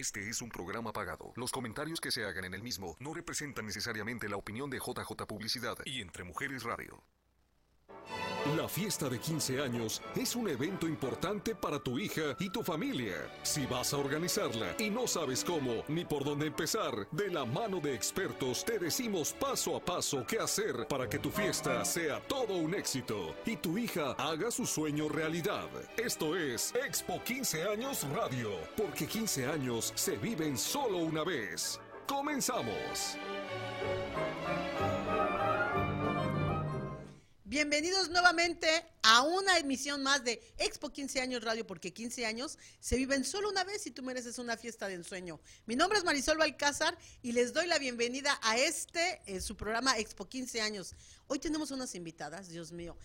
Este 0.00 0.26
es 0.30 0.40
un 0.40 0.48
programa 0.48 0.94
pagado. 0.94 1.34
Los 1.36 1.52
comentarios 1.52 2.00
que 2.00 2.10
se 2.10 2.24
hagan 2.24 2.46
en 2.46 2.54
el 2.54 2.62
mismo 2.62 2.96
no 3.00 3.12
representan 3.12 3.66
necesariamente 3.66 4.30
la 4.30 4.38
opinión 4.38 4.70
de 4.70 4.78
JJ 4.78 5.26
Publicidad 5.28 5.76
y 5.84 6.00
Entre 6.00 6.24
Mujeres 6.24 6.62
Radio. 6.62 7.04
La 8.46 8.66
fiesta 8.66 9.10
de 9.10 9.18
15 9.18 9.60
años 9.60 10.00
es 10.16 10.34
un 10.34 10.48
evento 10.48 10.88
importante 10.88 11.54
para 11.54 11.78
tu 11.78 11.98
hija 11.98 12.36
y 12.38 12.48
tu 12.48 12.62
familia. 12.62 13.30
Si 13.42 13.66
vas 13.66 13.92
a 13.92 13.98
organizarla 13.98 14.74
y 14.78 14.88
no 14.88 15.06
sabes 15.06 15.44
cómo 15.44 15.84
ni 15.88 16.06
por 16.06 16.24
dónde 16.24 16.46
empezar, 16.46 17.06
de 17.10 17.30
la 17.30 17.44
mano 17.44 17.80
de 17.80 17.94
expertos 17.94 18.64
te 18.64 18.78
decimos 18.78 19.34
paso 19.38 19.76
a 19.76 19.80
paso 19.80 20.24
qué 20.26 20.38
hacer 20.38 20.88
para 20.88 21.06
que 21.06 21.18
tu 21.18 21.30
fiesta 21.30 21.84
sea 21.84 22.18
todo 22.20 22.54
un 22.54 22.74
éxito 22.74 23.34
y 23.44 23.56
tu 23.56 23.76
hija 23.76 24.12
haga 24.12 24.50
su 24.50 24.64
sueño 24.64 25.10
realidad. 25.10 25.68
Esto 25.98 26.34
es 26.34 26.74
Expo 26.74 27.22
15 27.22 27.64
años 27.64 28.06
Radio, 28.14 28.52
porque 28.74 29.06
15 29.06 29.46
años 29.48 29.92
se 29.94 30.16
viven 30.16 30.56
solo 30.56 30.96
una 30.96 31.24
vez. 31.24 31.78
Comenzamos. 32.06 33.18
Bienvenidos 37.50 38.10
nuevamente 38.10 38.68
a 39.02 39.22
una 39.22 39.58
emisión 39.58 40.04
más 40.04 40.22
de 40.22 40.40
Expo 40.56 40.90
15 40.90 41.20
años 41.20 41.42
Radio, 41.42 41.66
porque 41.66 41.92
15 41.92 42.24
años 42.24 42.56
se 42.78 42.94
viven 42.94 43.24
solo 43.24 43.50
una 43.50 43.64
vez 43.64 43.84
y 43.88 43.90
tú 43.90 44.04
mereces 44.04 44.38
una 44.38 44.56
fiesta 44.56 44.86
de 44.86 44.94
ensueño. 44.94 45.40
Mi 45.66 45.74
nombre 45.74 45.98
es 45.98 46.04
Marisol 46.04 46.38
Balcázar 46.38 46.96
y 47.22 47.32
les 47.32 47.52
doy 47.52 47.66
la 47.66 47.80
bienvenida 47.80 48.38
a 48.44 48.56
este, 48.56 49.20
eh, 49.26 49.40
su 49.40 49.56
programa 49.56 49.98
Expo 49.98 50.28
15 50.28 50.60
años. 50.60 50.94
Hoy 51.26 51.40
tenemos 51.40 51.72
unas 51.72 51.96
invitadas, 51.96 52.50
Dios 52.50 52.70
mío. 52.70 52.96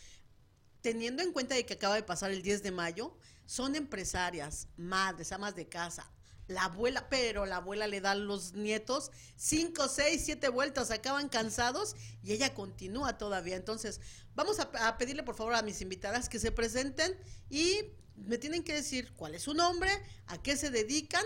Teniendo 0.82 1.24
en 1.24 1.32
cuenta 1.32 1.56
de 1.56 1.66
que 1.66 1.74
acaba 1.74 1.96
de 1.96 2.04
pasar 2.04 2.30
el 2.30 2.44
10 2.44 2.62
de 2.62 2.70
mayo, 2.70 3.18
son 3.48 3.76
empresarias, 3.76 4.68
madres, 4.78 5.32
amas 5.32 5.56
de 5.56 5.68
casa, 5.68 6.08
la 6.48 6.66
abuela, 6.66 7.08
pero 7.10 7.46
la 7.46 7.58
abuela 7.58 7.88
le 7.88 8.02
da 8.02 8.12
a 8.12 8.16
los 8.16 8.54
nietos 8.54 9.12
cinco, 9.36 9.88
seis, 9.88 10.24
siete 10.26 10.50
vueltas, 10.50 10.92
acaban 10.92 11.30
cansados 11.30 11.96
y 12.24 12.34
ella 12.34 12.54
continúa 12.54 13.18
todavía. 13.18 13.56
Entonces, 13.56 14.00
vamos 14.36 14.60
a, 14.60 14.98
pedirle 14.98 15.24
por 15.24 15.36
favor 15.36 15.56
a 15.56 15.62
mis 15.62 15.82
invitadas 15.82 16.30
que 16.30 16.40
se 16.40 16.52
presenten 16.52 17.18
y 17.50 17.80
me 18.16 18.38
tienen 18.38 18.64
que 18.64 18.74
decir 18.74 19.14
cuál 19.14 19.36
es 19.36 19.44
su 19.44 19.54
nombre, 19.54 19.92
a 20.28 20.42
qué 20.42 20.56
se 20.56 20.70
dedican, 20.70 21.26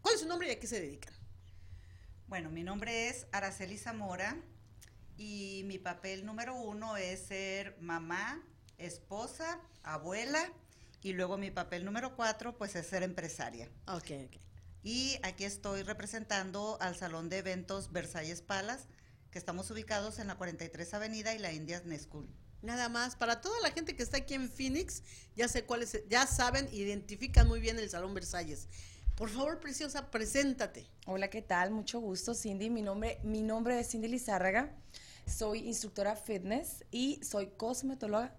cuál 0.00 0.14
es 0.14 0.20
su 0.20 0.28
nombre 0.28 0.48
y 0.48 0.52
a 0.52 0.60
qué 0.60 0.66
se 0.66 0.80
dedican. 0.80 1.14
Bueno, 2.26 2.50
mi 2.50 2.62
nombre 2.62 3.08
es 3.08 3.26
Araceli 3.32 3.76
Zamora 3.76 4.36
y 5.16 5.62
mi 5.66 5.78
papel 5.78 6.24
número 6.24 6.54
uno 6.54 6.96
es 6.96 7.26
ser 7.26 7.76
mamá, 7.80 8.42
esposa, 8.78 9.60
abuela 9.82 10.50
y 11.02 11.12
luego 11.12 11.38
mi 11.38 11.50
papel 11.50 11.84
número 11.84 12.16
cuatro, 12.16 12.56
pues 12.56 12.76
es 12.76 12.86
ser 12.86 13.02
empresaria. 13.02 13.68
Ok, 13.86 14.10
ok. 14.26 14.36
Y 14.82 15.18
aquí 15.22 15.44
estoy 15.44 15.82
representando 15.82 16.78
al 16.80 16.96
Salón 16.96 17.28
de 17.28 17.38
Eventos 17.38 17.92
Versalles 17.92 18.42
Palas, 18.42 18.86
que 19.30 19.38
estamos 19.38 19.70
ubicados 19.70 20.18
en 20.18 20.26
la 20.26 20.36
43 20.36 20.94
Avenida 20.94 21.34
y 21.34 21.38
la 21.38 21.52
Indias 21.52 21.82
School. 22.02 22.28
Nada 22.62 22.88
más, 22.88 23.16
para 23.16 23.40
toda 23.40 23.58
la 23.60 23.70
gente 23.70 23.96
que 23.96 24.02
está 24.02 24.18
aquí 24.18 24.34
en 24.34 24.50
Phoenix, 24.50 25.02
ya 25.36 25.48
sé 25.48 25.64
cuáles, 25.64 26.02
ya 26.08 26.26
saben, 26.26 26.68
identifican 26.72 27.48
muy 27.48 27.60
bien 27.60 27.78
el 27.78 27.88
Salón 27.88 28.12
Versalles. 28.14 28.68
Por 29.14 29.28
favor, 29.28 29.60
preciosa, 29.60 30.10
preséntate. 30.10 30.86
Hola, 31.06 31.28
¿qué 31.28 31.42
tal? 31.42 31.70
Mucho 31.70 32.00
gusto, 32.00 32.34
Cindy. 32.34 32.70
Mi 32.70 32.82
nombre, 32.82 33.18
mi 33.22 33.42
nombre 33.42 33.78
es 33.78 33.90
Cindy 33.90 34.08
Lizárraga. 34.08 34.74
Soy 35.26 35.68
instructora 35.68 36.16
fitness 36.16 36.84
y 36.90 37.20
soy 37.22 37.48
cosmetóloga 37.56 38.34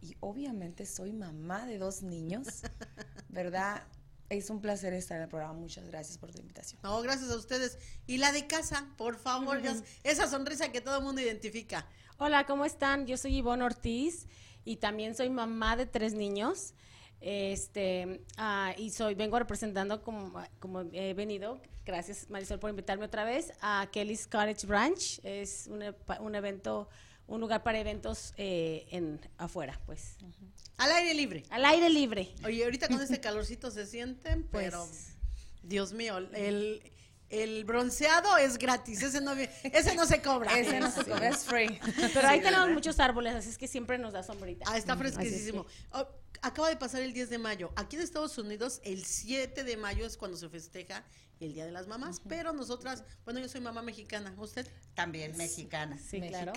y 0.00 0.16
obviamente 0.20 0.86
soy 0.86 1.12
mamá 1.12 1.66
de 1.66 1.78
dos 1.78 2.02
niños, 2.02 2.62
¿verdad? 3.28 3.82
Es 4.28 4.48
un 4.48 4.60
placer 4.60 4.92
estar 4.94 5.16
en 5.16 5.24
el 5.24 5.28
programa. 5.28 5.54
Muchas 5.54 5.86
gracias 5.86 6.16
por 6.16 6.30
tu 6.30 6.40
invitación. 6.40 6.80
No, 6.82 7.02
gracias 7.02 7.30
a 7.30 7.36
ustedes. 7.36 7.78
Y 8.06 8.18
la 8.18 8.32
de 8.32 8.46
casa, 8.46 8.86
por 8.96 9.16
favor, 9.16 9.60
esa 10.04 10.28
sonrisa 10.28 10.70
que 10.70 10.80
todo 10.80 10.98
el 10.98 11.04
mundo 11.04 11.20
identifica. 11.20 11.86
Hola, 12.18 12.46
¿cómo 12.46 12.64
están? 12.64 13.06
Yo 13.06 13.16
soy 13.16 13.36
Ivonne 13.36 13.64
Ortiz 13.64 14.26
y 14.64 14.76
también 14.76 15.14
soy 15.14 15.30
mamá 15.30 15.76
de 15.76 15.86
tres 15.86 16.14
niños. 16.14 16.74
Este, 17.20 18.24
ah, 18.36 18.72
y 18.78 18.90
soy, 18.90 19.14
vengo 19.14 19.38
representando 19.38 20.02
como, 20.02 20.40
como 20.58 20.82
he 20.92 21.12
venido, 21.12 21.60
gracias 21.84 22.30
Marisol 22.30 22.58
por 22.58 22.70
invitarme 22.70 23.04
otra 23.04 23.24
vez, 23.24 23.52
a 23.60 23.88
Kelly's 23.92 24.26
Cottage 24.26 24.66
Branch. 24.66 25.20
Es 25.24 25.66
un, 25.66 25.82
un 26.20 26.34
evento 26.34 26.88
un 27.30 27.40
lugar 27.40 27.62
para 27.62 27.78
eventos 27.78 28.34
eh, 28.36 28.86
en 28.90 29.20
afuera, 29.38 29.80
pues. 29.86 30.16
Al 30.76 30.90
aire 30.92 31.14
libre. 31.14 31.44
Al 31.50 31.64
aire 31.64 31.88
libre. 31.88 32.34
Oye, 32.44 32.64
ahorita 32.64 32.88
con 32.88 33.00
ese 33.00 33.20
calorcito 33.20 33.70
se 33.70 33.86
sienten, 33.86 34.42
pues, 34.42 34.64
pero 34.64 34.88
Dios 35.62 35.92
mío, 35.92 36.18
el, 36.18 36.82
el 37.28 37.64
bronceado 37.64 38.36
es 38.36 38.58
gratis, 38.58 39.02
ese 39.02 39.20
no, 39.20 39.32
ese 39.32 39.94
no 39.94 40.06
se 40.06 40.20
cobra. 40.20 40.58
Ese 40.58 40.80
no 40.80 40.90
se 40.90 41.04
cobra, 41.04 41.28
es 41.28 41.44
free. 41.44 41.78
Pero 42.12 42.26
ahí 42.26 42.40
tenemos 42.40 42.70
muchos 42.70 42.98
árboles, 42.98 43.34
así 43.34 43.50
es 43.50 43.58
que 43.58 43.68
siempre 43.68 43.96
nos 43.98 44.12
da 44.12 44.24
sombrita. 44.24 44.64
Ah, 44.68 44.76
está 44.76 44.96
fresquísimo. 44.96 45.64
Oh, 45.92 46.06
acaba 46.42 46.68
de 46.68 46.76
pasar 46.76 47.02
el 47.02 47.12
10 47.12 47.30
de 47.30 47.38
mayo. 47.38 47.72
Aquí 47.76 47.96
en 47.96 48.02
Estados 48.02 48.36
Unidos, 48.38 48.80
el 48.84 49.04
7 49.04 49.64
de 49.64 49.76
mayo 49.76 50.06
es 50.06 50.16
cuando 50.16 50.36
se 50.36 50.48
festeja 50.48 51.04
el 51.40 51.54
Día 51.54 51.64
de 51.64 51.72
las 51.72 51.86
Mamás, 51.86 52.20
pero 52.28 52.52
nosotras, 52.52 53.02
bueno, 53.24 53.40
yo 53.40 53.48
soy 53.48 53.62
mamá 53.62 53.80
mexicana, 53.80 54.34
¿usted? 54.36 54.70
También 54.94 55.34
mexicana. 55.38 55.98
Sí, 55.98 56.20
claro. 56.28 56.52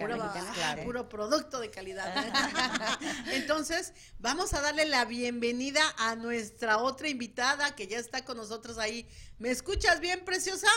Puro, 0.83 1.07
producto 1.07 1.59
de 1.59 1.71
calidad. 1.71 2.13
Entonces, 3.27 3.93
vamos 4.19 4.53
a 4.53 4.59
darle 4.59 4.85
la 4.85 5.05
bienvenida 5.05 5.81
a 5.97 6.15
nuestra 6.15 6.79
otra 6.79 7.07
invitada 7.07 7.75
que 7.75 7.87
ya 7.87 7.97
está 7.97 8.25
con 8.25 8.35
nosotros 8.35 8.77
ahí. 8.77 9.07
¿Me 9.37 9.51
escuchas 9.51 10.01
bien, 10.01 10.25
preciosa? 10.25 10.67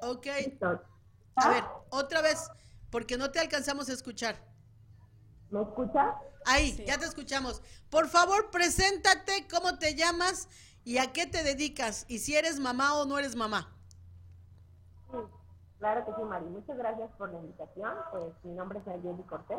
Ok. 0.00 0.26
A 1.36 1.48
ver, 1.50 1.64
otra 1.90 2.20
vez, 2.20 2.48
porque 2.90 3.16
no 3.16 3.30
te 3.30 3.38
alcanzamos 3.38 3.88
a 3.88 3.92
escuchar. 3.92 4.44
¿Me 5.50 5.62
escuchas? 5.62 6.14
Ahí, 6.46 6.84
ya 6.86 6.98
te 6.98 7.04
escuchamos. 7.04 7.62
Por 7.90 8.08
favor, 8.08 8.50
preséntate, 8.50 9.46
cómo 9.48 9.78
te 9.78 9.94
llamas 9.94 10.48
y 10.84 10.98
a 10.98 11.12
qué 11.12 11.26
te 11.26 11.42
dedicas 11.42 12.04
y 12.08 12.18
si 12.18 12.36
eres 12.36 12.58
mamá 12.58 12.94
o 12.94 13.04
no 13.04 13.18
eres 13.18 13.36
mamá. 13.36 13.68
Sí, 15.10 15.18
claro 15.78 16.04
que 16.04 16.12
sí, 16.14 16.22
Mari. 16.22 16.46
Muchas 16.46 16.76
gracias 16.76 17.10
por 17.18 17.32
la 17.32 17.38
invitación. 17.38 17.92
Pues 18.10 18.32
mi 18.44 18.54
nombre 18.54 18.78
es 18.78 18.88
Ayeli 18.88 19.22
Cortés. 19.24 19.58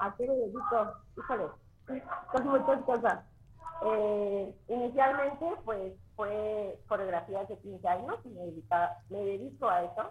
¿A 0.00 0.14
qué 0.16 0.26
me 0.26 0.34
dedico? 0.34 0.94
Híjole, 1.16 1.44
son 2.32 2.48
muchas 2.48 2.82
cosas. 2.84 3.24
Eh, 3.84 4.54
inicialmente, 4.68 5.46
pues 5.64 5.94
fue 6.16 6.78
coreografía 6.88 7.40
hace 7.40 7.58
15 7.58 7.88
años 7.88 8.16
y 8.24 8.28
me, 8.28 8.52
me 9.10 9.24
dedico 9.24 9.68
a 9.68 9.84
eso. 9.84 10.10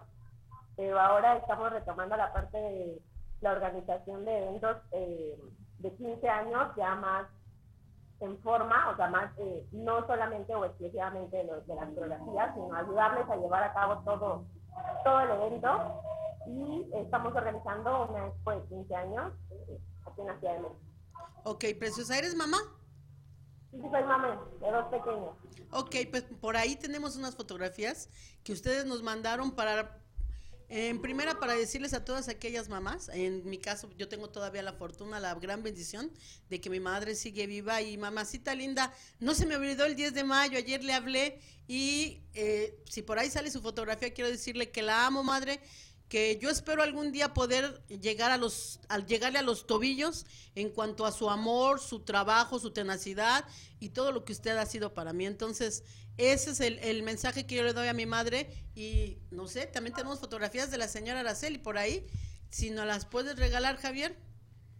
Pero 0.76 1.00
ahora 1.00 1.36
estamos 1.36 1.70
retomando 1.70 2.16
la 2.16 2.32
parte 2.32 2.56
de 2.56 3.02
la 3.42 3.52
organización 3.52 4.24
de 4.24 4.38
eventos. 4.38 4.76
Eh, 4.92 5.38
de 5.82 5.92
15 5.94 6.28
años 6.28 6.68
ya 6.76 6.94
más 6.94 7.26
en 8.20 8.38
forma, 8.38 8.90
o 8.90 8.96
sea, 8.96 9.08
más 9.08 9.32
eh, 9.38 9.66
no 9.72 10.06
solamente 10.06 10.54
o 10.54 10.64
exclusivamente 10.64 11.38
de, 11.38 11.44
los, 11.44 11.66
de 11.66 11.74
las 11.74 11.88
coreografías, 11.90 12.54
sino 12.54 12.72
ayudarles 12.72 13.28
a 13.28 13.36
llevar 13.36 13.64
a 13.64 13.72
cabo 13.74 14.00
todo, 14.04 14.44
todo 15.04 15.20
el 15.20 15.30
evento. 15.30 16.02
Y 16.46 16.88
estamos 16.94 17.34
organizando 17.34 18.08
una 18.08 18.28
expo 18.28 18.52
de 18.52 18.62
15 18.68 18.94
años 18.94 19.32
eh, 19.50 19.80
aquí 20.06 20.20
en 20.20 20.26
la 20.28 20.38
Ciudad 20.38 20.54
de 20.54 20.60
México. 20.60 20.80
Ok, 21.44 21.64
Preciosa, 21.78 22.16
¿eres 22.16 22.36
mamá? 22.36 22.58
Sí, 23.72 23.80
soy 23.80 24.04
mamá 24.04 24.40
de 24.60 24.70
dos 24.70 24.86
pequeños. 24.86 25.36
Ok, 25.72 25.96
pues 26.10 26.22
por 26.40 26.56
ahí 26.56 26.76
tenemos 26.76 27.16
unas 27.16 27.34
fotografías 27.34 28.08
que 28.44 28.52
ustedes 28.52 28.86
nos 28.86 29.02
mandaron 29.02 29.50
para 29.52 30.01
en 30.74 31.02
primera, 31.02 31.38
para 31.38 31.54
decirles 31.54 31.92
a 31.92 32.02
todas 32.02 32.28
aquellas 32.28 32.70
mamás, 32.70 33.10
en 33.12 33.44
mi 33.44 33.58
caso 33.58 33.90
yo 33.98 34.08
tengo 34.08 34.30
todavía 34.30 34.62
la 34.62 34.72
fortuna, 34.72 35.20
la 35.20 35.34
gran 35.34 35.62
bendición 35.62 36.10
de 36.48 36.62
que 36.62 36.70
mi 36.70 36.80
madre 36.80 37.14
sigue 37.14 37.46
viva 37.46 37.82
y 37.82 37.98
mamacita 37.98 38.54
linda, 38.54 38.90
no 39.20 39.34
se 39.34 39.44
me 39.44 39.54
olvidó 39.54 39.84
el 39.84 39.96
10 39.96 40.14
de 40.14 40.24
mayo, 40.24 40.56
ayer 40.56 40.82
le 40.82 40.94
hablé 40.94 41.40
y 41.68 42.22
eh, 42.32 42.74
si 42.88 43.02
por 43.02 43.18
ahí 43.18 43.28
sale 43.28 43.50
su 43.50 43.60
fotografía, 43.60 44.14
quiero 44.14 44.30
decirle 44.30 44.70
que 44.70 44.80
la 44.80 45.04
amo, 45.04 45.22
madre, 45.22 45.60
que 46.08 46.38
yo 46.40 46.48
espero 46.48 46.82
algún 46.82 47.12
día 47.12 47.34
poder 47.34 47.82
llegar 47.88 48.30
a 48.30 48.38
los, 48.38 48.80
al 48.88 49.06
llegarle 49.06 49.38
a 49.38 49.42
los 49.42 49.66
tobillos 49.66 50.24
en 50.54 50.70
cuanto 50.70 51.04
a 51.04 51.12
su 51.12 51.28
amor, 51.28 51.80
su 51.80 52.00
trabajo, 52.00 52.58
su 52.58 52.70
tenacidad 52.70 53.46
y 53.78 53.90
todo 53.90 54.10
lo 54.10 54.24
que 54.24 54.32
usted 54.32 54.56
ha 54.56 54.64
sido 54.64 54.94
para 54.94 55.12
mí. 55.12 55.26
Entonces, 55.26 55.84
ese 56.18 56.50
es 56.50 56.60
el, 56.60 57.02
mensaje 57.02 57.46
que 57.46 57.54
yo 57.54 57.62
le 57.62 57.72
doy 57.72 57.88
a 57.88 57.92
mi 57.92 58.06
madre 58.06 58.48
y 58.74 59.18
no 59.30 59.46
sé, 59.48 59.66
también 59.66 59.94
tenemos 59.94 60.20
fotografías 60.20 60.70
de 60.70 60.78
la 60.78 60.88
señora 60.88 61.20
Araceli 61.20 61.58
por 61.58 61.78
ahí. 61.78 62.06
Si 62.50 62.70
nos 62.70 62.86
las 62.86 63.06
puedes 63.06 63.36
regalar, 63.36 63.76
Javier. 63.76 64.16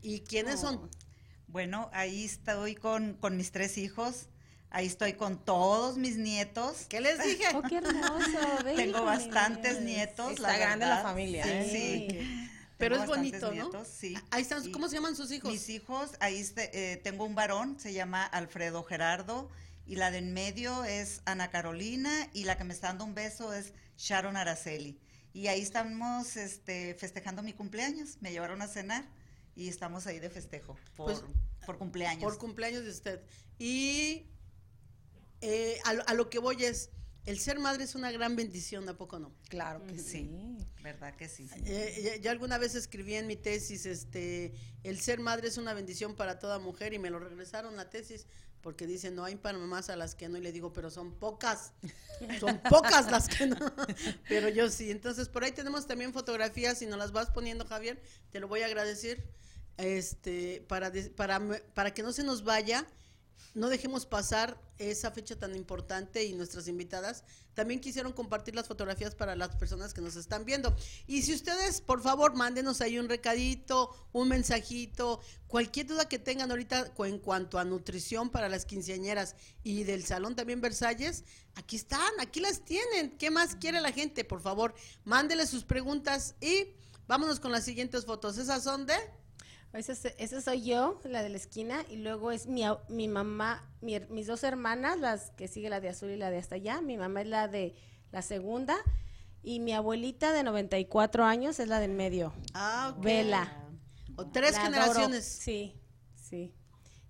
¿Y 0.02 0.20
quiénes 0.20 0.60
son? 0.60 0.76
Oh, 0.76 0.90
bueno, 1.46 1.90
ahí 1.92 2.24
estoy 2.24 2.74
con, 2.74 3.14
con 3.14 3.36
mis 3.36 3.52
tres 3.52 3.78
hijos. 3.78 4.26
Ahí 4.70 4.86
estoy 4.86 5.12
con 5.12 5.38
todos 5.44 5.98
mis 5.98 6.16
nietos. 6.16 6.86
¿Qué 6.88 7.00
les 7.00 7.22
dije? 7.22 7.44
Oh, 7.54 7.62
qué 7.62 7.76
hermoso. 7.76 8.64
Tengo 8.76 9.04
bastantes 9.04 9.82
nietos. 9.82 10.32
Está 10.32 10.56
grande 10.56 10.86
la 10.86 11.02
familia. 11.02 11.44
Sí, 11.44 12.08
¿eh? 12.10 12.48
Pero 12.78 12.96
Tengo 12.98 13.14
es 13.14 13.18
bonito, 13.18 13.46
¿no? 13.48 13.52
nietos, 13.52 13.88
sí. 13.88 14.16
Ahí 14.30 14.42
están, 14.42 14.66
Y 14.66 14.72
¿cómo 14.72 14.88
se 14.88 14.96
llaman 14.96 15.14
sus 15.14 15.30
hijos? 15.30 15.52
Mis 15.52 15.68
hijos, 15.68 16.12
ahí 16.20 16.38
este, 16.38 16.92
eh, 16.92 16.96
tengo 16.96 17.24
un 17.24 17.34
varón, 17.34 17.78
se 17.78 17.92
llama 17.92 18.24
Alfredo 18.24 18.82
Gerardo, 18.82 19.50
y 19.86 19.96
la 19.96 20.10
de 20.10 20.18
en 20.18 20.32
medio 20.32 20.84
es 20.84 21.22
Ana 21.24 21.50
Carolina, 21.50 22.28
y 22.32 22.44
la 22.44 22.56
que 22.56 22.64
me 22.64 22.72
está 22.74 22.88
dando 22.88 23.04
un 23.04 23.14
beso 23.14 23.52
es 23.52 23.72
Sharon 23.96 24.36
Araceli. 24.36 24.98
Y 25.34 25.46
ahí 25.46 25.60
estamos 25.62 26.36
este, 26.36 26.94
festejando 26.94 27.42
mi 27.42 27.52
cumpleaños. 27.52 28.18
Me 28.20 28.32
llevaron 28.32 28.60
a 28.62 28.68
cenar 28.68 29.08
y 29.56 29.68
estamos 29.68 30.06
ahí 30.06 30.18
de 30.20 30.28
festejo 30.30 30.76
por, 30.96 31.06
Pues, 31.20 31.24
por 31.66 31.78
cumpleaños. 31.78 32.22
Por 32.22 32.38
cumpleaños 32.38 32.84
de 32.84 32.90
usted. 32.90 33.20
Y 33.58 34.26
eh, 35.40 35.78
a, 35.84 35.94
lo- 35.94 36.06
a 36.08 36.14
lo 36.14 36.28
que 36.30 36.38
voy 36.38 36.62
es, 36.64 36.90
el 37.26 37.38
ser 37.38 37.58
madre 37.58 37.84
es 37.84 37.94
una 37.94 38.10
gran 38.10 38.34
bendición, 38.36 38.88
¿a 38.88 38.96
poco 38.96 39.18
no? 39.18 39.32
Claro 39.48 39.84
que 39.86 39.98
sí. 39.98 40.30
¿Verdad 40.82 41.14
que 41.14 41.28
sí? 41.28 41.48
Eh, 41.64 42.00
ya- 42.04 42.16
ya 42.16 42.30
alguna 42.32 42.58
vez 42.58 42.74
escribí 42.74 43.14
en 43.14 43.26
mi 43.26 43.36
tesis, 43.36 43.86
este, 43.86 44.52
el 44.82 45.00
ser 45.00 45.20
madre 45.20 45.48
es 45.48 45.56
una 45.56 45.72
bendición 45.74 46.16
para 46.16 46.38
toda 46.38 46.58
mujer 46.58 46.92
y 46.94 46.98
me 46.98 47.10
lo 47.10 47.18
regresaron 47.20 47.76
la 47.76 47.88
tesis 47.90 48.26
porque 48.60 48.86
dicen, 48.86 49.14
no 49.16 49.24
hay 49.24 49.34
para 49.36 49.58
mamás 49.58 49.90
a 49.90 49.96
las 49.96 50.14
que 50.14 50.28
no, 50.28 50.38
y 50.38 50.40
le 50.40 50.52
digo, 50.52 50.72
pero 50.72 50.88
son 50.90 51.18
pocas, 51.18 51.72
son 52.38 52.60
pocas 52.70 53.10
las 53.10 53.28
que 53.28 53.46
no, 53.46 53.56
pero 54.28 54.48
yo 54.48 54.70
sí. 54.70 54.90
Entonces, 54.90 55.28
por 55.28 55.42
ahí 55.44 55.50
tenemos 55.52 55.86
también 55.88 56.12
fotografías, 56.12 56.78
si 56.78 56.86
nos 56.86 56.98
las 56.98 57.10
vas 57.12 57.30
poniendo, 57.30 57.64
Javier, 57.66 58.00
te 58.30 58.38
lo 58.40 58.46
voy 58.48 58.60
a 58.62 58.66
agradecer, 58.66 59.24
este, 59.78 60.64
para, 60.68 60.90
de- 60.90 61.10
para, 61.10 61.40
para 61.74 61.92
que 61.94 62.02
no 62.02 62.12
se 62.12 62.22
nos 62.22 62.44
vaya, 62.44 62.86
no 63.54 63.68
dejemos 63.68 64.06
pasar 64.06 64.58
esa 64.78 65.10
fecha 65.10 65.38
tan 65.38 65.54
importante 65.54 66.24
y 66.24 66.32
nuestras 66.32 66.68
invitadas 66.68 67.24
también 67.54 67.80
quisieron 67.80 68.12
compartir 68.12 68.54
las 68.54 68.66
fotografías 68.66 69.14
para 69.14 69.36
las 69.36 69.54
personas 69.56 69.92
que 69.92 70.00
nos 70.00 70.16
están 70.16 70.44
viendo. 70.44 70.74
Y 71.06 71.22
si 71.22 71.34
ustedes, 71.34 71.82
por 71.82 72.02
favor, 72.02 72.34
mándenos 72.34 72.80
ahí 72.80 72.98
un 72.98 73.08
recadito, 73.08 73.94
un 74.12 74.28
mensajito, 74.28 75.20
cualquier 75.48 75.86
duda 75.86 76.08
que 76.08 76.18
tengan 76.18 76.50
ahorita 76.50 76.92
en 76.98 77.18
cuanto 77.18 77.58
a 77.58 77.64
nutrición 77.64 78.30
para 78.30 78.48
las 78.48 78.64
quinceañeras 78.64 79.36
y 79.62 79.84
del 79.84 80.04
salón 80.04 80.34
también 80.34 80.62
Versalles, 80.62 81.24
aquí 81.54 81.76
están, 81.76 82.12
aquí 82.20 82.40
las 82.40 82.64
tienen. 82.64 83.18
¿Qué 83.18 83.30
más 83.30 83.54
quiere 83.56 83.80
la 83.80 83.92
gente? 83.92 84.24
Por 84.24 84.40
favor, 84.40 84.74
mándenle 85.04 85.46
sus 85.46 85.64
preguntas 85.64 86.34
y 86.40 86.68
vámonos 87.06 87.38
con 87.38 87.52
las 87.52 87.64
siguientes 87.64 88.06
fotos. 88.06 88.38
Esas 88.38 88.64
son 88.64 88.86
de... 88.86 88.94
Esa, 89.72 89.92
es- 89.92 90.14
esa 90.18 90.40
soy 90.42 90.62
yo, 90.64 91.00
la 91.04 91.22
de 91.22 91.30
la 91.30 91.36
esquina, 91.38 91.82
y 91.88 91.96
luego 91.96 92.30
es 92.30 92.46
mi, 92.46 92.62
mi 92.88 93.08
mamá, 93.08 93.66
mi 93.80 93.98
mis 94.10 94.26
dos 94.26 94.44
hermanas, 94.44 94.98
las 95.00 95.30
que 95.30 95.48
sigue 95.48 95.70
la 95.70 95.80
de 95.80 95.88
azul 95.88 96.10
y 96.10 96.16
la 96.16 96.30
de 96.30 96.38
hasta 96.38 96.56
allá. 96.56 96.80
Mi 96.82 96.96
mamá 96.98 97.22
es 97.22 97.26
la 97.28 97.48
de 97.48 97.74
la 98.10 98.20
segunda, 98.20 98.76
y 99.42 99.60
mi 99.60 99.72
abuelita 99.72 100.32
de 100.32 100.42
94 100.42 101.24
años 101.24 101.58
es 101.58 101.68
la 101.68 101.80
del 101.80 101.92
medio. 101.92 102.32
Ah, 102.54 102.94
ok. 102.96 103.02
Vela. 103.04 103.58
O 104.16 104.26
tres 104.26 104.52
La 104.52 104.60
adoro. 104.66 104.72
generaciones. 104.74 105.24
Sí, 105.24 105.74
sí. 106.14 106.54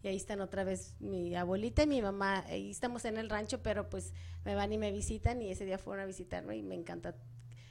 Y 0.05 0.08
ahí 0.08 0.17
están 0.17 0.41
otra 0.41 0.62
vez 0.65 0.94
mi 1.00 1.35
abuelita 1.35 1.82
y 1.82 1.87
mi 1.88 2.00
mamá. 2.00 2.44
Ahí 2.47 2.70
estamos 2.70 3.05
en 3.05 3.19
el 3.19 3.29
rancho, 3.29 3.61
pero 3.62 3.91
pues 3.91 4.12
me 4.44 4.55
van 4.55 4.73
y 4.73 4.79
me 4.79 4.91
visitan 4.93 5.43
y 5.43 5.50
ese 5.50 5.65
día 5.65 5.79
fueron 5.79 6.03
a 6.05 6.06
visitarme 6.06 6.56
y 6.56 6.62
me 6.62 6.75
encanta. 6.76 7.15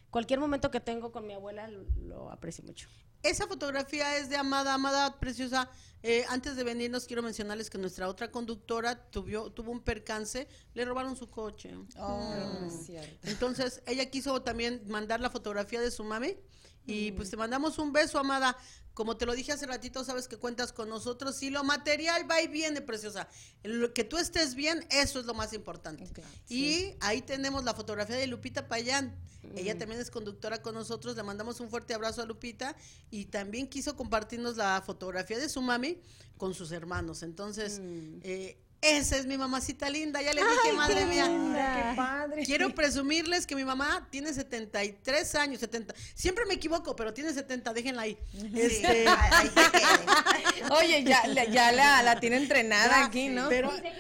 Cualquier 0.10 0.40
momento 0.42 0.70
que 0.70 0.80
tengo 0.82 1.12
con 1.14 1.26
mi 1.26 1.34
abuela 1.34 1.68
lo, 1.70 1.84
lo 1.98 2.32
aprecio 2.32 2.64
mucho. 2.66 2.90
Esa 3.24 3.48
fotografía 3.48 4.18
es 4.18 4.30
de 4.30 4.38
Amada, 4.38 4.74
Amada 4.74 5.20
Preciosa. 5.20 5.70
Eh, 6.04 6.26
antes 6.30 6.56
de 6.56 6.64
venirnos 6.64 7.06
quiero 7.06 7.22
mencionarles 7.22 7.70
que 7.70 7.78
nuestra 7.78 8.08
otra 8.08 8.32
conductora 8.32 8.96
tuvo, 9.12 9.52
tuvo 9.52 9.72
un 9.72 9.82
percance, 9.82 10.48
le 10.74 10.84
robaron 10.86 11.16
su 11.16 11.30
coche. 11.30 11.76
Oh, 11.98 12.34
Mm. 12.34 12.68
es 12.68 12.86
cierto. 12.88 13.28
Entonces 13.30 13.84
ella 13.86 14.10
quiso 14.10 14.42
también 14.42 14.82
mandar 14.88 15.20
la 15.20 15.30
fotografía 15.30 15.80
de 15.80 15.92
su 15.92 16.04
mami 16.04 16.36
y 16.88 17.12
pues 17.12 17.30
te 17.30 17.38
mandamos 17.38 17.78
un 17.78 17.94
beso, 17.94 18.18
Amada. 18.18 18.58
Como 18.94 19.16
te 19.18 19.26
lo 19.26 19.34
dije 19.34 19.52
hace 19.54 19.66
ratito, 19.66 20.04
sabes 20.04 20.28
que 20.28 20.38
cuentas 20.38 20.74
con 20.74 20.90
nosotros 20.90 21.42
y 21.44 21.50
lo 21.50 21.64
material 21.64 22.30
va 22.30 22.42
y 22.42 22.48
viene, 22.48 22.82
preciosa. 22.82 23.28
Lo 23.64 23.94
que 23.94 24.04
tú 24.04 24.18
estés 24.18 24.54
bien, 24.54 24.86
eso 24.90 25.20
es 25.20 25.26
lo 25.26 25.34
más 25.34 25.54
importante. 25.54 26.10
Y 26.50 26.96
ahí 27.00 27.22
tenemos 27.22 27.64
la 27.64 27.74
fotografía 27.74 28.18
de 28.18 28.28
Lupita 28.28 28.68
Payán. 28.68 29.16
Ella 29.56 29.78
también 29.78 30.00
es 30.00 30.12
conductora 30.12 30.62
con 30.62 30.76
nosotros. 30.76 31.16
Le 31.16 31.24
mandamos 31.24 31.60
un 31.60 31.70
fuerte 31.70 31.94
abrazo 31.94 32.22
a 32.22 32.26
Lupita 32.26 32.76
y 33.10 33.26
también 33.26 33.68
quiso 33.68 33.96
compartirnos 33.96 34.58
la 34.58 34.82
fotografía 34.86 35.40
de 35.40 35.50
su 35.50 35.62
mami 35.62 35.98
con 36.38 36.54
sus 36.54 36.72
hermanos. 36.72 37.24
Entonces, 37.24 37.80
eh, 38.24 38.58
esa 38.82 39.18
es 39.18 39.26
mi 39.28 39.38
mamacita 39.38 39.90
linda. 39.90 40.22
Ya 40.22 40.34
le 40.34 40.42
dije, 40.42 40.74
madre 40.76 41.06
mía. 41.06 41.26
Ay, 41.26 41.84
qué 41.92 41.96
padre. 41.96 42.44
Quiero 42.46 42.74
presumirles 42.74 43.46
que 43.46 43.56
mi 43.56 43.64
mamá 43.64 44.08
tiene 44.10 44.34
73 44.34 45.36
años, 45.36 45.60
70. 45.60 45.94
Siempre 46.16 46.46
me 46.46 46.56
equivoco, 46.56 46.96
pero 46.96 47.14
tiene 47.14 47.32
70, 47.34 47.74
déjenla 47.74 48.02
ahí. 48.04 48.18
Este. 48.56 49.06
Oye, 50.80 51.04
ya, 51.04 51.28
la- 51.28 51.46
ya 51.46 51.72
la, 51.72 52.04
la 52.04 52.20
tiene 52.20 52.38
entrenada 52.38 53.00
ya, 53.02 53.06
aquí, 53.06 53.30
¿no? 53.30 53.50
Pero 53.50 53.72
¿De 53.72 53.82
qué 53.82 53.92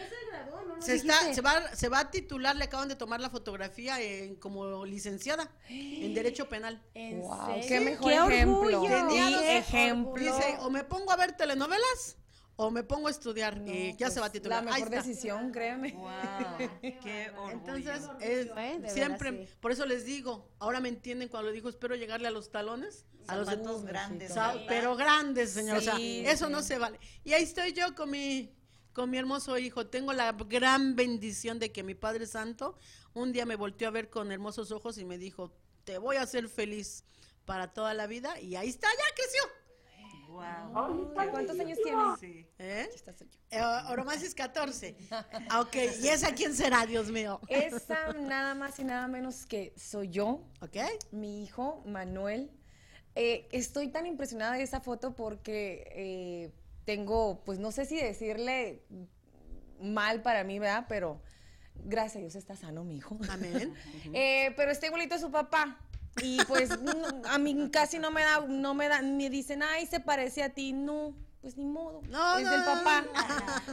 se 0.79 0.85
se, 0.87 0.95
está, 0.95 1.13
dijiste. 1.13 1.35
se, 1.35 1.41
va, 1.41 1.75
se 1.75 1.89
va 1.89 1.99
a 1.99 2.09
titular, 2.11 2.55
le 2.55 2.63
acaban 2.63 2.87
de 2.89 2.95
tomar 2.95 3.19
la 3.19 3.29
fotografía 3.29 4.01
en- 4.01 4.35
como 4.35 4.83
licenciada 4.85 5.47
en 5.69 6.13
Derecho 6.15 6.49
Penal. 6.49 6.81
¿En 6.95 7.19
Wow, 7.21 7.45
serio? 7.61 7.65
qué 7.67 7.79
mejor 7.81 8.11
¡Qué 8.29 8.35
ejemplo. 8.35 8.81
Tenía 8.81 9.29
Y 9.29 9.57
ejemplo. 9.57 10.15
Dice, 10.15 10.57
o 10.61 10.71
me 10.71 10.83
pongo 10.83 11.11
a 11.11 11.17
ver 11.17 11.33
telenovelas 11.33 12.17
o 12.63 12.69
me 12.69 12.83
pongo 12.83 13.07
a 13.07 13.11
estudiar. 13.11 13.59
No, 13.59 13.71
y 13.73 13.93
ya 13.93 14.05
pues, 14.05 14.13
se 14.13 14.19
va 14.19 14.27
a 14.27 14.31
titular. 14.31 14.63
La 14.63 14.71
mejor 14.71 14.89
decisión, 14.91 15.51
créeme. 15.51 15.93
Wow, 15.93 16.11
qué 17.01 17.31
orgullo. 17.35 17.51
Entonces, 17.51 18.09
es- 18.19 18.47
¿eh? 18.55 18.81
Siempre, 18.87 19.47
sí. 19.47 19.53
por 19.59 19.71
eso 19.71 19.85
les 19.87 20.05
digo, 20.05 20.47
ahora 20.59 20.79
me 20.79 20.89
entienden 20.89 21.27
cuando 21.27 21.49
le 21.49 21.55
digo, 21.55 21.69
espero 21.69 21.95
llegarle 21.95 22.27
a 22.27 22.31
los 22.31 22.51
talones, 22.51 23.05
a 23.27 23.35
los 23.35 23.47
Zapatos 23.47 23.83
grandes. 23.83 24.33
Pero 24.67 24.95
grandes, 24.95 25.51
señor. 25.53 25.77
o 25.77 25.81
sea, 25.81 25.95
Sí, 25.95 26.23
eso 26.25 26.45
sí. 26.47 26.51
no 26.51 26.61
se 26.61 26.77
vale. 26.77 26.99
Y 27.23 27.33
ahí 27.33 27.41
estoy 27.43 27.73
yo 27.73 27.95
con 27.95 28.11
mi, 28.11 28.53
con 28.93 29.09
mi 29.09 29.17
hermoso 29.17 29.57
hijo. 29.57 29.87
Tengo 29.87 30.13
la 30.13 30.31
gran 30.33 30.95
bendición 30.95 31.57
de 31.57 31.71
que 31.71 31.81
mi 31.81 31.95
Padre 31.95 32.27
Santo 32.27 32.77
un 33.13 33.31
día 33.31 33.45
me 33.47 33.55
volteó 33.55 33.87
a 33.87 33.91
ver 33.91 34.09
con 34.11 34.31
hermosos 34.31 34.71
ojos 34.71 34.99
y 34.99 35.05
me 35.05 35.17
dijo, 35.17 35.51
te 35.83 35.97
voy 35.97 36.17
a 36.17 36.21
hacer 36.21 36.47
feliz 36.47 37.05
para 37.45 37.73
toda 37.73 37.95
la 37.95 38.05
vida. 38.05 38.39
Y 38.39 38.55
ahí 38.55 38.69
está, 38.69 38.87
ya 38.87 39.15
creció. 39.15 39.41
Wow. 40.31 41.13
¿Cuántos 41.13 41.59
años 41.59 41.77
tienes? 41.83 42.19
Sí. 42.19 42.47
¿Eh? 42.57 42.89
Eh, 43.51 43.61
Oromasis 43.89 44.33
14. 44.33 44.95
Ah, 45.49 45.61
ok, 45.61 45.75
¿y 46.01 46.07
esa 46.07 46.33
quién 46.33 46.53
será, 46.53 46.85
Dios 46.85 47.11
mío? 47.11 47.39
Esa 47.47 48.13
nada 48.13 48.55
más 48.55 48.79
y 48.79 48.83
nada 48.83 49.07
menos 49.07 49.45
que 49.45 49.73
soy 49.75 50.09
yo, 50.09 50.45
¿Ok? 50.61 50.77
mi 51.11 51.43
hijo 51.43 51.83
Manuel. 51.85 52.51
Eh, 53.15 53.49
estoy 53.51 53.89
tan 53.89 54.05
impresionada 54.05 54.53
de 54.53 54.63
esa 54.63 54.79
foto 54.79 55.15
porque 55.15 55.83
eh, 55.93 56.51
tengo, 56.85 57.43
pues 57.43 57.59
no 57.59 57.71
sé 57.71 57.85
si 57.85 57.97
decirle 57.97 58.83
mal 59.81 60.21
para 60.21 60.43
mí, 60.45 60.59
¿verdad? 60.59 60.85
Pero 60.87 61.21
gracias 61.75 62.17
a 62.17 62.19
Dios 62.19 62.35
está 62.35 62.55
sano 62.55 62.83
mi 62.83 62.97
hijo. 62.97 63.17
Amén. 63.29 63.73
Eh, 64.13 64.53
pero 64.55 64.71
está 64.71 64.87
igualito 64.87 65.15
a 65.15 65.19
su 65.19 65.31
papá. 65.31 65.77
Y 66.21 66.43
pues 66.45 66.69
a 67.25 67.37
mí 67.37 67.69
casi 67.71 67.99
no 67.99 68.11
me 68.11 68.21
da, 68.21 68.45
no 68.47 68.73
me 68.73 68.87
da, 68.87 69.01
me 69.01 69.29
dicen, 69.29 69.63
ay, 69.63 69.85
se 69.85 69.99
parece 69.99 70.43
a 70.43 70.49
ti. 70.49 70.73
No, 70.73 71.15
pues 71.41 71.57
ni 71.57 71.65
modo. 71.65 72.01
No, 72.07 72.37
es 72.37 72.43
no, 72.45 72.51
del 72.51 72.59
no, 72.59 72.65
papá. 72.65 73.05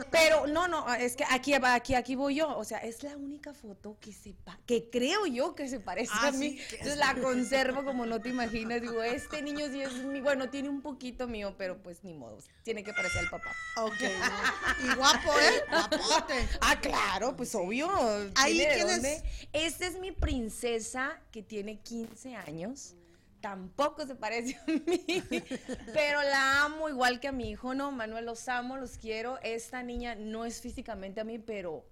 Pero 0.11 0.47
no, 0.47 0.67
no, 0.67 0.91
es 0.95 1.15
que 1.15 1.23
aquí, 1.29 1.53
aquí, 1.53 1.93
aquí 1.93 2.15
voy 2.15 2.35
yo. 2.35 2.57
O 2.57 2.63
sea, 2.63 2.79
es 2.79 3.03
la 3.03 3.15
única 3.15 3.53
foto 3.53 3.97
que 4.01 4.11
se 4.11 4.33
que 4.65 4.89
creo 4.89 5.27
yo 5.27 5.53
que 5.53 5.67
se 5.69 5.79
parece 5.79 6.11
Ah, 6.15 6.27
a 6.27 6.31
mí. 6.31 6.57
sí, 6.57 6.65
Entonces 6.71 6.97
la 6.97 7.13
conservo 7.15 7.83
como 7.83 8.05
no 8.05 8.19
te 8.19 8.29
imaginas. 8.29 8.81
Digo, 8.81 9.03
este 9.03 9.41
niño 9.43 9.67
sí 9.71 9.81
es 9.81 9.93
mi, 10.03 10.19
bueno, 10.19 10.49
tiene 10.49 10.69
un 10.69 10.81
poquito 10.81 11.27
mío, 11.27 11.53
pero 11.57 11.81
pues 11.81 12.03
ni 12.03 12.13
modo. 12.13 12.39
Tiene 12.63 12.83
que 12.83 12.91
parecer 12.93 13.19
al 13.21 13.29
papá. 13.29 13.51
Ok. 13.77 13.93
Y 14.83 14.95
guapo, 14.95 15.31
¿eh? 15.39 15.63
Guapote. 15.69 16.49
Ah, 16.61 16.79
claro, 16.79 17.35
pues 17.35 17.53
obvio. 17.53 17.89
Ahí, 18.35 18.57
¿tiene 18.57 18.69
de 18.69 18.75
¿quién 18.75 18.89
es? 18.89 18.93
dónde? 18.95 19.23
Esta 19.53 19.85
es 19.87 19.99
mi 19.99 20.11
princesa 20.11 21.21
que 21.31 21.43
tiene 21.43 21.79
15 21.81 22.35
años. 22.35 22.95
Tampoco 23.41 24.05
se 24.05 24.15
parece 24.15 24.55
a 24.57 24.65
mí, 24.65 24.79
pero 25.93 26.21
la 26.23 26.65
amo 26.65 26.89
igual 26.89 27.19
que 27.19 27.29
a 27.29 27.31
mi 27.31 27.49
hijo, 27.49 27.73
no, 27.73 27.91
Manuel, 27.91 28.25
los 28.25 28.47
amo, 28.49 28.77
los 28.77 28.97
quiero. 28.97 29.39
Esta 29.41 29.81
niña 29.81 30.15
no 30.15 30.45
es 30.45 30.61
físicamente 30.61 31.21
a 31.21 31.23
mí, 31.23 31.39
pero, 31.39 31.85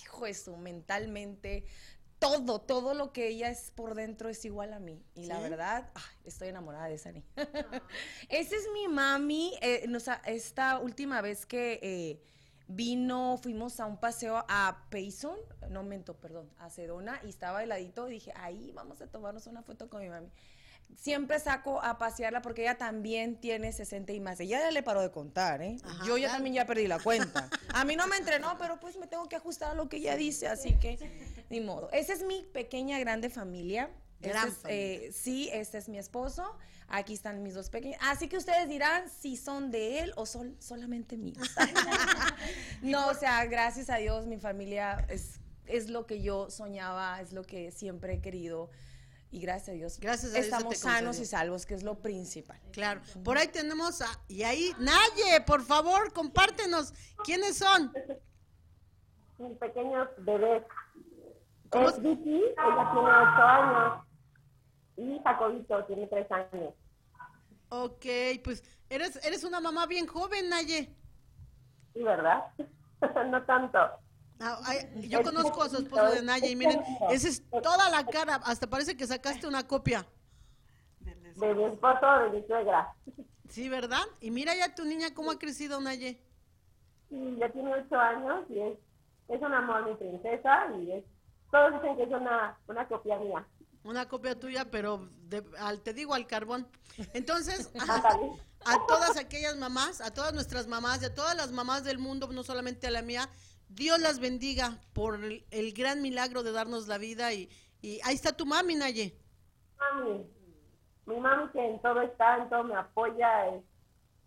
hijo, 0.00 0.26
eso, 0.26 0.56
mentalmente, 0.56 1.64
todo, 2.22 2.60
todo 2.60 2.94
lo 2.94 3.12
que 3.12 3.26
ella 3.26 3.50
es 3.50 3.72
por 3.72 3.96
dentro 3.96 4.28
es 4.28 4.44
igual 4.44 4.72
a 4.72 4.78
mí. 4.78 5.02
Y 5.16 5.26
la 5.26 5.40
verdad, 5.40 5.90
ay, 5.94 6.16
estoy 6.24 6.48
enamorada 6.48 6.86
de 6.86 6.94
esa 6.94 7.10
niña. 7.10 7.26
Esa 8.28 8.54
es 8.54 8.68
mi 8.72 8.86
mami. 8.86 9.58
eh, 9.60 9.86
nos 9.88 10.06
esta 10.26 10.78
última 10.78 11.20
vez 11.20 11.46
que 11.46 11.80
eh, 11.82 12.22
vino, 12.68 13.38
fuimos 13.42 13.80
a 13.80 13.86
un 13.86 13.98
paseo 13.98 14.44
a 14.48 14.86
Payson, 14.90 15.36
no 15.70 15.82
mento, 15.82 16.14
perdón, 16.14 16.48
a 16.58 16.70
Sedona, 16.70 17.20
y 17.24 17.28
estaba 17.28 17.62
heladito, 17.62 18.08
y 18.08 18.12
dije, 18.12 18.32
ahí 18.36 18.70
vamos 18.72 19.00
a 19.00 19.08
tomarnos 19.08 19.48
una 19.48 19.62
foto 19.62 19.90
con 19.90 20.00
mi 20.00 20.08
mami. 20.08 20.30
Siempre 20.96 21.40
saco 21.40 21.82
a 21.82 21.98
pasearla 21.98 22.42
porque 22.42 22.62
ella 22.62 22.78
también 22.78 23.36
tiene 23.36 23.72
60 23.72 24.12
y 24.12 24.20
más. 24.20 24.38
Ella 24.40 24.60
ya 24.60 24.70
le 24.70 24.82
paró 24.82 25.00
de 25.02 25.10
contar, 25.10 25.62
¿eh? 25.62 25.76
Ajá, 25.82 26.04
Yo 26.06 26.16
ya 26.16 26.24
claro. 26.24 26.34
también 26.34 26.54
ya 26.54 26.66
perdí 26.66 26.86
la 26.86 26.98
cuenta. 26.98 27.48
A 27.74 27.84
mí 27.84 27.96
no 27.96 28.06
me 28.06 28.16
entrenó, 28.16 28.56
pero 28.58 28.78
pues 28.78 28.96
me 28.96 29.06
tengo 29.06 29.28
que 29.28 29.36
ajustar 29.36 29.72
a 29.72 29.74
lo 29.74 29.88
que 29.88 29.96
ella 29.96 30.16
dice, 30.16 30.48
así 30.48 30.74
que 30.74 30.98
ni 31.50 31.60
modo. 31.60 31.90
Esa 31.92 32.12
es 32.12 32.22
mi 32.22 32.42
pequeña, 32.42 32.98
grande 32.98 33.30
familia. 33.30 33.90
Este 34.20 34.38
es, 34.48 34.58
eh, 34.68 35.10
sí, 35.12 35.50
este 35.52 35.78
es 35.78 35.88
mi 35.88 35.98
esposo. 35.98 36.56
Aquí 36.88 37.14
están 37.14 37.42
mis 37.42 37.54
dos 37.54 37.70
pequeños. 37.70 37.98
Así 38.02 38.28
que 38.28 38.36
ustedes 38.36 38.68
dirán 38.68 39.08
si 39.08 39.36
son 39.36 39.70
de 39.70 40.00
él 40.00 40.12
o 40.16 40.26
son 40.26 40.56
solamente 40.60 41.16
míos. 41.16 41.50
no, 42.82 43.08
o 43.08 43.14
sea, 43.14 43.44
gracias 43.46 43.88
a 43.90 43.96
Dios, 43.96 44.26
mi 44.26 44.36
familia 44.36 45.06
es, 45.08 45.40
es 45.66 45.88
lo 45.88 46.06
que 46.06 46.22
yo 46.22 46.50
soñaba, 46.50 47.20
es 47.20 47.32
lo 47.32 47.44
que 47.44 47.70
siempre 47.72 48.14
he 48.14 48.20
querido 48.20 48.70
y 49.32 49.40
gracias 49.40 49.70
a 49.70 49.72
Dios, 49.72 49.98
gracias 49.98 50.34
estamos 50.34 50.76
sanos 50.76 51.18
y 51.18 51.24
salvos, 51.24 51.64
que 51.64 51.72
es 51.74 51.82
lo 51.82 51.98
principal. 51.98 52.60
Claro. 52.70 53.00
Por 53.24 53.38
ahí 53.38 53.48
tenemos 53.48 54.02
a, 54.02 54.06
y 54.28 54.42
ahí, 54.42 54.72
Naye, 54.78 55.40
por 55.46 55.62
favor, 55.62 56.12
compártenos, 56.12 56.92
¿quiénes 57.24 57.56
son? 57.56 57.92
Mis 59.38 59.56
pequeños 59.56 60.08
bebés. 60.18 60.62
Es 61.72 62.02
Vicky, 62.02 62.36
ella 62.36 62.90
tiene 62.92 63.08
8 63.08 63.42
años, 63.42 64.04
y 64.98 65.20
Jacobito 65.24 65.84
tiene 65.86 66.06
3 66.06 66.30
años. 66.30 66.74
Ok, 67.70 68.04
pues 68.44 68.62
eres, 68.90 69.16
eres 69.24 69.44
una 69.44 69.60
mamá 69.60 69.86
bien 69.86 70.06
joven, 70.06 70.50
Naye. 70.50 70.94
Sí, 71.94 72.02
¿verdad? 72.02 72.44
no 73.30 73.42
tanto. 73.44 73.78
Ah, 74.44 74.74
yo 74.96 75.22
conozco 75.22 75.62
a 75.62 75.68
su 75.68 75.76
esposo 75.76 76.10
de 76.10 76.22
Naya 76.22 76.48
y 76.48 76.56
miren, 76.56 76.82
esa 77.10 77.28
es 77.28 77.48
toda 77.62 77.88
la 77.90 78.04
cara, 78.04 78.36
hasta 78.44 78.68
parece 78.68 78.96
que 78.96 79.06
sacaste 79.06 79.46
una 79.46 79.66
copia. 79.66 80.04
De 81.00 81.54
mi 81.54 81.64
esposo, 81.64 82.06
de 82.24 82.40
mi 82.40 82.46
suegra. 82.46 82.92
Sí, 83.48 83.68
¿verdad? 83.68 84.02
Y 84.20 84.30
mira 84.30 84.54
ya 84.56 84.74
tu 84.74 84.84
niña 84.84 85.14
cómo 85.14 85.30
ha 85.30 85.38
crecido, 85.38 85.80
Naye. 85.80 86.20
Sí, 87.08 87.36
ya 87.38 87.50
tiene 87.50 87.72
ocho 87.72 87.96
años 87.96 88.44
y 88.48 88.58
es, 88.58 88.78
es 89.28 89.40
un 89.40 89.52
amor, 89.54 89.88
mi 89.88 89.94
princesa, 89.94 90.66
y 90.80 90.92
es, 90.92 91.04
todos 91.50 91.74
dicen 91.74 91.96
que 91.96 92.02
es 92.04 92.08
una, 92.08 92.58
una 92.66 92.88
copia 92.88 93.18
mía. 93.18 93.46
Una 93.84 94.08
copia 94.08 94.38
tuya, 94.38 94.70
pero 94.70 95.08
al, 95.58 95.82
te 95.82 95.92
digo 95.92 96.14
al 96.14 96.26
carbón. 96.26 96.66
Entonces, 97.12 97.70
a, 97.78 98.16
a 98.64 98.86
todas 98.86 99.16
aquellas 99.16 99.56
mamás, 99.56 100.00
a 100.00 100.12
todas 100.12 100.32
nuestras 100.32 100.66
mamás 100.66 101.02
y 101.02 101.06
a 101.06 101.14
todas 101.14 101.36
las 101.36 101.52
mamás 101.52 101.84
del 101.84 101.98
mundo, 101.98 102.28
no 102.32 102.42
solamente 102.42 102.86
a 102.86 102.90
la 102.90 103.02
mía, 103.02 103.28
Dios 103.74 103.98
las 104.00 104.18
bendiga 104.18 104.78
por 104.92 105.18
el, 105.24 105.72
gran 105.72 106.02
milagro 106.02 106.42
de 106.42 106.52
darnos 106.52 106.88
la 106.88 106.98
vida 106.98 107.32
y, 107.32 107.48
ahí 108.04 108.14
está 108.14 108.36
tu 108.36 108.46
mami, 108.46 108.74
Naye. 108.74 109.16
Mami, 109.78 110.26
mi 111.06 111.20
mami 111.20 111.50
que 111.52 111.66
en 111.66 111.80
todo 111.80 112.02
está, 112.02 112.38
en 112.38 112.48
todo 112.48 112.64
me 112.64 112.74
apoya, 112.74 113.48
es 113.48 113.64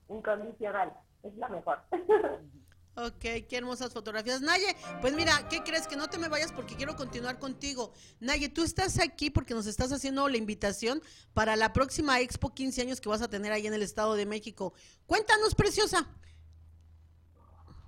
incondicional, 0.10 0.94
es 1.24 1.36
la 1.38 1.50
mejor. 1.50 1.80
Ok, 2.98 3.20
qué 3.20 3.58
hermosas 3.58 3.92
fotografías. 3.92 4.40
Naye, 4.40 4.74
pues 5.02 5.14
mira, 5.14 5.50
¿qué 5.50 5.62
crees? 5.64 5.86
Que 5.86 5.98
no 5.98 6.08
te 6.08 6.18
me 6.18 6.30
vayas 6.30 6.54
porque 6.54 6.78
quiero 6.78 6.96
continuar 6.96 7.40
contigo. 7.40 7.92
Naye, 8.22 8.48
tú 8.48 8.64
estás 8.64 9.00
aquí 9.00 9.30
porque 9.30 9.54
nos 9.54 9.68
estás 9.68 9.92
haciendo 9.92 10.30
la 10.30 10.38
invitación 10.38 11.02
para 11.34 11.58
la 11.58 11.74
próxima 11.74 12.22
Expo 12.22 12.54
15 12.54 12.84
años 12.84 13.02
que 13.02 13.10
vas 13.10 13.22
a 13.22 13.28
tener 13.28 13.52
ahí 13.52 13.68
en 13.68 13.74
el 13.74 13.82
Estado 13.82 14.14
de 14.14 14.25
México. 14.25 14.74
Cuéntanos, 15.08 15.56
preciosa. 15.56 16.08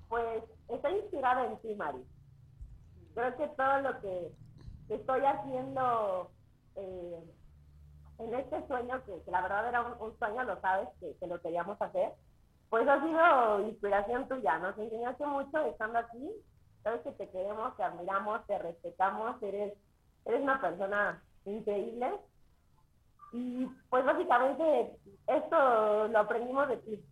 Pues 0.09 0.43
estoy 0.69 0.95
inspirada 0.95 1.45
en 1.45 1.57
ti, 1.59 1.75
Mari. 1.75 2.03
Creo 3.13 3.37
que 3.37 3.47
todo 3.49 3.81
lo 3.81 3.99
que, 4.01 4.31
estoy 4.89 5.21
haciendo 5.21 6.31
eh, 6.75 7.23
en 8.19 8.33
este 8.33 8.67
sueño, 8.67 9.03
que, 9.05 9.31
la 9.31 9.41
verdad 9.41 9.67
era 9.67 9.81
un, 9.81 10.17
sueño, 10.17 10.43
lo 10.43 10.59
sabes, 10.61 10.87
que, 10.99 11.27
lo 11.27 11.41
queríamos 11.41 11.81
hacer, 11.81 12.13
pues 12.69 12.87
ha 12.87 13.01
sido 13.01 13.67
inspiración 13.67 14.27
tuya. 14.27 14.59
Nos 14.59 14.77
enseñaste 14.77 15.25
mucho 15.25 15.65
estando 15.65 15.99
aquí. 15.99 16.29
Sabes 16.83 17.01
que 17.01 17.11
te 17.11 17.29
queremos, 17.29 17.75
te 17.75 17.83
admiramos, 17.83 18.45
te 18.45 18.57
respetamos, 18.59 19.41
eres, 19.43 19.73
eres 20.25 20.41
una 20.41 20.61
persona 20.61 21.21
increíble. 21.45 22.11
Y 23.33 23.65
pues 23.89 24.05
básicamente 24.05 24.97
esto 25.27 26.07
lo 26.07 26.19
aprendimos 26.19 26.67
de 26.69 26.77
ti 26.77 27.03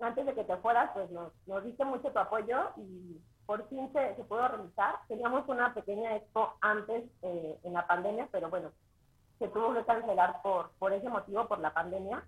antes 0.00 0.26
de 0.26 0.34
que 0.34 0.44
te 0.44 0.56
fueras, 0.58 0.90
pues 0.94 1.10
nos, 1.10 1.32
nos 1.46 1.64
diste 1.64 1.84
mucho 1.84 2.10
tu 2.10 2.18
apoyo 2.18 2.70
y 2.76 3.20
por 3.46 3.66
fin 3.68 3.90
se, 3.92 4.14
se 4.16 4.24
pudo 4.24 4.46
realizar. 4.46 4.96
Teníamos 5.08 5.48
una 5.48 5.74
pequeña 5.74 6.16
expo 6.16 6.54
antes 6.60 7.04
eh, 7.22 7.58
en 7.62 7.72
la 7.72 7.86
pandemia, 7.86 8.28
pero 8.30 8.50
bueno, 8.50 8.70
se 9.38 9.48
tuvo 9.48 9.74
que 9.74 9.84
cancelar 9.84 10.40
por, 10.42 10.70
por 10.78 10.92
ese 10.92 11.08
motivo, 11.08 11.48
por 11.48 11.58
la 11.58 11.72
pandemia. 11.72 12.24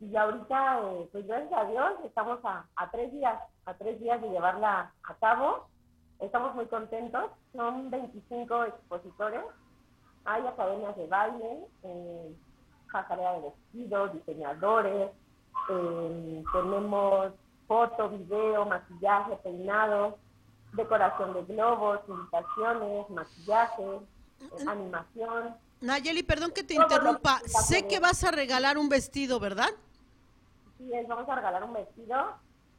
Y 0.00 0.16
ahorita, 0.16 0.80
eh, 0.82 1.08
pues 1.12 1.26
gracias 1.26 1.52
a 1.52 1.64
Dios, 1.64 1.92
estamos 2.04 2.40
a, 2.44 2.66
a, 2.76 2.90
tres 2.90 3.12
días, 3.12 3.38
a 3.66 3.74
tres 3.74 4.00
días 4.00 4.20
de 4.20 4.30
llevarla 4.30 4.92
a 5.04 5.14
cabo. 5.14 5.68
Estamos 6.18 6.54
muy 6.54 6.66
contentos. 6.66 7.30
Son 7.54 7.90
25 7.90 8.64
expositores. 8.64 9.42
Hay 10.24 10.46
academias 10.46 10.96
de 10.96 11.06
baile, 11.08 11.66
eh, 11.82 12.36
de 12.92 13.40
vestidos, 13.40 14.12
diseñadores, 14.12 15.10
eh, 15.68 16.44
tenemos 16.52 17.32
foto, 17.66 18.08
video, 18.10 18.66
maquillaje, 18.66 19.36
peinado, 19.36 20.18
decoración 20.72 21.32
de 21.34 21.44
globos, 21.44 22.00
invitaciones, 22.08 23.10
maquillaje, 23.10 23.82
eh, 24.40 24.64
animación. 24.66 25.56
Nayeli, 25.80 26.22
perdón 26.22 26.52
que 26.52 26.62
te 26.62 26.74
interrumpa. 26.74 27.40
Sé 27.46 27.86
que 27.88 27.98
vas 27.98 28.22
a 28.24 28.30
regalar 28.30 28.78
un 28.78 28.88
vestido, 28.88 29.40
¿verdad? 29.40 29.70
Sí, 30.78 30.90
vamos 31.08 31.28
a 31.28 31.34
regalar 31.34 31.64
un 31.64 31.72
vestido 31.72 32.16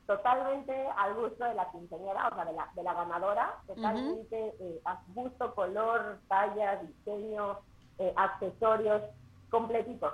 totalmente 0.06 0.74
al 0.98 1.13
gusto 1.16 1.46
de 1.46 1.54
la 1.54 1.72
quinceañera, 1.72 2.28
o 2.28 2.36
sea, 2.36 2.46
de 2.46 2.54
la, 2.54 2.70
de 2.75 2.84
la 2.84 2.94
ganadora, 2.94 3.58
totalmente 3.68 4.54
eh, 4.60 4.82
a 4.86 5.02
gusto, 5.08 5.56
color, 5.56 6.20
talla, 6.28 6.82
diseño, 6.82 7.60
eh, 8.00 8.13
accesorios, 8.16 9.02
completitos 9.50 10.13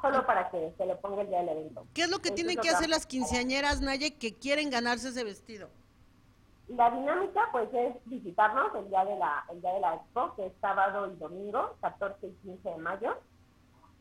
solo 0.00 0.24
para 0.26 0.50
que 0.50 0.72
se 0.76 0.86
le 0.86 0.96
ponga 0.96 1.22
el 1.22 1.28
día 1.28 1.40
del 1.40 1.50
evento. 1.50 1.86
¿Qué 1.94 2.02
es 2.02 2.10
lo 2.10 2.18
que 2.20 2.30
tienen 2.30 2.56
que 2.56 2.70
hacer 2.70 2.88
las 2.88 3.06
quinceañeras, 3.06 3.80
Naye, 3.80 4.16
que 4.16 4.34
quieren 4.38 4.70
ganarse 4.70 5.08
ese 5.08 5.24
vestido? 5.24 5.68
La 6.68 6.90
dinámica, 6.90 7.48
pues, 7.50 7.68
es 7.74 7.96
visitarnos 8.04 8.74
el 8.76 8.88
día 8.88 9.04
de 9.04 9.16
la, 9.16 9.44
el 9.50 9.60
día 9.60 9.74
de 9.74 9.80
la 9.80 9.94
expo, 9.96 10.34
que 10.36 10.46
es 10.46 10.52
sábado 10.60 11.10
y 11.12 11.16
domingo, 11.16 11.76
14 11.80 12.26
y 12.26 12.32
15 12.42 12.68
de 12.68 12.76
mayo. 12.76 13.16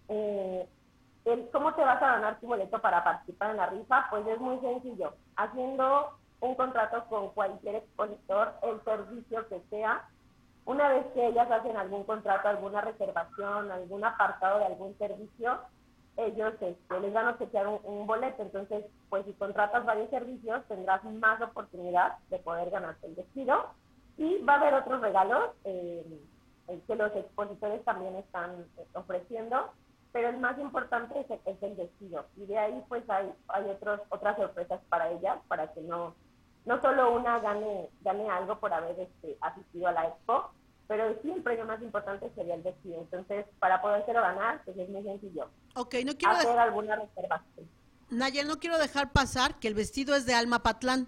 Eh, 0.08 0.70
¿Cómo 1.52 1.74
te 1.74 1.82
vas 1.82 2.02
a 2.02 2.14
ganar 2.14 2.40
tu 2.40 2.48
boleto 2.48 2.80
para 2.80 3.04
participar 3.04 3.52
en 3.52 3.58
la 3.58 3.68
rifa? 3.68 4.08
Pues 4.10 4.26
es 4.28 4.40
muy 4.40 4.60
sencillo, 4.60 5.14
haciendo 5.36 6.12
un 6.42 6.56
contrato 6.56 7.06
con 7.10 7.30
cualquier 7.32 7.76
expositor, 7.76 8.54
el 8.64 8.82
servicio 8.84 9.48
que 9.48 9.62
sea. 9.70 10.08
Una 10.66 10.90
vez 10.90 11.06
que 11.14 11.28
ellas 11.28 11.50
hacen 11.52 11.76
algún 11.76 12.04
contrato, 12.04 12.48
alguna 12.48 12.82
reservación, 12.82 13.72
algún 13.72 14.04
apartado 14.06 14.60
de 14.60 14.66
algún 14.66 14.98
servicio, 14.98 15.60
ellos 16.26 16.54
este, 16.60 17.00
les 17.00 17.14
van 17.14 17.28
a 17.28 17.32
obsequiar 17.32 17.68
un, 17.68 18.08
boleto. 18.08 18.42
Entonces, 18.42 18.86
pues 19.10 19.26
si 19.26 19.34
contratas 19.34 19.86
varios 19.86 20.10
servicios, 20.10 20.64
tendrás 20.68 21.04
más 21.04 21.42
oportunidad 21.42 22.18
de 22.30 22.40
poder 22.40 22.70
ganarte 22.70 23.08
el 23.08 23.16
vestido. 23.16 23.68
Y 24.18 24.40
va 24.44 24.56
a 24.56 24.60
haber 24.60 24.74
otros 24.74 25.02
regalos 25.02 25.52
eh, 25.64 26.22
que 26.88 26.96
los 26.96 27.16
expositores 27.16 27.84
también 27.86 28.16
están 28.16 28.66
eh, 28.78 28.86
ofreciendo, 28.94 29.72
pero 30.12 30.30
el 30.30 30.38
más 30.38 30.58
importante 30.60 31.26
es 31.46 31.64
el, 31.64 31.76
vestido. 31.76 32.26
Y 32.36 32.46
de 32.46 32.58
ahí 32.58 32.84
pues 32.90 33.04
hay, 33.10 33.32
hay 33.48 33.70
otros, 33.70 34.02
otras 34.10 34.36
sorpresas 34.38 34.82
para 34.90 35.10
ellas, 35.12 35.40
para 35.48 35.72
que 35.74 35.82
no, 35.82 36.16
no 36.66 36.82
solo 36.82 37.14
una 37.14 37.40
gane, 37.40 37.90
gane 38.02 38.30
algo 38.30 38.60
por 38.60 38.74
haber 38.74 39.00
este, 39.00 39.38
asistido 39.42 39.88
a 39.88 39.94
la 39.94 40.08
expo, 40.08 40.52
pero 40.90 41.16
sí 41.22 41.32
el 41.32 41.44
premio 41.44 41.66
más 41.66 41.82
importante 41.84 42.32
sería 42.34 42.56
el 42.56 42.64
vestido. 42.64 43.00
Entonces, 43.00 43.46
para 43.60 43.80
podérselo 43.80 44.22
ganar, 44.22 44.62
pues 44.66 44.76
es 44.76 44.90
muy 44.90 45.04
sencillo. 45.04 45.48
Ok, 45.80 45.96
no 46.06 46.18
quiero 46.18 46.36
hacer 46.36 46.60
alguna 46.60 46.98
reservación. 46.98 47.70
Nayel, 48.10 48.50
no 48.50 48.60
quiero 48.60 48.78
dejar 48.78 49.14
pasar 49.14 49.60
que 49.62 49.70
el 49.70 49.76
vestido 49.76 50.14
es 50.14 50.26
de 50.26 50.34
Alma 50.34 50.62
Patlán. 50.62 51.08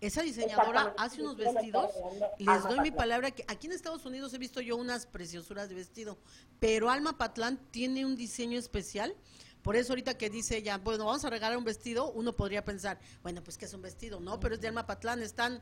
Esa 0.00 0.22
diseñadora 0.22 0.94
hace 0.96 1.22
unos 1.22 1.36
vestidos, 1.36 1.90
les 2.38 2.62
doy 2.62 2.78
mi 2.80 2.92
palabra 2.92 3.32
que 3.32 3.44
aquí 3.48 3.66
en 3.66 3.72
Estados 3.72 4.06
Unidos 4.06 4.32
he 4.32 4.38
visto 4.38 4.60
yo 4.60 4.76
unas 4.76 5.06
preciosuras 5.06 5.68
de 5.68 5.74
vestido, 5.74 6.18
pero 6.60 6.88
Alma 6.88 7.18
Patlán 7.18 7.58
tiene 7.72 8.06
un 8.06 8.14
diseño 8.14 8.60
especial. 8.60 9.16
Por 9.62 9.74
eso 9.74 9.92
ahorita 9.92 10.16
que 10.16 10.30
dice 10.30 10.58
ella, 10.58 10.78
bueno, 10.78 11.06
vamos 11.06 11.24
a 11.24 11.30
regalar 11.30 11.58
un 11.58 11.64
vestido, 11.64 12.12
uno 12.12 12.36
podría 12.36 12.64
pensar, 12.64 13.00
bueno, 13.24 13.42
pues 13.42 13.58
que 13.58 13.64
es 13.64 13.74
un 13.74 13.82
vestido, 13.82 14.20
no, 14.20 14.38
pero 14.38 14.54
es 14.54 14.60
de 14.60 14.68
Alma 14.68 14.86
Patlán, 14.86 15.20
están 15.20 15.60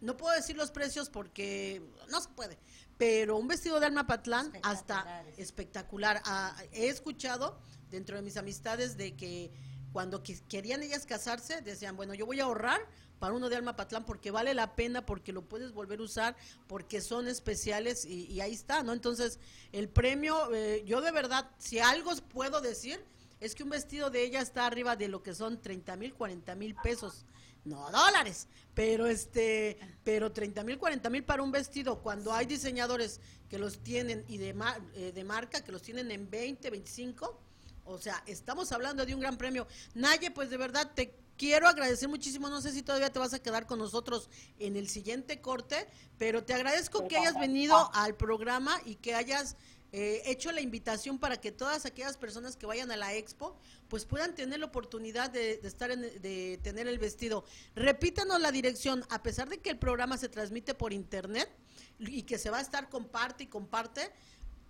no 0.00 0.16
puedo 0.16 0.34
decir 0.34 0.56
los 0.56 0.70
precios 0.70 1.10
porque 1.10 1.82
no 2.10 2.20
se 2.20 2.28
puede, 2.30 2.58
pero 2.96 3.36
un 3.36 3.48
vestido 3.48 3.80
de 3.80 3.86
Alma 3.86 4.06
Patlán 4.06 4.52
hasta 4.62 5.24
espectacular. 5.36 6.22
Ah, 6.24 6.56
he 6.72 6.88
escuchado 6.88 7.58
dentro 7.90 8.16
de 8.16 8.22
mis 8.22 8.36
amistades 8.36 8.96
de 8.96 9.16
que 9.16 9.50
cuando 9.92 10.22
querían 10.48 10.82
ellas 10.82 11.06
casarse, 11.06 11.60
decían, 11.62 11.96
bueno, 11.96 12.14
yo 12.14 12.26
voy 12.26 12.40
a 12.40 12.44
ahorrar 12.44 12.80
para 13.18 13.34
uno 13.34 13.48
de 13.48 13.56
Alma 13.56 13.76
Patlán 13.76 14.04
porque 14.04 14.30
vale 14.30 14.54
la 14.54 14.74
pena, 14.74 15.04
porque 15.04 15.32
lo 15.32 15.42
puedes 15.42 15.72
volver 15.72 16.00
a 16.00 16.04
usar, 16.04 16.36
porque 16.66 17.00
son 17.00 17.28
especiales 17.28 18.04
y, 18.04 18.40
ahí 18.40 18.54
está, 18.54 18.82
¿no? 18.82 18.92
Entonces, 18.92 19.38
el 19.72 19.88
premio, 19.88 20.52
eh, 20.54 20.82
yo 20.86 21.00
de 21.02 21.10
verdad, 21.10 21.50
si 21.58 21.78
algo 21.78 22.14
puedo 22.32 22.60
decir, 22.60 23.04
es 23.40 23.54
que 23.54 23.62
un 23.62 23.70
vestido 23.70 24.10
de 24.10 24.22
ella 24.22 24.40
está 24.40 24.66
arriba 24.66 24.96
de 24.96 25.08
lo 25.08 25.22
que 25.22 25.34
son 25.34 25.60
30 25.60 25.96
mil, 25.96 26.14
40 26.14 26.54
mil 26.54 26.74
pesos. 26.76 27.24
No 27.64 27.90
dólares, 27.90 28.46
pero 28.74 29.06
este, 29.06 29.78
pero 30.04 30.32
30 30.32 30.64
mil, 30.64 30.78
40 30.78 31.10
mil 31.10 31.24
para 31.24 31.42
un 31.42 31.50
vestido, 31.50 32.02
cuando 32.02 32.32
hay 32.32 32.46
diseñadores 32.46 33.20
que 33.48 33.58
los 33.58 33.78
tienen 33.78 34.24
y 34.28 34.38
de, 34.38 34.54
eh, 34.94 35.12
de 35.12 35.24
marca, 35.24 35.62
que 35.62 35.72
los 35.72 35.82
tienen 35.82 36.10
en 36.10 36.30
20, 36.30 36.70
25, 36.70 37.40
o 37.84 37.98
sea, 37.98 38.22
estamos 38.26 38.70
hablando 38.72 39.04
de 39.04 39.14
un 39.14 39.20
gran 39.20 39.36
premio. 39.36 39.66
Naye, 39.94 40.30
pues 40.30 40.48
de 40.50 40.56
verdad 40.56 40.90
te 40.94 41.14
quiero 41.36 41.68
agradecer 41.68 42.08
muchísimo, 42.08 42.48
no 42.48 42.60
sé 42.60 42.70
si 42.70 42.82
todavía 42.82 43.10
te 43.10 43.18
vas 43.18 43.32
a 43.32 43.38
quedar 43.38 43.66
con 43.66 43.78
nosotros 43.78 44.28
en 44.58 44.76
el 44.76 44.88
siguiente 44.88 45.40
corte, 45.40 45.86
pero 46.18 46.44
te 46.44 46.54
agradezco 46.54 47.08
que 47.08 47.16
hayas 47.16 47.40
venido 47.40 47.90
al 47.94 48.14
programa 48.14 48.80
y 48.84 48.96
que 48.96 49.14
hayas 49.14 49.56
eh, 49.92 50.22
hecho 50.26 50.52
la 50.52 50.60
invitación 50.60 51.18
para 51.18 51.38
que 51.38 51.50
todas 51.50 51.84
aquellas 51.84 52.16
personas 52.16 52.56
que 52.56 52.64
vayan 52.64 52.92
a 52.92 52.96
la 52.96 53.12
expo 53.14 53.56
pues 53.88 54.06
puedan 54.06 54.36
tener 54.36 54.60
la 54.60 54.66
oportunidad 54.66 55.30
de, 55.30 55.54
estar 55.64 55.90
en, 55.90 56.00
de 56.00 56.60
tener 56.62 56.86
el 56.86 56.98
vestido. 56.98 57.44
Repítanos 57.74 58.40
la 58.40 58.52
dirección, 58.52 59.02
a 59.10 59.22
pesar 59.22 59.48
de 59.48 59.58
que 59.58 59.70
el 59.70 59.78
programa 59.78 60.16
se 60.16 60.28
transmite 60.28 60.74
por 60.74 60.92
internet 60.92 61.50
y 61.98 62.22
que 62.22 62.38
se 62.38 62.50
va 62.50 62.58
a 62.58 62.60
estar 62.60 62.88
comparte 62.88 63.44
y 63.44 63.46
comparte, 63.48 64.12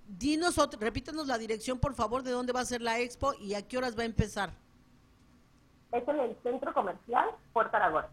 dinos, 0.06 0.56
repítanos 0.78 1.26
la 1.26 1.36
dirección 1.36 1.78
por 1.78 1.94
favor 1.94 2.22
de 2.22 2.30
dónde 2.30 2.54
va 2.54 2.60
a 2.60 2.64
ser 2.64 2.80
la 2.80 2.98
expo 2.98 3.34
y 3.34 3.52
a 3.52 3.68
qué 3.68 3.76
horas 3.76 3.98
va 3.98 4.02
a 4.02 4.06
empezar. 4.06 4.54
Es 5.92 6.08
en 6.08 6.18
el 6.18 6.36
Centro 6.42 6.72
Comercial 6.72 7.28
Puerto 7.52 7.76
Aragón. 7.76 8.06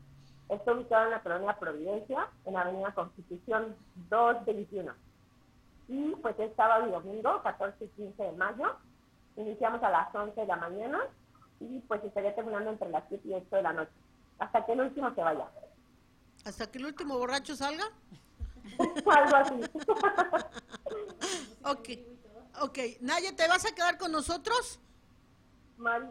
Está 0.50 0.74
ubicado 0.74 1.06
en 1.06 1.12
la 1.12 1.22
colonia 1.22 1.58
Providencia, 1.58 2.30
en 2.46 2.58
Avenida 2.58 2.94
Constitución 2.94 3.78
221 4.10 5.07
y 5.88 6.16
pues 6.22 6.38
es 6.40 6.54
sábado 6.56 6.88
y 6.88 6.92
domingo, 6.92 7.42
14 7.44 7.86
y 7.86 7.88
15 7.90 8.24
de 8.24 8.32
mayo. 8.34 8.76
Iniciamos 9.36 9.82
a 9.84 9.90
las 9.90 10.14
11 10.14 10.40
de 10.40 10.48
la 10.48 10.58
mañana 10.58 11.00
y 11.60 11.80
pues 11.82 12.04
estaría 12.04 12.36
terminando 12.36 12.72
entre 12.72 12.90
las 12.90 13.04
7 13.08 13.28
y 13.28 13.34
8 13.34 13.56
de 13.56 13.62
la 13.62 13.74
noche, 13.74 13.92
hasta 14.40 14.66
que 14.66 14.74
el 14.74 14.82
último 14.82 15.14
se 15.14 15.22
vaya. 15.22 15.48
¿Hasta 16.46 16.70
que 16.70 16.78
el 16.78 16.86
último 16.86 17.18
borracho 17.18 17.56
salga? 17.56 17.86
Algo 18.80 19.36
así. 19.36 19.54
ok, 21.64 21.90
ok. 22.62 22.78
Naya, 23.02 23.36
¿te 23.36 23.48
vas 23.48 23.66
a 23.66 23.74
quedar 23.74 23.98
con 23.98 24.12
nosotros? 24.12 24.80
Mari, 25.78 26.08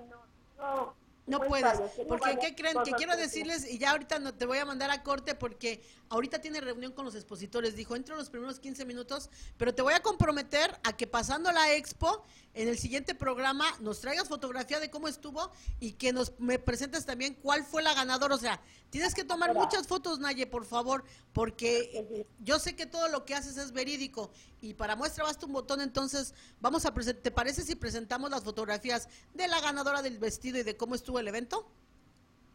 no. 0.58 0.94
No 1.26 1.40
puedes, 1.40 1.78
porque 2.06 2.38
¿qué 2.40 2.54
creen? 2.54 2.76
Que 2.84 2.92
quiero 2.92 3.16
decirles, 3.16 3.68
y 3.68 3.78
ya 3.78 3.90
ahorita 3.90 4.20
no 4.20 4.32
te 4.34 4.46
voy 4.46 4.58
a 4.58 4.64
mandar 4.64 4.90
a 4.92 5.02
corte 5.02 5.34
porque 5.34 5.82
ahorita 6.08 6.40
tiene 6.40 6.60
reunión 6.60 6.92
con 6.92 7.04
los 7.04 7.16
expositores, 7.16 7.74
dijo, 7.74 7.96
entro 7.96 8.14
los 8.14 8.30
primeros 8.30 8.60
15 8.60 8.84
minutos, 8.84 9.28
pero 9.56 9.74
te 9.74 9.82
voy 9.82 9.94
a 9.94 10.00
comprometer 10.00 10.78
a 10.84 10.96
que 10.96 11.08
pasando 11.08 11.50
la 11.50 11.74
expo, 11.74 12.24
en 12.54 12.68
el 12.68 12.78
siguiente 12.78 13.14
programa 13.14 13.66
nos 13.80 14.00
traigas 14.00 14.28
fotografía 14.28 14.78
de 14.78 14.88
cómo 14.88 15.08
estuvo 15.08 15.50
y 15.80 15.92
que 15.92 16.12
nos 16.12 16.32
me 16.38 16.58
presentes 16.58 17.04
también 17.04 17.34
cuál 17.34 17.64
fue 17.64 17.82
la 17.82 17.92
ganadora, 17.92 18.34
o 18.34 18.38
sea, 18.38 18.60
tienes 18.90 19.14
que 19.14 19.24
tomar 19.24 19.54
muchas 19.54 19.86
fotos, 19.86 20.18
Naye, 20.18 20.46
por 20.46 20.64
favor, 20.64 21.04
porque 21.32 22.26
yo 22.40 22.58
sé 22.58 22.76
que 22.76 22.86
todo 22.86 23.08
lo 23.08 23.24
que 23.24 23.34
haces 23.34 23.56
es 23.56 23.72
verídico 23.72 24.30
y 24.60 24.74
para 24.74 24.96
muestra 24.96 25.24
basta 25.24 25.46
un 25.46 25.52
botón, 25.52 25.80
entonces 25.80 26.34
vamos 26.60 26.86
a 26.86 26.92
¿te 26.92 27.30
parece 27.30 27.62
si 27.62 27.74
presentamos 27.74 28.30
las 28.30 28.44
fotografías 28.44 29.08
de 29.34 29.48
la 29.48 29.60
ganadora 29.60 30.02
del 30.02 30.18
vestido 30.18 30.58
y 30.58 30.62
de 30.62 30.76
cómo 30.76 30.94
estuvo 30.94 31.18
el 31.18 31.28
evento? 31.28 31.70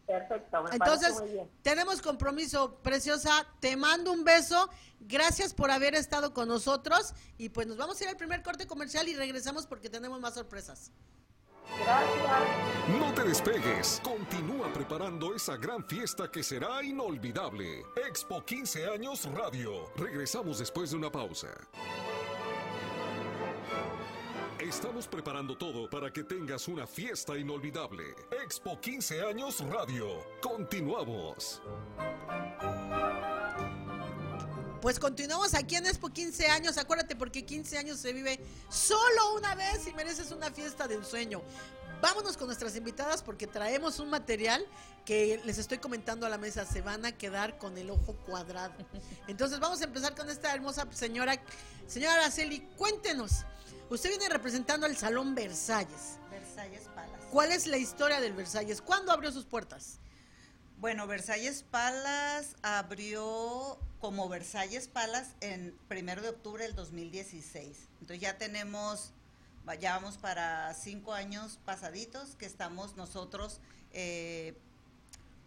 Perfecto. 0.05 0.65
Entonces, 0.71 1.13
tenemos 1.61 2.01
compromiso, 2.01 2.75
preciosa. 2.81 3.47
Te 3.59 3.77
mando 3.77 4.11
un 4.11 4.23
beso. 4.23 4.69
Gracias 4.99 5.53
por 5.53 5.71
haber 5.71 5.95
estado 5.95 6.33
con 6.33 6.49
nosotros. 6.49 7.13
Y 7.37 7.49
pues 7.49 7.67
nos 7.67 7.77
vamos 7.77 7.99
a 7.99 8.03
ir 8.03 8.09
al 8.09 8.17
primer 8.17 8.43
corte 8.43 8.67
comercial 8.67 9.07
y 9.07 9.15
regresamos 9.15 9.65
porque 9.67 9.89
tenemos 9.89 10.19
más 10.19 10.33
sorpresas. 10.33 10.91
No 12.99 13.13
te 13.13 13.23
despegues. 13.23 14.01
Continúa 14.03 14.71
preparando 14.73 15.33
esa 15.33 15.57
gran 15.57 15.83
fiesta 15.83 16.29
que 16.29 16.43
será 16.43 16.83
inolvidable. 16.83 17.85
Expo 18.07 18.43
15 18.43 18.87
años 18.87 19.27
Radio. 19.33 19.91
Regresamos 19.95 20.59
después 20.59 20.91
de 20.91 20.97
una 20.97 21.11
pausa. 21.11 21.49
Estamos 24.59 25.07
preparando 25.07 25.57
todo 25.57 25.89
para 25.89 26.11
que 26.13 26.23
tengas 26.23 26.67
una 26.67 26.85
fiesta 26.85 27.37
inolvidable. 27.37 28.03
Expo 28.43 28.79
15 28.79 29.21
años 29.21 29.59
Radio. 29.67 30.07
Continuamos. 30.41 31.61
Pues 34.81 34.99
continuamos 34.99 35.53
aquí 35.53 35.75
en 35.75 35.85
Expo 35.85 36.09
15 36.09 36.47
años. 36.47 36.79
Acuérdate 36.79 37.15
porque 37.15 37.45
15 37.45 37.77
años 37.77 37.99
se 37.99 38.13
vive 38.13 38.39
solo 38.67 39.35
una 39.35 39.53
vez 39.53 39.85
y 39.87 39.93
mereces 39.93 40.31
una 40.31 40.49
fiesta 40.49 40.87
de 40.87 40.97
un 40.97 41.05
sueño. 41.05 41.43
Vámonos 42.01 42.35
con 42.35 42.47
nuestras 42.47 42.75
invitadas 42.75 43.21
porque 43.21 43.45
traemos 43.45 43.99
un 43.99 44.09
material 44.09 44.65
que 45.05 45.39
les 45.45 45.59
estoy 45.59 45.77
comentando 45.77 46.25
a 46.25 46.29
la 46.29 46.39
mesa. 46.39 46.65
Se 46.65 46.81
van 46.81 47.05
a 47.05 47.11
quedar 47.11 47.59
con 47.59 47.77
el 47.77 47.91
ojo 47.91 48.15
cuadrado. 48.25 48.73
Entonces 49.27 49.59
vamos 49.59 49.81
a 49.81 49.83
empezar 49.83 50.15
con 50.15 50.27
esta 50.31 50.51
hermosa 50.51 50.87
señora. 50.91 51.39
Señora 51.85 52.15
Araceli, 52.15 52.61
cuéntenos. 52.75 53.45
Usted 53.91 54.09
viene 54.09 54.29
representando 54.29 54.87
al 54.87 54.97
Salón 54.97 55.35
Versalles. 55.35 56.17
Versalles 56.31 56.85
Palace. 56.95 57.27
¿Cuál 57.29 57.51
es 57.51 57.67
la 57.67 57.77
historia 57.77 58.19
del 58.19 58.33
Versalles? 58.33 58.81
¿Cuándo 58.81 59.11
abrió 59.11 59.31
sus 59.31 59.45
puertas? 59.45 60.00
Bueno, 60.81 61.05
Versalles 61.05 61.63
Palace 61.69 62.55
abrió 62.63 63.77
como 63.99 64.27
Versalles 64.29 64.87
Palace 64.87 65.29
en 65.39 65.77
primero 65.87 66.23
de 66.23 66.29
octubre 66.29 66.63
del 66.63 66.73
2016. 66.73 67.77
Entonces 67.99 68.19
ya 68.19 68.39
tenemos, 68.39 69.13
ya 69.79 69.93
vamos 69.93 70.17
para 70.17 70.73
cinco 70.73 71.13
años 71.13 71.59
pasaditos 71.65 72.35
que 72.35 72.47
estamos 72.47 72.97
nosotros 72.97 73.59
eh, 73.93 74.57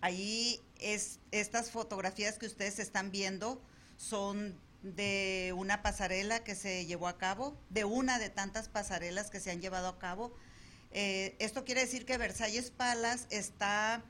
ahí. 0.03 0.61
Es, 0.79 1.19
estas 1.33 1.73
fotografías 1.73 2.39
que 2.39 2.47
ustedes 2.47 2.79
están 2.79 3.11
viendo 3.11 3.61
son 3.97 4.57
de 4.85 5.53
una 5.57 5.83
pasarela 5.83 6.45
que 6.45 6.55
se 6.55 6.87
llevó 6.87 7.09
a 7.09 7.19
cabo, 7.19 7.59
de 7.71 7.85
una 7.85 8.21
de 8.21 8.31
tantas 8.31 8.69
pasarelas 8.69 9.31
que 9.31 9.41
se 9.41 9.51
han 9.51 9.61
llevado 9.61 9.89
a 9.89 9.99
cabo. 9.99 10.33
Eh, 10.93 11.35
esto 11.41 11.65
quiere 11.65 11.81
decir 11.81 12.07
que 12.07 12.19
Versalles 12.19 12.71
Palace 12.71 13.27
está 13.31 14.05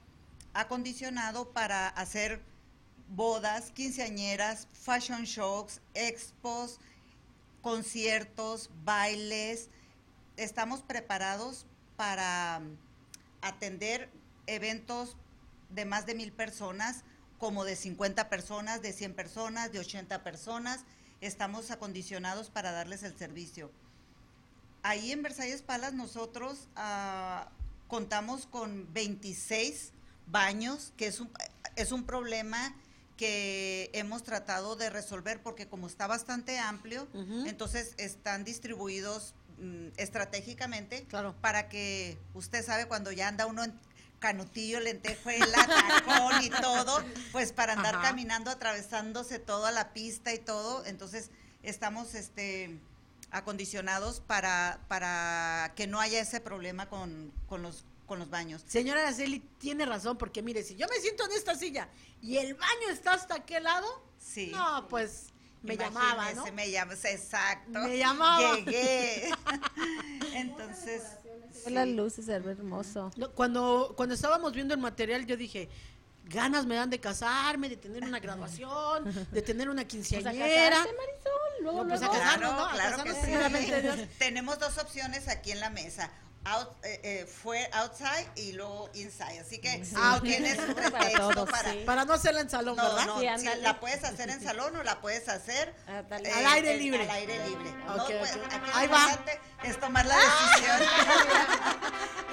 acondicionado 0.55 1.51
para 1.51 1.89
hacer 1.89 2.41
bodas, 3.09 3.71
quinceañeras, 3.73 4.69
fashion 4.73 5.25
shows, 5.25 5.81
expos, 5.95 6.81
conciertos, 7.61 8.71
bailes. 8.85 9.69
Estamos 10.37 10.81
preparados 10.81 11.67
para 11.97 12.63
atender 13.43 14.11
eventos 14.47 15.17
de 15.71 15.85
más 15.85 16.07
de 16.07 16.15
mil 16.15 16.33
personas 16.33 17.05
como 17.39 17.65
de 17.65 17.77
50 17.77 18.31
personas, 18.31 18.81
de 18.81 18.93
100 18.93 19.15
personas, 19.15 19.73
de 19.73 19.81
80 19.81 20.23
personas. 20.23 20.85
Estamos 21.21 21.71
acondicionados 21.71 22.49
para 22.51 22.73
darles 22.73 23.03
el 23.03 23.17
servicio. 23.19 23.71
Ahí 24.83 25.13
en 25.13 25.23
Versalles 25.23 25.63
Palas 25.63 25.95
nosotros 25.95 26.69
ah, 26.77 27.49
contamos 27.89 28.47
con 28.47 28.93
26 28.93 29.93
baños, 30.27 30.93
que 30.97 31.07
es 31.07 31.21
un, 31.21 31.31
es 31.77 31.93
un 31.93 32.05
problema 32.05 32.75
que 33.17 33.91
hemos 33.93 34.23
tratado 34.25 34.77
de 34.77 34.91
resolver 34.91 35.41
porque 35.43 35.69
como 35.69 35.87
está 35.87 36.07
bastante 36.07 36.59
amplio, 36.59 37.07
entonces 37.47 37.95
están 37.97 38.45
distribuidos 38.45 39.35
mm, 39.59 39.89
estratégicamente 39.97 41.07
para 41.41 41.69
que 41.69 42.19
usted 42.35 42.65
sabe 42.65 42.87
cuando 42.87 43.13
ya 43.13 43.29
anda 43.29 43.47
uno 43.47 43.63
en 43.63 43.73
canutillo, 44.19 44.81
lentejuela, 44.81 45.67
tacón 45.67 46.43
y 46.43 46.49
todo, 46.49 47.05
pues 47.31 47.53
para 47.53 47.75
andar 47.75 48.01
caminando, 48.01 48.51
atravesándose 48.51 49.39
toda 49.39 49.71
la 49.71 49.93
pista 49.93 50.33
y 50.33 50.39
todo. 50.39 50.85
Entonces, 50.87 51.31
estamos 51.63 52.15
este 52.15 52.81
acondicionados 53.31 54.21
para, 54.21 54.79
para 54.89 55.73
que 55.75 55.87
no 55.87 56.01
haya 56.01 56.21
ese 56.21 56.41
problema 56.41 56.89
con, 56.89 57.33
los 57.51 57.85
con 58.07 58.19
los 58.19 58.31
baños. 58.31 58.63
Señora 58.67 59.01
Araceli 59.01 59.41
tiene 59.59 59.87
razón, 59.87 60.17
porque 60.17 60.43
mire, 60.43 60.63
si 60.63 60.77
yo 60.77 60.87
me 60.89 60.97
siento 60.97 61.25
en 61.25 61.33
esta 61.33 61.55
silla 61.55 61.89
y 62.21 62.37
el 62.37 62.55
baño 62.55 62.91
está 62.91 63.15
hasta 63.15 63.37
aquel 63.37 63.65
lado, 63.65 63.87
sí. 64.19 64.51
no, 64.53 64.87
pues 64.89 65.27
me 65.63 65.77
llamaba, 65.77 66.33
¿no? 66.35 66.45
Me 66.53 66.71
llamas, 66.71 67.05
exacto. 67.07 67.71
Me 67.71 67.97
llamaba. 67.97 68.57
Llegué. 68.57 69.31
Entonces, 70.35 71.03
las 71.67 71.89
luces, 71.89 72.27
se 72.27 72.39
ve 72.39 72.53
hermoso. 72.53 73.11
Cuando, 73.35 73.95
cuando 73.97 74.15
estábamos 74.15 74.53
viendo 74.53 74.75
el 74.75 74.81
material, 74.81 75.25
yo 75.25 75.39
dije, 75.39 75.71
ganas 76.25 76.67
me 76.67 76.75
dan 76.75 76.91
de 76.91 77.01
casarme, 77.01 77.71
de 77.71 77.79
tener 77.79 78.05
una 78.05 78.21
graduación, 78.21 79.05
de 79.31 79.43
tener 79.43 79.71
una 79.71 79.85
quinceañera. 79.89 80.83
Pues 80.83 80.97
Marisol, 80.97 81.63
luego, 81.63 81.89
pues 81.89 82.01
Claro, 82.01 82.69
claro 82.73 83.05
que 83.05 83.15
sí. 83.15 84.09
Tenemos 84.19 84.59
dos 84.59 84.77
opciones 84.77 85.29
aquí 85.29 85.53
en 85.53 85.61
la 85.61 85.71
mesa 85.71 86.11
eh, 86.83 87.01
eh, 87.03 87.27
fue 87.27 87.67
outside 87.73 88.29
y 88.37 88.53
luego 88.53 88.91
inside. 88.95 89.41
Así 89.41 89.59
que 89.59 89.83
ah, 89.97 90.21
tienes 90.23 90.59
un 90.59 90.75
pretexto 90.75 91.47
para, 91.47 91.75
para, 91.87 92.05
no 92.05 92.13
hacerla 92.13 92.41
en 92.41 92.51
salón, 92.51 92.77
¿verdad? 92.77 93.07
No, 93.07 93.21
la 93.63 93.81
puedes 93.81 94.05
hacer 94.05 94.29
en 94.29 94.43
salón 94.43 94.77
o 94.77 94.83
la 94.83 95.01
puedes 95.01 95.27
hacer 95.29 95.75
ah, 95.89 96.03
eh, 96.11 96.33
al 96.33 96.47
aire 96.47 96.77
libre. 96.77 97.03
Al 97.05 97.11
aire 97.11 97.49
libre. 97.49 97.71
aquí 97.89 98.13
Ahí 98.75 98.89
va. 98.89 99.19
es 99.63 99.81
tomar 99.81 100.05
la 100.05 100.17
decisión. 100.17 100.81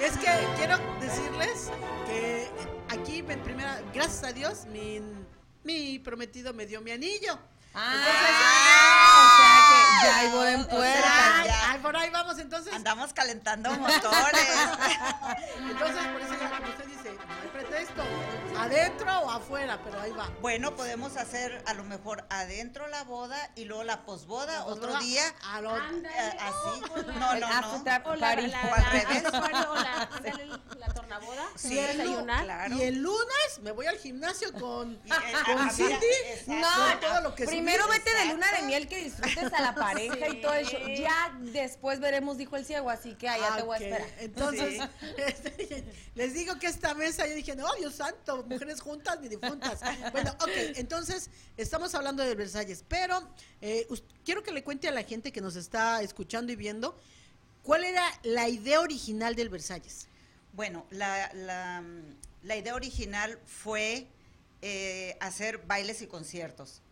es 0.00 0.12
que 0.18 0.48
quiero 0.56 0.78
decirles 1.00 1.70
que 2.06 2.50
aquí 2.90 3.24
en 3.26 3.42
primera, 3.42 3.80
gracias 3.94 4.24
a 4.24 4.32
Dios, 4.32 4.66
mi, 4.66 5.00
mi 5.64 5.98
prometido 5.98 6.52
me 6.52 6.66
dio 6.66 6.82
mi 6.82 6.90
anillo. 6.90 7.38
Ah, 7.74 9.14
o 9.18 9.28
sea 9.38 9.56
que 9.68 10.06
ya 10.06 10.16
hay 10.18 10.28
boda 10.30 10.52
en 10.52 10.64
puerta. 10.66 11.40
Ay, 11.40 11.46
ya. 11.48 11.70
ay, 11.70 11.78
por 11.78 11.96
ahí 11.96 12.10
vamos 12.10 12.38
entonces. 12.38 12.72
Andamos 12.74 13.12
calentando 13.12 13.70
motores. 13.78 14.48
Entonces, 15.58 16.06
por 16.12 16.20
eso 16.20 16.34
ya 16.38 16.68
usted 16.68 16.84
dice, 16.86 17.12
no 17.12 17.34
hay 17.42 17.48
pretexto, 17.48 18.02
adentro 18.56 19.18
o 19.20 19.30
afuera, 19.30 19.80
pero 19.84 20.00
ahí 20.00 20.10
va. 20.12 20.30
Bueno, 20.40 20.74
podemos 20.76 21.16
hacer 21.16 21.62
a 21.66 21.74
lo 21.74 21.84
mejor 21.84 22.24
adentro 22.30 22.86
la 22.88 23.02
boda 23.04 23.36
y 23.56 23.64
luego 23.64 23.82
la 23.84 24.04
posboda 24.04 24.52
La 24.60 24.64
otro 24.66 24.96
día. 24.98 25.22
a 25.44 25.60
lo- 25.60 25.70
Ándale. 25.74 26.14
eh, 26.16 26.36
así. 26.40 26.82
o 26.92 26.96
la- 26.98 27.12
No, 27.12 27.34
no, 27.40 27.46
after 27.46 28.02
no. 28.04 28.10
O 28.10 28.14
la, 28.16 28.34
la, 28.36 30.08
tornaboda. 30.94 31.44
Sí, 31.56 31.76
para 31.76 31.88
desayunar. 31.92 32.44
claro. 32.44 32.76
Y 32.76 32.82
el 32.82 33.02
lunes 33.02 33.60
me 33.62 33.72
voy 33.72 33.86
al 33.86 33.98
gimnasio 33.98 34.52
con, 34.52 34.92
eh, 34.94 34.98
con 35.08 35.18
ah, 35.58 35.64
mira, 35.64 35.70
Cindy. 35.70 36.06
exacto. 36.30 36.52
No, 36.54 37.00
todo 37.00 37.20
lo 37.22 37.34
que 37.34 37.46
primero 37.46 37.86
vete 37.88 38.14
de 38.14 38.26
luna 38.26 38.46
de 38.52 38.62
miel 38.62 38.86
que 38.88 39.02
disfrutes 39.04 39.52
a 39.52 39.60
la 39.60 39.74
pareja 39.74 40.28
y 40.28 40.40
todo 40.40 40.54
eso. 40.54 40.76
Sí. 40.84 40.96
Ya 40.98 41.32
después 41.40 42.00
veremos, 42.00 42.36
dijo 42.38 42.56
el 42.56 42.64
ciego, 42.64 42.90
así 42.90 43.14
que 43.14 43.28
allá 43.28 43.56
te 43.56 43.62
voy 43.62 43.76
a 43.76 43.80
esperar. 43.80 44.08
Entonces, 44.18 44.80
este, 45.16 45.84
les 46.14 46.34
digo 46.34 46.58
que 46.58 46.66
esta 46.66 46.94
mesa, 46.94 47.26
yo 47.26 47.34
dije, 47.34 47.56
no, 47.56 47.72
Dios 47.74 47.94
santo, 47.94 48.41
mujeres 48.46 48.80
juntas 48.80 49.20
ni 49.20 49.28
difuntas. 49.28 49.80
Bueno, 50.12 50.30
ok, 50.40 50.76
entonces 50.76 51.30
estamos 51.56 51.94
hablando 51.94 52.22
de 52.22 52.34
Versalles, 52.34 52.84
pero 52.88 53.28
eh, 53.60 53.86
quiero 54.24 54.42
que 54.42 54.52
le 54.52 54.62
cuente 54.62 54.88
a 54.88 54.92
la 54.92 55.02
gente 55.02 55.32
que 55.32 55.40
nos 55.40 55.56
está 55.56 56.02
escuchando 56.02 56.52
y 56.52 56.56
viendo, 56.56 56.98
¿cuál 57.62 57.84
era 57.84 58.04
la 58.22 58.48
idea 58.48 58.80
original 58.80 59.34
del 59.34 59.48
Versalles? 59.48 60.08
Bueno, 60.52 60.86
la, 60.90 61.32
la, 61.34 61.82
la 62.42 62.56
idea 62.56 62.74
original 62.74 63.38
fue 63.46 64.06
eh, 64.60 65.16
hacer 65.20 65.58
bailes 65.66 66.02
y 66.02 66.06
conciertos. 66.06 66.82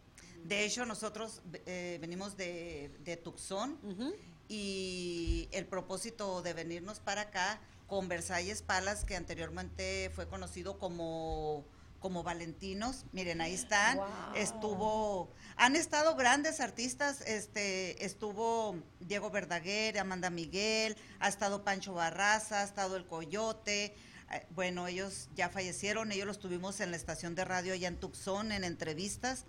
De 0.45 0.65
hecho, 0.65 0.87
nosotros 0.87 1.43
eh, 1.67 1.99
venimos 2.01 2.37
de, 2.37 2.91
de 3.05 3.19
Tucson 3.19 3.79
Ujú. 3.83 4.15
Y 4.51 5.49
el 5.53 5.65
propósito 5.65 6.43
de 6.43 6.55
venirnos 6.55 6.99
para 6.99 7.21
acá 7.23 7.61
con 7.87 8.09
Versalles 8.09 8.63
Palas, 8.63 9.05
que 9.05 9.15
anteriormente 9.15 10.11
fue 10.13 10.27
conocido 10.27 10.77
como, 10.77 11.65
como 12.01 12.25
Valentinos. 12.25 13.05
Miren, 13.13 13.41
ahí 13.43 13.55
están. 13.55 13.99
Wow. 13.99 14.07
Estuvo, 14.35 15.31
han 15.55 15.77
estado 15.77 16.17
grandes 16.17 16.59
artistas, 16.59 17.21
este, 17.21 18.05
estuvo 18.05 18.75
Diego 18.99 19.31
Verdaguer, 19.31 20.01
Amanda 20.01 20.31
Miguel, 20.31 20.97
ha 21.21 21.29
estado 21.29 21.63
Pancho 21.63 21.95
Barraza, 21.95 22.63
ha 22.63 22.65
estado 22.65 22.97
El 22.97 23.07
Coyote. 23.07 23.95
Eh, 24.33 24.47
Bueno, 24.51 24.87
ellos 24.87 25.29
ya 25.35 25.49
fallecieron, 25.49 26.13
ellos 26.13 26.27
los 26.27 26.39
tuvimos 26.39 26.81
en 26.81 26.91
la 26.91 26.97
estación 26.97 27.35
de 27.35 27.45
radio 27.45 27.73
allá 27.73 27.89
en 27.89 27.97
Tucson, 27.97 28.53
en 28.53 28.65
entrevistas, 28.65 29.45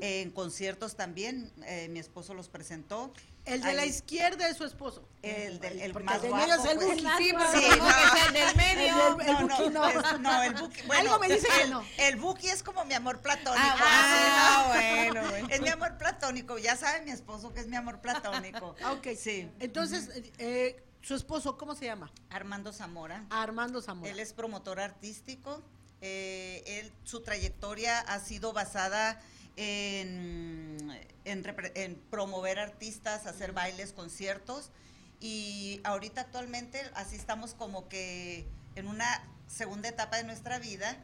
en 0.00 0.30
conciertos 0.30 0.96
también, 0.96 1.52
eh, 1.66 1.88
mi 1.88 1.98
esposo 1.98 2.34
los 2.34 2.48
presentó. 2.48 3.12
El 3.44 3.62
de 3.62 3.74
la 3.74 3.86
izquierda 3.86 4.48
es 4.48 4.56
su 4.56 4.64
esposo. 4.64 5.08
El 5.22 5.60
del- 5.60 5.80
el 5.80 5.94
más 6.02 6.16
el 6.16 6.22
de 6.22 6.28
guapo, 6.30 6.42
medio 6.48 6.54
es 6.64 6.64
el 6.70 6.78
pues. 6.78 6.98
Sí, 7.16 7.32
no. 7.32 7.44
es 7.54 8.26
el 8.26 8.32
del 8.34 8.56
medio. 8.56 9.18
El- 9.20 9.28
el 9.28 9.36
Buki 9.36 9.70
no. 9.70 9.88
es- 9.88 10.20
no, 10.20 10.42
el 10.42 10.54
Buki, 10.54 10.82
bueno, 10.82 11.02
Algo 11.02 11.18
me 11.20 11.28
dice 11.32 11.46
que 11.56 11.62
el, 11.62 11.70
no. 11.70 11.84
El 11.98 12.16
Buki 12.16 12.48
es 12.48 12.64
como 12.64 12.84
mi 12.86 12.94
amor 12.94 13.20
platónico. 13.20 13.54
Ah, 13.78 14.64
así, 14.72 14.78
bueno, 15.10 15.22
¿no? 15.22 15.30
bueno. 15.30 15.48
Es 15.48 15.60
mi 15.60 15.68
amor 15.68 15.96
platónico, 15.96 16.58
ya 16.58 16.74
sabe 16.76 17.02
mi 17.04 17.12
esposo 17.12 17.54
que 17.54 17.60
es 17.60 17.68
mi 17.68 17.76
amor 17.76 18.00
platónico. 18.00 18.74
Ah, 18.82 18.92
ok. 18.98 19.06
Sí. 19.16 19.48
Entonces, 19.60 20.10
eh, 20.38 20.82
su 21.06 21.14
esposo, 21.14 21.56
¿cómo 21.56 21.76
se 21.76 21.84
llama? 21.84 22.10
Armando 22.30 22.72
Zamora. 22.72 23.24
Armando 23.30 23.80
Zamora. 23.80 24.10
Él 24.10 24.18
es 24.18 24.32
promotor 24.32 24.80
artístico. 24.80 25.62
eh, 26.00 26.64
él, 26.66 26.92
su 27.04 27.22
trayectoria 27.22 28.00
ha 28.00 28.18
sido 28.18 28.52
basada 28.52 29.20
en, 29.54 30.90
en 31.24 31.94
promover 32.10 32.58
artistas, 32.58 33.26
hacer 33.26 33.52
bailes, 33.52 33.92
conciertos. 33.92 34.72
Y 35.20 35.80
ahorita 35.84 36.22
actualmente 36.22 36.82
así 36.96 37.14
estamos 37.14 37.54
como 37.54 37.88
que 37.88 38.48
en 38.74 38.88
una 38.88 39.06
segunda 39.46 39.88
etapa 39.88 40.16
de 40.16 40.24
nuestra 40.24 40.58
vida. 40.58 40.96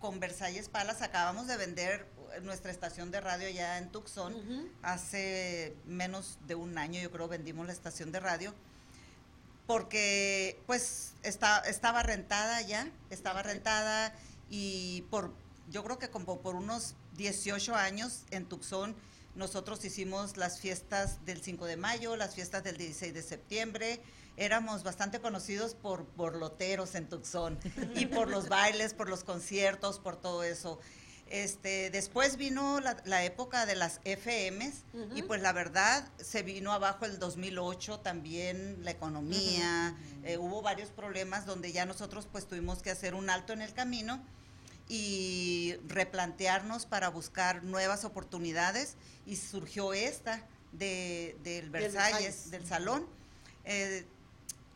Con 0.00 0.20
Versalles 0.20 0.68
Palas 0.68 1.00
acabamos 1.00 1.46
de 1.46 1.56
vender 1.56 2.06
nuestra 2.42 2.70
estación 2.70 3.10
de 3.10 3.22
radio 3.22 3.48
ya 3.48 3.78
en 3.78 3.90
Tucson. 3.90 4.70
Hace 4.82 5.74
menos 5.86 6.38
de 6.46 6.54
un 6.56 6.76
año 6.76 7.00
yo 7.00 7.10
creo 7.10 7.26
vendimos 7.26 7.66
la 7.66 7.72
estación 7.72 8.12
de 8.12 8.20
radio 8.20 8.54
porque 9.66 10.60
pues 10.66 11.14
está, 11.22 11.58
estaba 11.60 12.02
rentada 12.02 12.60
ya, 12.62 12.88
estaba 13.10 13.42
rentada 13.42 14.14
y 14.48 15.02
por, 15.10 15.32
yo 15.70 15.82
creo 15.84 15.98
que 15.98 16.08
como 16.08 16.40
por 16.40 16.54
unos 16.54 16.94
18 17.16 17.74
años 17.74 18.22
en 18.30 18.46
Tucson 18.46 18.94
nosotros 19.34 19.84
hicimos 19.84 20.36
las 20.36 20.60
fiestas 20.60 21.24
del 21.26 21.42
5 21.42 21.66
de 21.66 21.76
mayo, 21.76 22.16
las 22.16 22.34
fiestas 22.34 22.64
del 22.64 22.78
16 22.78 23.12
de 23.12 23.22
septiembre, 23.22 24.00
éramos 24.36 24.82
bastante 24.82 25.20
conocidos 25.20 25.74
por, 25.74 26.04
por 26.04 26.36
loteros 26.36 26.94
en 26.94 27.08
Tucson 27.08 27.58
y 27.94 28.06
por 28.06 28.28
los 28.28 28.48
bailes, 28.48 28.94
por 28.94 29.08
los 29.08 29.24
conciertos, 29.24 29.98
por 29.98 30.16
todo 30.16 30.42
eso. 30.42 30.80
Este, 31.28 31.90
después 31.90 32.36
vino 32.36 32.78
la, 32.80 32.96
la 33.04 33.24
época 33.24 33.66
de 33.66 33.74
las 33.74 34.00
FMs 34.04 34.84
y 35.16 35.22
pues 35.22 35.42
la 35.42 35.52
verdad 35.52 36.08
se 36.18 36.44
vino 36.44 36.72
abajo 36.72 37.04
el 37.04 37.18
2008 37.18 37.98
también 37.98 38.78
la 38.84 38.92
economía, 38.92 39.96
eh, 40.22 40.38
hubo 40.38 40.62
varios 40.62 40.90
problemas 40.90 41.44
donde 41.44 41.72
ya 41.72 41.84
nosotros 41.84 42.28
pues 42.30 42.46
tuvimos 42.46 42.80
que 42.80 42.92
hacer 42.92 43.16
un 43.16 43.28
alto 43.28 43.52
en 43.52 43.60
el 43.60 43.72
camino 43.72 44.22
y 44.88 45.74
replantearnos 45.88 46.86
para 46.86 47.08
buscar 47.08 47.64
nuevas 47.64 48.04
oportunidades 48.04 48.94
y 49.26 49.34
surgió 49.34 49.94
esta 49.94 50.46
de, 50.70 51.36
del 51.42 51.70
Versalles, 51.70 52.12
Versalles. 52.12 52.50
del 52.52 52.66
salón. 52.68 53.06
Eh, 53.64 54.06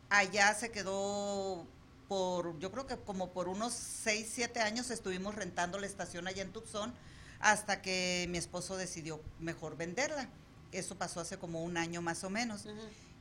allá 0.09 0.53
se 0.53 0.69
quedó 0.69 1.65
por, 2.15 2.59
yo 2.59 2.73
creo 2.73 2.85
que 2.87 2.97
como 2.97 3.31
por 3.31 3.47
unos 3.47 3.71
6, 3.71 4.29
7 4.33 4.59
años 4.59 4.91
estuvimos 4.91 5.33
rentando 5.35 5.79
la 5.79 5.87
estación 5.87 6.27
allá 6.27 6.41
en 6.41 6.51
Tucson 6.51 6.93
hasta 7.39 7.81
que 7.81 8.25
mi 8.29 8.37
esposo 8.37 8.75
decidió 8.75 9.21
mejor 9.39 9.77
venderla. 9.77 10.27
Eso 10.73 10.97
pasó 10.97 11.21
hace 11.21 11.37
como 11.37 11.63
un 11.63 11.77
año 11.77 12.01
más 12.01 12.25
o 12.25 12.29
menos. 12.29 12.65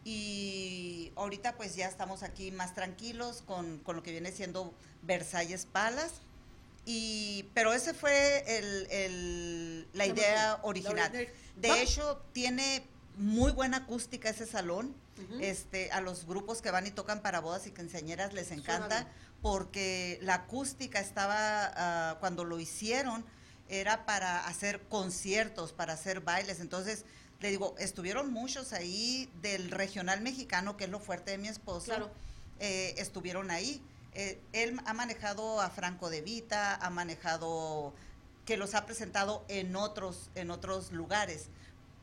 Y 0.04 1.12
ahorita 1.14 1.56
pues 1.56 1.76
ya 1.76 1.86
estamos 1.86 2.24
aquí 2.24 2.50
más 2.50 2.74
tranquilos 2.74 3.44
con, 3.46 3.78
con 3.78 3.94
lo 3.94 4.02
que 4.02 4.10
viene 4.10 4.32
siendo 4.32 4.74
Versalles 5.02 5.66
Palas. 5.66 6.10
Y, 6.84 7.44
pero 7.54 7.72
ese 7.72 7.94
fue 7.94 8.42
el, 8.58 8.88
el- 8.90 9.88
la 9.92 10.06
idea 10.06 10.58
original. 10.64 11.12
De 11.54 11.68
hecho, 11.84 12.20
tiene 12.32 12.82
muy 13.16 13.52
buena 13.52 13.76
acústica 13.76 14.30
ese 14.30 14.46
salón. 14.46 14.96
Este, 15.40 15.90
a 15.92 16.00
los 16.00 16.26
grupos 16.26 16.62
que 16.62 16.70
van 16.70 16.86
y 16.86 16.90
tocan 16.90 17.20
para 17.20 17.40
bodas 17.40 17.66
y 17.66 17.70
quinceañeras 17.70 18.32
les 18.32 18.50
encanta 18.50 19.06
porque 19.42 20.18
la 20.22 20.34
acústica 20.34 21.00
estaba, 21.00 21.72
ah, 21.74 22.16
cuando 22.20 22.44
lo 22.44 22.60
hicieron, 22.60 23.24
era 23.68 24.04
para 24.04 24.46
hacer 24.46 24.80
conciertos, 24.88 25.72
para 25.72 25.94
hacer 25.94 26.20
bailes. 26.20 26.60
Entonces, 26.60 27.04
le 27.40 27.50
digo, 27.50 27.74
estuvieron 27.78 28.32
muchos 28.32 28.72
ahí 28.72 29.30
del 29.40 29.70
regional 29.70 30.20
mexicano, 30.20 30.76
que 30.76 30.84
es 30.84 30.90
lo 30.90 31.00
fuerte 31.00 31.30
de 31.32 31.38
mi 31.38 31.48
esposo. 31.48 31.86
Claro. 31.86 32.10
eh, 32.58 32.94
estuvieron 32.98 33.50
ahí. 33.50 33.80
Eh, 34.14 34.40
él 34.52 34.78
ha 34.84 34.92
manejado 34.92 35.60
a 35.60 35.70
Franco 35.70 36.10
de 36.10 36.20
Vita, 36.20 36.74
ha 36.74 36.90
manejado 36.90 37.94
que 38.44 38.56
los 38.56 38.74
ha 38.74 38.84
presentado 38.84 39.44
en 39.48 39.76
otros 39.76 40.30
en 40.34 40.50
otros 40.50 40.90
lugares 40.92 41.46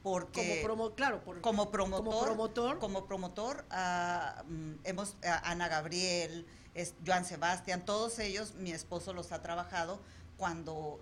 porque 0.07 0.61
Como 0.61 0.61
promo, 0.63 0.95
claro, 0.95 1.21
por, 1.21 1.41
como 1.41 1.69
promotor 1.69 2.05
Como 2.05 2.21
promotor. 2.21 2.79
como 2.79 3.05
promotor 3.05 3.65
ah, 3.71 4.43
mm, 4.47 4.73
hemos 4.85 5.15
a 5.21 5.51
Ana 5.51 5.67
Gabriel 5.67 6.45
es, 6.73 6.93
Joan 7.05 7.25
Sebastián 7.25 7.83
todos 7.85 8.17
ellos 8.19 8.53
mi 8.55 8.71
esposo 8.71 9.11
los 9.11 9.33
ha 9.33 9.41
trabajado 9.41 9.99
cuando 10.37 11.01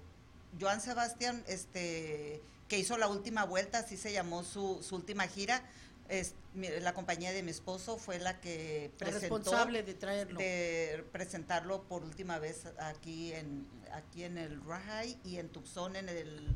Joan 0.60 0.82
Sebastián 0.82 1.44
este 1.48 2.42
que 2.68 2.80
hizo 2.80 2.98
la 2.98 3.08
última 3.08 3.46
vuelta 3.46 3.80
así 3.80 3.96
se 3.96 4.12
llamó 4.12 4.44
su, 4.44 4.82
su 4.82 4.96
última 4.96 5.28
gira 5.28 5.62
es, 6.10 6.34
la 6.56 6.94
compañía 6.94 7.32
de 7.32 7.44
mi 7.44 7.52
esposo 7.52 7.98
fue 7.98 8.18
la 8.20 8.40
que 8.40 8.92
presentó 8.98 9.36
responsable 9.38 9.84
de 9.84 9.94
traerlo. 9.94 10.40
de 10.40 11.06
presentarlo 11.12 11.84
por 11.84 12.04
última 12.04 12.40
vez 12.40 12.66
aquí 12.80 13.34
en 13.34 13.68
aquí 13.92 14.24
en 14.24 14.40
el 14.40 14.64
Rajai 14.64 15.20
y 15.24 15.38
en 15.38 15.50
Tucson 15.50 15.96
en 15.96 16.10
el 16.10 16.56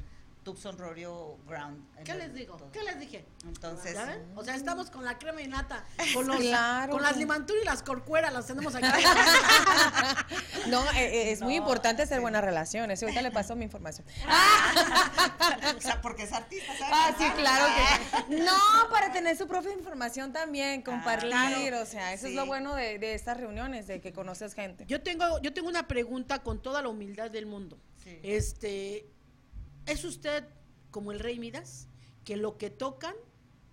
Tucson 0.49 0.79
Rodeo 0.79 1.37
Ground. 1.45 1.85
¿Qué 2.03 2.15
les 2.15 2.33
digo? 2.33 2.57
todo. 2.57 2.71
¿Qué 2.71 2.81
les 2.81 2.99
dije? 2.99 3.23
Entonces, 3.45 3.93
¿Ya 3.93 4.05
ven? 4.05 4.31
O 4.35 4.43
sea, 4.43 4.55
estamos 4.55 4.89
con 4.89 5.05
la 5.05 5.19
crema 5.19 5.43
y 5.43 5.47
nata, 5.47 5.85
con, 6.15 6.25
los, 6.25 6.37
Claro. 6.37 6.93
con 6.93 7.03
las 7.03 7.17
limanturas 7.17 7.61
y 7.61 7.65
las 7.67 7.83
corcueras, 7.83 8.33
las 8.33 8.47
tenemos 8.47 8.73
aquí. 8.73 8.87
No, 10.67 10.83
eh, 10.91 10.97
eh, 10.97 11.31
es 11.31 11.41
muy 11.41 11.55
importante 11.55 12.03
hacer 12.03 12.17
sí. 12.17 12.21
buenas 12.21 12.43
relaciones. 12.43 13.01
Ahorita 13.01 13.21
le 13.21 13.31
paso 13.31 13.55
mi 13.55 13.63
información. 13.65 14.07
O 15.77 15.81
sea, 15.81 16.01
porque 16.01 16.23
es 16.23 16.33
artista, 16.33 16.73
¿sabes? 16.77 16.93
Ah, 16.93 17.15
sí, 17.17 17.25
claro 17.37 17.65
que 18.27 18.37
No, 18.37 18.89
para 18.89 19.11
tener 19.11 19.37
su 19.37 19.47
propia 19.47 19.71
información 19.71 20.33
también, 20.33 20.81
compartir, 20.81 21.29
claro. 21.29 21.81
o 21.81 21.85
sea, 21.85 22.13
eso 22.13 22.27
es 22.27 22.33
lo 22.33 22.45
bueno 22.45 22.75
de, 22.75 22.99
de 22.99 23.13
estas 23.13 23.37
reuniones, 23.37 23.87
de 23.87 24.01
que 24.01 24.11
conoces 24.11 24.53
gente. 24.53 24.85
Yo 24.87 25.01
tengo, 25.01 25.39
yo 25.41 25.53
tengo 25.53 25.69
una 25.69 25.87
pregunta 25.87 26.39
con 26.39 26.61
toda 26.61 26.81
la 26.81 26.89
humildad 26.89 27.31
del 27.31 27.45
mundo. 27.45 27.79
Sí. 28.03 28.19
Este, 28.23 29.07
¿es 29.91 30.03
usted 30.03 30.45
como 30.91 31.11
el 31.11 31.19
rey 31.19 31.39
Midas? 31.39 31.87
Que 32.25 32.35
lo 32.37 32.57
que 32.57 32.69
tocan 32.69 33.15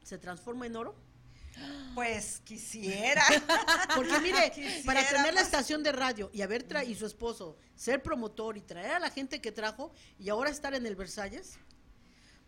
se 0.02 0.18
transforma 0.18 0.66
en 0.66 0.76
oro. 0.76 0.96
Pues 1.94 2.40
quisiera. 2.44 3.24
Porque 3.96 4.18
mire, 4.20 4.52
para 4.86 5.06
tener 5.08 5.32
la 5.34 5.40
estación 5.40 5.82
de 5.82 5.92
radio 5.92 6.30
y 6.32 6.42
haber 6.42 6.62
tra 6.62 6.84
y 6.84 6.94
su 6.94 7.06
esposo 7.06 7.56
ser 7.74 8.02
promotor 8.02 8.56
y 8.56 8.60
traer 8.60 8.92
a 8.92 8.98
la 8.98 9.10
gente 9.10 9.40
que 9.40 9.52
trajo 9.52 9.92
y 10.18 10.28
ahora 10.28 10.50
estar 10.50 10.74
en 10.74 10.84
el 10.86 10.96
Versalles, 10.96 11.58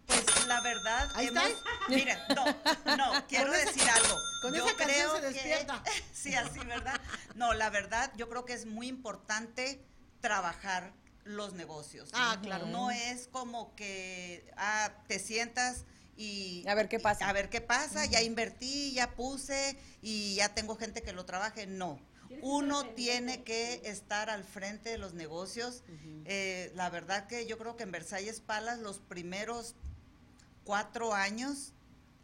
Pues 0.06 0.46
la 0.46 0.60
verdad, 0.60 1.08
Ahí 1.14 1.28
hemos, 1.28 1.42
está. 1.44 1.60
miren, 1.88 2.18
no, 2.34 2.96
no, 2.96 3.26
quiero 3.28 3.52
esa- 3.54 3.64
decir 3.72 3.88
algo. 3.90 4.16
con 4.42 4.54
yo 4.54 4.66
esa 4.66 4.76
creo 4.76 5.14
se 5.16 5.20
que- 5.20 5.26
despierta. 5.28 5.82
sí, 6.12 6.34
así, 6.34 6.58
¿verdad? 6.60 7.00
No, 7.34 7.54
la 7.54 7.70
verdad, 7.70 8.12
yo 8.16 8.28
creo 8.28 8.44
que 8.44 8.52
es 8.52 8.66
muy 8.66 8.88
importante 8.88 9.82
trabajar 10.20 10.92
los 11.28 11.54
negocios. 11.54 12.10
Ah, 12.12 12.38
claro. 12.42 12.66
No 12.66 12.90
es 12.90 13.28
como 13.28 13.74
que 13.76 14.50
ah, 14.56 14.92
te 15.06 15.18
sientas 15.18 15.84
y 16.16 16.64
A 16.66 16.74
ver 16.74 16.88
qué 16.88 16.98
pasa. 16.98 17.28
A 17.28 17.32
ver 17.32 17.48
qué 17.48 17.60
pasa, 17.60 18.04
ya 18.04 18.20
invertí, 18.22 18.92
ya 18.92 19.14
puse 19.14 19.78
y 20.02 20.34
ya 20.34 20.52
tengo 20.52 20.76
gente 20.76 21.02
que 21.02 21.12
lo 21.12 21.24
trabaje. 21.24 21.66
No. 21.66 22.00
Uno 22.42 22.84
tiene 22.90 23.42
que 23.42 23.80
estar 23.84 24.28
al 24.28 24.44
frente 24.44 24.90
de 24.90 24.98
los 24.98 25.14
negocios. 25.14 25.84
Eh, 26.24 26.72
la 26.74 26.90
verdad 26.90 27.26
que 27.26 27.46
yo 27.46 27.56
creo 27.56 27.76
que 27.76 27.84
en 27.84 27.92
Versalles 27.92 28.40
Palas 28.40 28.80
los 28.80 28.98
primeros 28.98 29.76
cuatro 30.64 31.14
años, 31.14 31.72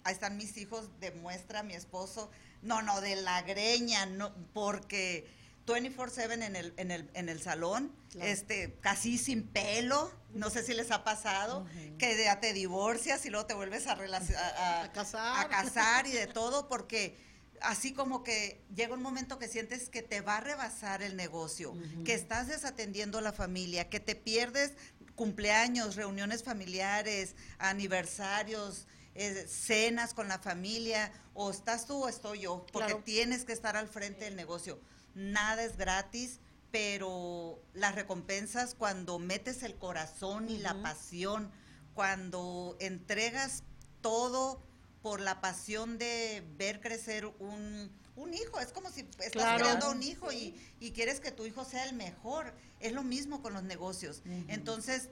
ahí 0.02 0.12
están 0.12 0.36
mis 0.36 0.56
hijos, 0.56 0.90
demuestra 1.00 1.62
mi 1.62 1.74
esposo, 1.74 2.30
no, 2.62 2.82
no, 2.82 3.00
de 3.00 3.16
la 3.16 3.42
greña, 3.42 4.06
no, 4.06 4.34
porque 4.52 5.26
24/7 5.66 6.32
en 6.32 6.56
el, 6.56 6.74
en 6.76 6.90
el, 6.90 7.10
en 7.14 7.28
el 7.28 7.40
salón, 7.40 7.92
Claro. 8.10 8.28
este, 8.30 8.74
casi 8.80 9.18
sin 9.18 9.42
pelo, 9.44 10.10
no 10.34 10.50
sé 10.50 10.62
si 10.62 10.72
les 10.74 10.90
ha 10.90 11.02
pasado, 11.04 11.66
que 11.98 12.16
ya 12.22 12.38
te 12.40 12.52
divorcias 12.52 13.24
y 13.26 13.30
luego 13.30 13.46
te 13.46 13.54
vuelves 13.54 13.86
a, 13.86 13.92
a, 13.92 14.82
A 14.84 14.92
casar. 14.92 15.44
a 15.44 15.48
casar 15.48 16.06
y 16.06 16.12
de 16.12 16.26
todo, 16.26 16.68
porque 16.68 17.16
así 17.60 17.92
como 17.92 18.22
que 18.22 18.60
llega 18.74 18.94
un 18.94 19.02
momento 19.02 19.38
que 19.38 19.48
sientes 19.48 19.88
que 19.88 20.02
te 20.02 20.20
va 20.20 20.36
a 20.36 20.40
rebasar 20.40 21.02
el 21.02 21.16
negocio, 21.16 21.74
que 22.04 22.14
estás 22.14 22.46
desatendiendo 22.48 23.18
a 23.18 23.22
la 23.22 23.32
familia, 23.32 23.88
que 23.88 24.00
te 24.00 24.14
pierdes 24.14 24.72
cumpleaños, 25.16 25.94
reuniones 25.96 26.42
familiares, 26.42 27.34
aniversarios, 27.58 28.86
eh, 29.14 29.46
cenas 29.48 30.12
con 30.12 30.26
la 30.28 30.38
familia, 30.40 31.12
o 31.34 31.50
estás 31.50 31.86
tú 31.86 32.04
o 32.04 32.08
estoy 32.08 32.40
yo, 32.40 32.66
porque 32.72 32.88
Claro. 32.88 33.02
tienes 33.04 33.44
que 33.44 33.52
estar 33.52 33.76
al 33.76 33.88
frente 33.88 34.24
del 34.24 34.34
negocio. 34.36 34.80
Nada 35.14 35.62
es 35.64 35.76
gratis, 35.76 36.40
pero 36.70 37.60
las 37.74 37.94
recompensas 37.94 38.74
cuando 38.74 39.18
metes 39.18 39.62
el 39.62 39.76
corazón 39.76 40.48
y 40.50 40.58
la 40.58 40.74
pasión, 40.82 41.50
cuando 41.94 42.76
entregas 42.80 43.62
todo 44.00 44.60
por 45.02 45.20
la 45.20 45.40
pasión 45.40 45.98
de 45.98 46.42
ver 46.58 46.80
crecer 46.80 47.26
un, 47.38 47.90
un 48.16 48.34
hijo. 48.34 48.58
Es 48.58 48.72
como 48.72 48.90
si 48.90 49.00
estás 49.02 49.30
Claro. 49.32 49.58
creando 49.64 49.90
un 49.90 50.02
hijo 50.02 50.32
y, 50.32 50.54
y 50.80 50.90
quieres 50.92 51.20
que 51.20 51.30
tu 51.30 51.46
hijo 51.46 51.64
sea 51.64 51.84
el 51.84 51.94
mejor. 51.94 52.52
Es 52.80 52.92
lo 52.92 53.02
mismo 53.02 53.40
con 53.42 53.52
los 53.52 53.62
negocios. 53.62 54.22
Entonces, 54.48 55.08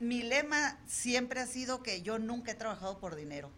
mi 0.00 0.22
lema 0.22 0.78
siempre 0.86 1.40
ha 1.40 1.46
sido 1.46 1.82
que 1.82 2.02
yo 2.02 2.18
nunca 2.18 2.52
he 2.52 2.54
trabajado 2.54 2.98
por 2.98 3.14
dinero. 3.16 3.50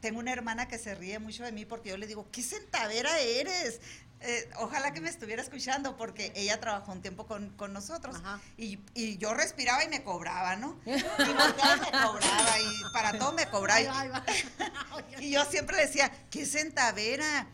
Tengo 0.00 0.18
una 0.20 0.32
hermana 0.32 0.68
que 0.68 0.78
se 0.78 0.94
ríe 0.94 1.18
mucho 1.18 1.44
de 1.44 1.52
mí 1.52 1.64
porque 1.64 1.88
yo 1.90 1.96
le 1.96 2.06
digo, 2.06 2.28
¿qué 2.30 2.42
centavera 2.42 3.18
eres? 3.20 3.80
Eh, 4.20 4.48
ojalá 4.58 4.92
que 4.94 5.00
me 5.02 5.10
estuviera 5.10 5.42
escuchando 5.42 5.96
porque 5.98 6.32
ella 6.34 6.58
trabajó 6.58 6.90
un 6.92 7.02
tiempo 7.02 7.26
con, 7.26 7.50
con 7.50 7.72
nosotros 7.74 8.16
y, 8.56 8.78
y 8.94 9.18
yo 9.18 9.34
respiraba 9.34 9.84
y 9.84 9.88
me 9.88 10.02
cobraba, 10.02 10.56
¿no? 10.56 10.78
Y 10.86 10.90
me 10.90 11.90
cobraba 12.02 12.58
y 12.60 12.92
para 12.92 13.18
todo 13.18 13.32
me 13.32 13.46
cobraba. 13.48 14.24
Y 15.20 15.30
yo 15.30 15.44
siempre 15.44 15.76
decía, 15.78 16.10
¿qué 16.30 16.46
centavera? 16.46 17.46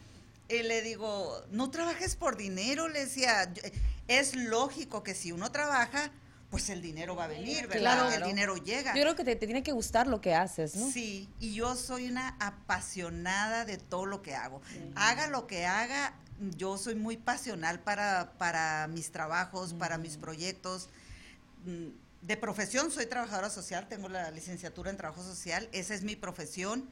Y 0.48 0.62
le 0.62 0.82
digo, 0.82 1.42
no 1.50 1.70
trabajes 1.70 2.14
por 2.16 2.36
dinero, 2.36 2.88
le 2.88 3.00
decía, 3.06 3.52
"Yo- 3.52 3.62
es 4.08 4.34
lógico 4.36 5.02
que 5.02 5.14
si 5.14 5.32
uno 5.32 5.50
trabaja, 5.50 6.10
pues 6.52 6.68
el 6.68 6.82
dinero 6.82 7.16
va 7.16 7.24
a 7.24 7.28
venir, 7.28 7.66
¿verdad? 7.66 7.78
Claro. 7.80 8.10
El 8.10 8.24
dinero 8.24 8.56
llega. 8.56 8.94
Yo 8.94 9.00
creo 9.00 9.16
que 9.16 9.24
te, 9.24 9.34
te 9.36 9.46
tiene 9.46 9.62
que 9.62 9.72
gustar 9.72 10.06
lo 10.06 10.20
que 10.20 10.34
haces, 10.34 10.76
¿no? 10.76 10.90
Sí, 10.90 11.30
y 11.40 11.54
yo 11.54 11.74
soy 11.76 12.08
una 12.08 12.36
apasionada 12.40 13.64
de 13.64 13.78
todo 13.78 14.04
lo 14.04 14.20
que 14.20 14.34
hago. 14.34 14.60
Haga 14.94 15.28
lo 15.28 15.46
que 15.46 15.64
haga, 15.64 16.14
yo 16.58 16.76
soy 16.76 16.94
muy 16.94 17.16
pasional 17.16 17.80
para, 17.80 18.34
para 18.36 18.86
mis 18.88 19.10
trabajos, 19.12 19.72
para 19.72 19.96
mis 19.96 20.18
proyectos. 20.18 20.90
Mm, 21.64 21.88
De 22.20 22.36
profesión 22.36 22.90
soy 22.90 23.06
trabajadora 23.06 23.48
social, 23.48 23.88
tengo 23.88 24.10
la 24.10 24.30
licenciatura 24.30 24.90
en 24.90 24.98
trabajo 24.98 25.22
social, 25.22 25.70
esa 25.72 25.94
es 25.94 26.02
mi 26.02 26.16
profesión. 26.16 26.88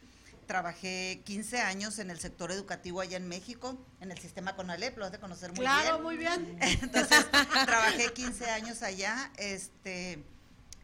Trabajé 0.51 1.23
15 1.27 1.61
años 1.61 2.01
en 2.01 2.11
el 2.11 2.19
sector 2.19 2.51
educativo 2.51 3.01
allá 3.01 3.17
en 3.17 3.29
México, 3.29 3.79
en 4.01 4.11
el 4.11 4.19
sistema 4.19 4.57
CONALEP, 4.57 4.99
lo 4.99 5.05
has 5.05 5.13
de 5.13 5.21
conocer 5.21 5.51
muy 5.51 5.61
bien. 5.61 5.71
Claro, 5.71 6.01
muy 6.01 6.17
bien. 6.17 6.59
Entonces, 6.61 7.25
trabajé 7.67 8.13
15 8.13 8.47
años 8.47 8.83
allá, 8.83 9.31
este, 9.37 10.25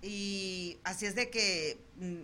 y 0.02 0.79
así 0.85 1.07
es 1.07 1.16
de 1.16 1.31
que, 1.31 1.85
mm, 1.96 2.20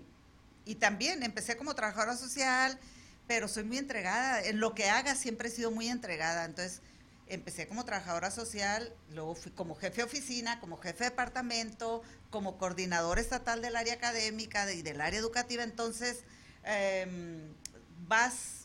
y 0.66 0.76
también 0.76 1.24
empecé 1.24 1.56
como 1.56 1.74
trabajadora 1.74 2.16
social, 2.16 2.78
pero 3.26 3.48
soy 3.48 3.64
muy 3.64 3.78
entregada, 3.78 4.40
en 4.40 4.60
lo 4.60 4.76
que 4.76 4.88
haga 4.88 5.16
siempre 5.16 5.48
he 5.48 5.50
sido 5.50 5.72
muy 5.72 5.88
entregada, 5.88 6.44
entonces 6.44 6.80
empecé 7.26 7.66
como 7.66 7.84
trabajadora 7.84 8.30
social, 8.30 8.94
luego 9.10 9.34
fui 9.34 9.50
como 9.50 9.74
jefe 9.74 9.96
de 9.96 10.04
oficina, 10.04 10.60
como 10.60 10.76
jefe 10.76 11.02
de 11.02 11.10
departamento, 11.10 12.04
como 12.30 12.56
coordinador 12.56 13.18
estatal 13.18 13.62
del 13.62 13.74
área 13.74 13.94
académica 13.94 14.72
y 14.72 14.82
del 14.82 15.00
área 15.00 15.18
educativa, 15.18 15.64
entonces 15.64 16.22
em, 16.64 17.52
vas 18.08 18.62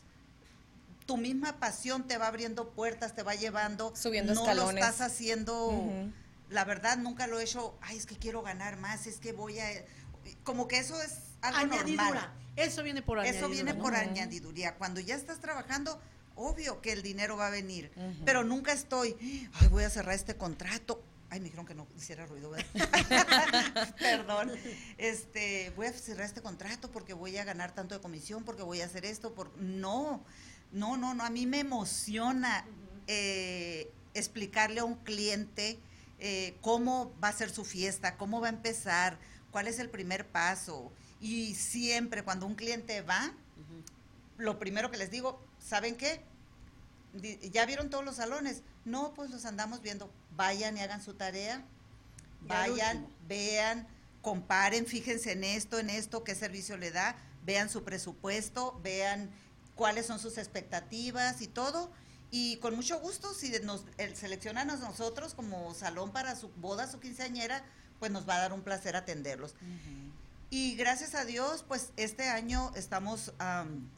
tu 1.08 1.16
misma 1.16 1.58
pasión 1.58 2.06
te 2.06 2.18
va 2.18 2.26
abriendo 2.26 2.68
puertas, 2.68 3.14
te 3.14 3.22
va 3.22 3.34
llevando. 3.34 3.96
Subiendo 3.96 4.34
no 4.34 4.42
escalones. 4.42 4.74
lo 4.74 4.80
estás 4.80 5.00
haciendo, 5.00 5.90
la 6.50 6.66
verdad 6.66 6.98
nunca 6.98 7.26
lo 7.26 7.40
he 7.40 7.44
hecho, 7.44 7.78
ay, 7.80 7.96
es 7.96 8.04
que 8.04 8.16
quiero 8.16 8.42
ganar 8.42 8.76
más, 8.76 9.06
es 9.06 9.16
que 9.16 9.32
voy 9.32 9.58
a... 9.58 9.66
Como 10.44 10.68
que 10.68 10.78
eso 10.78 11.00
es 11.00 11.14
algo 11.40 11.74
Añadidura. 11.74 12.04
normal. 12.04 12.30
Eso 12.56 12.82
viene 12.82 13.00
por 13.00 13.18
añadidura. 13.18 13.38
Eso 13.38 13.48
viene 13.50 13.72
¿no? 13.72 13.82
por 13.82 13.94
añadiduría. 13.94 14.74
Cuando 14.74 15.00
ya 15.00 15.14
estás 15.14 15.40
trabajando, 15.40 15.98
obvio 16.36 16.82
que 16.82 16.92
el 16.92 17.02
dinero 17.02 17.38
va 17.38 17.46
a 17.46 17.50
venir, 17.50 17.90
pero 18.26 18.44
nunca 18.44 18.72
estoy, 18.72 19.16
ay, 19.54 19.68
voy 19.68 19.84
a 19.84 19.90
cerrar 19.90 20.14
este 20.14 20.36
contrato. 20.36 21.02
Ay, 21.30 21.40
me 21.40 21.44
dijeron 21.44 21.66
que 21.66 21.74
no 21.74 21.86
hiciera 21.96 22.24
ruido. 22.26 22.50
Perdón. 23.98 24.52
Este, 24.96 25.72
voy 25.76 25.86
a 25.86 25.92
cerrar 25.92 26.26
este 26.26 26.40
contrato 26.40 26.90
porque 26.90 27.12
voy 27.12 27.36
a 27.36 27.44
ganar 27.44 27.74
tanto 27.74 27.94
de 27.94 28.00
comisión, 28.00 28.44
porque 28.44 28.62
voy 28.62 28.80
a 28.80 28.86
hacer 28.86 29.04
esto, 29.04 29.34
por 29.34 29.54
no, 29.58 30.24
no, 30.72 30.96
no, 30.96 31.14
no. 31.14 31.24
A 31.24 31.30
mí 31.30 31.46
me 31.46 31.60
emociona 31.60 32.64
eh, 33.06 33.92
explicarle 34.14 34.80
a 34.80 34.84
un 34.84 34.96
cliente 34.96 35.78
eh, 36.18 36.56
cómo 36.62 37.12
va 37.22 37.28
a 37.28 37.32
ser 37.32 37.50
su 37.50 37.64
fiesta, 37.64 38.16
cómo 38.16 38.40
va 38.40 38.46
a 38.46 38.50
empezar, 38.50 39.18
cuál 39.50 39.68
es 39.68 39.78
el 39.78 39.90
primer 39.90 40.26
paso. 40.26 40.90
Y 41.20 41.54
siempre 41.54 42.22
cuando 42.22 42.46
un 42.46 42.54
cliente 42.54 43.02
va, 43.02 43.32
lo 44.38 44.58
primero 44.58 44.90
que 44.90 44.96
les 44.96 45.10
digo, 45.10 45.40
¿saben 45.58 45.96
qué? 45.96 46.22
¿Ya 47.50 47.66
vieron 47.66 47.90
todos 47.90 48.04
los 48.04 48.16
salones? 48.16 48.62
No, 48.84 49.12
pues 49.14 49.30
los 49.30 49.44
andamos 49.44 49.82
viendo. 49.82 50.10
Vayan 50.38 50.76
y 50.76 50.80
hagan 50.80 51.02
su 51.02 51.14
tarea. 51.14 51.62
Vayan, 52.42 53.06
vean, 53.26 53.86
comparen, 54.22 54.86
fíjense 54.86 55.32
en 55.32 55.42
esto, 55.42 55.80
en 55.80 55.90
esto, 55.90 56.22
qué 56.22 56.36
servicio 56.36 56.76
le 56.76 56.92
da, 56.92 57.16
vean 57.44 57.68
su 57.68 57.82
presupuesto, 57.82 58.80
vean 58.82 59.30
cuáles 59.74 60.06
son 60.06 60.20
sus 60.20 60.38
expectativas 60.38 61.42
y 61.42 61.48
todo. 61.48 61.90
Y 62.30 62.58
con 62.58 62.76
mucho 62.76 63.00
gusto, 63.00 63.34
si 63.34 63.50
nos 63.64 63.84
el, 63.96 64.14
seleccionan 64.14 64.70
a 64.70 64.76
nosotros 64.76 65.34
como 65.34 65.74
salón 65.74 66.12
para 66.12 66.36
su 66.36 66.50
boda, 66.50 66.88
su 66.88 67.00
quinceañera, 67.00 67.64
pues 67.98 68.12
nos 68.12 68.28
va 68.28 68.36
a 68.36 68.40
dar 68.40 68.52
un 68.52 68.62
placer 68.62 68.94
atenderlos. 68.94 69.56
Y 70.50 70.76
gracias 70.76 71.16
a 71.16 71.24
Dios, 71.24 71.64
pues 71.66 71.90
este 71.96 72.28
año 72.28 72.70
estamos 72.76 73.32
am, 73.38 73.88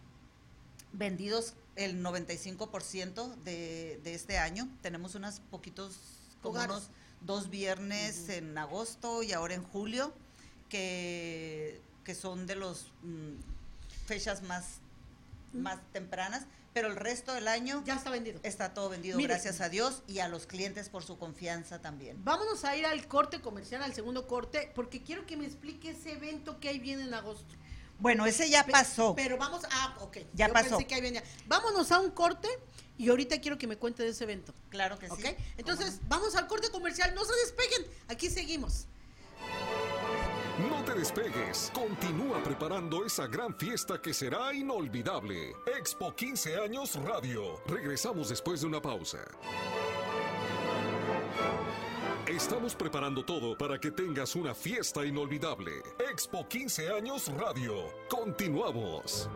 vendidos 0.94 1.52
el 1.76 2.02
95% 2.02 3.34
de, 3.42 4.00
de 4.02 4.14
este 4.14 4.38
año. 4.38 4.68
Tenemos 4.80 5.14
unos 5.14 5.40
poquitos, 5.50 6.19
como 6.42 6.54
Hogares. 6.54 6.70
unos 6.76 6.90
dos 7.22 7.50
viernes 7.50 8.28
en 8.28 8.56
agosto 8.56 9.22
y 9.22 9.32
ahora 9.32 9.54
en 9.54 9.62
julio, 9.64 10.12
que, 10.68 11.80
que 12.04 12.14
son 12.14 12.46
de 12.46 12.56
los 12.56 12.92
mm, 13.02 13.34
fechas 14.06 14.42
más 14.42 14.64
más 15.52 15.80
tempranas, 15.92 16.44
pero 16.72 16.86
el 16.86 16.94
resto 16.94 17.34
del 17.34 17.48
año 17.48 17.82
Ya 17.84 17.96
está 17.96 18.08
vendido. 18.10 18.38
está 18.44 18.72
todo 18.72 18.88
vendido, 18.88 19.16
Mire. 19.16 19.34
gracias 19.34 19.60
a 19.60 19.68
Dios, 19.68 20.04
y 20.06 20.20
a 20.20 20.28
los 20.28 20.46
clientes 20.46 20.88
por 20.88 21.02
su 21.02 21.18
confianza 21.18 21.80
también. 21.80 22.24
Vámonos 22.24 22.64
a 22.64 22.76
ir 22.76 22.86
al 22.86 23.08
corte 23.08 23.40
comercial, 23.40 23.82
al 23.82 23.92
segundo 23.92 24.28
corte, 24.28 24.70
porque 24.76 25.02
quiero 25.02 25.26
que 25.26 25.36
me 25.36 25.44
explique 25.46 25.90
ese 25.90 26.12
evento 26.12 26.60
que 26.60 26.68
ahí 26.68 26.78
viene 26.78 27.02
en 27.02 27.12
agosto. 27.14 27.52
Bueno, 27.98 28.24
ese 28.26 28.48
ya 28.48 28.64
pasó. 28.64 29.14
Pero 29.16 29.36
vamos, 29.38 29.62
ah, 29.72 29.96
ok. 30.02 30.18
Ya 30.34 30.46
Yo 30.46 30.52
pasó. 30.54 30.68
pensé 30.70 30.86
que 30.86 30.94
ahí 30.94 31.00
venía. 31.00 31.24
Vámonos 31.48 31.90
a 31.90 31.98
un 31.98 32.12
corte 32.12 32.48
y 33.00 33.08
ahorita 33.08 33.40
quiero 33.40 33.56
que 33.56 33.66
me 33.66 33.78
cuente 33.78 34.02
de 34.02 34.10
ese 34.10 34.24
evento. 34.24 34.52
claro 34.68 34.98
que 34.98 35.08
sí. 35.08 35.22
Entonces, 35.56 36.00
vamos 36.06 36.36
al 36.36 36.46
corte 36.46 36.70
comercial. 36.70 37.14
No 37.14 37.24
se 37.24 37.32
despeguen. 37.36 37.86
Aquí 38.08 38.28
seguimos. 38.28 38.84
No 40.68 40.84
te 40.84 40.92
despegues. 40.92 41.72
Continúa 41.72 42.42
preparando 42.42 43.06
esa 43.06 43.26
gran 43.26 43.56
fiesta 43.56 44.02
que 44.02 44.12
será 44.12 44.52
inolvidable. 44.52 45.54
Expo 45.78 46.14
15 46.14 46.56
años 46.58 46.96
Radio. 47.02 47.62
Regresamos 47.66 48.28
después 48.28 48.60
de 48.60 48.66
una 48.66 48.82
pausa. 48.82 49.24
Estamos 52.26 52.74
preparando 52.74 53.24
todo 53.24 53.56
para 53.56 53.80
que 53.80 53.92
tengas 53.92 54.36
una 54.36 54.54
fiesta 54.54 55.06
inolvidable. 55.06 55.72
Expo 56.12 56.46
15 56.46 56.90
años 56.90 57.32
Radio. 57.38 57.76
Continuamos. 58.10 59.30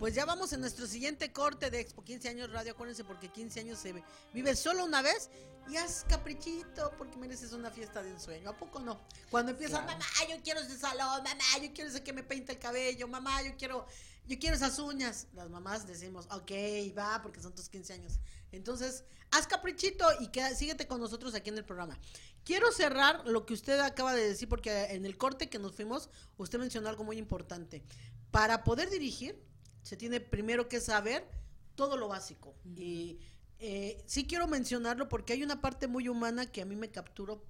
Pues 0.00 0.14
ya 0.14 0.24
vamos 0.24 0.50
en 0.54 0.62
nuestro 0.62 0.86
siguiente 0.86 1.30
corte 1.30 1.68
de 1.68 1.78
Expo 1.78 2.02
15 2.02 2.30
años 2.30 2.50
radio. 2.50 2.72
Acuérdense 2.72 3.04
porque 3.04 3.28
15 3.28 3.60
años 3.60 3.78
se 3.78 4.02
vive 4.32 4.56
solo 4.56 4.86
una 4.86 5.02
vez 5.02 5.28
y 5.68 5.76
haz 5.76 6.06
caprichito 6.08 6.90
porque 6.96 7.18
mereces 7.18 7.52
una 7.52 7.70
fiesta 7.70 8.02
de 8.02 8.08
ensueño. 8.08 8.48
¿A 8.48 8.56
poco 8.56 8.78
no? 8.78 8.98
Cuando 9.30 9.52
empiezan, 9.52 9.84
mamá, 9.84 10.06
yo 10.26 10.36
quiero 10.42 10.60
ese 10.60 10.78
salón, 10.78 11.22
mamá, 11.22 11.44
yo 11.62 11.70
quiero 11.74 11.90
ese 11.90 12.02
que 12.02 12.14
me 12.14 12.22
peinte 12.22 12.52
el 12.52 12.58
cabello, 12.58 13.08
mamá, 13.08 13.42
yo 13.42 13.54
quiero, 13.58 13.86
yo 14.26 14.38
quiero 14.38 14.56
esas 14.56 14.78
uñas. 14.78 15.26
Las 15.34 15.50
mamás 15.50 15.86
decimos, 15.86 16.26
ok, 16.30 16.50
va, 16.96 17.20
porque 17.20 17.42
son 17.42 17.54
tus 17.54 17.68
15 17.68 17.92
años. 17.92 18.20
Entonces, 18.52 19.04
haz 19.32 19.46
caprichito 19.46 20.06
y 20.20 20.28
queda, 20.28 20.54
síguete 20.54 20.86
con 20.86 20.98
nosotros 20.98 21.34
aquí 21.34 21.50
en 21.50 21.58
el 21.58 21.64
programa. 21.66 21.98
Quiero 22.42 22.72
cerrar 22.72 23.26
lo 23.26 23.44
que 23.44 23.52
usted 23.52 23.78
acaba 23.80 24.14
de 24.14 24.26
decir 24.26 24.48
porque 24.48 24.94
en 24.94 25.04
el 25.04 25.18
corte 25.18 25.50
que 25.50 25.58
nos 25.58 25.74
fuimos, 25.74 26.08
usted 26.38 26.58
mencionó 26.58 26.88
algo 26.88 27.04
muy 27.04 27.18
importante. 27.18 27.82
Para 28.30 28.64
poder 28.64 28.88
dirigir, 28.88 29.49
se 29.82 29.96
tiene 29.96 30.20
primero 30.20 30.68
que 30.68 30.80
saber 30.80 31.26
todo 31.74 31.96
lo 31.96 32.08
básico. 32.08 32.54
Y 32.76 33.18
eh, 33.58 34.02
sí 34.06 34.26
quiero 34.26 34.46
mencionarlo 34.46 35.08
porque 35.08 35.32
hay 35.32 35.42
una 35.42 35.60
parte 35.60 35.86
muy 35.86 36.08
humana 36.08 36.50
que 36.50 36.62
a 36.62 36.64
mí 36.64 36.76
me 36.76 36.90
capturó. 36.90 37.44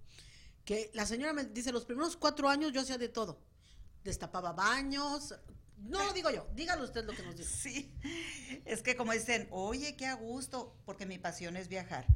Que 0.64 0.90
la 0.94 1.06
señora 1.06 1.32
me 1.32 1.44
dice, 1.44 1.72
los 1.72 1.84
primeros 1.84 2.16
cuatro 2.16 2.48
años 2.48 2.72
yo 2.72 2.80
hacía 2.80 2.98
de 2.98 3.08
todo. 3.08 3.40
Destapaba 4.04 4.52
baños. 4.52 5.34
No 5.78 6.04
lo 6.04 6.12
digo 6.14 6.30
yo, 6.30 6.46
dígalo 6.54 6.84
usted 6.84 7.04
lo 7.04 7.12
que 7.12 7.22
nos 7.22 7.36
dice. 7.36 7.50
Sí, 7.50 7.94
es 8.64 8.82
que 8.82 8.96
como 8.96 9.12
dicen, 9.12 9.48
oye, 9.50 9.96
qué 9.96 10.06
a 10.06 10.14
gusto, 10.14 10.76
porque 10.84 11.06
mi 11.06 11.18
pasión 11.18 11.56
es 11.56 11.68
viajar. 11.68 12.06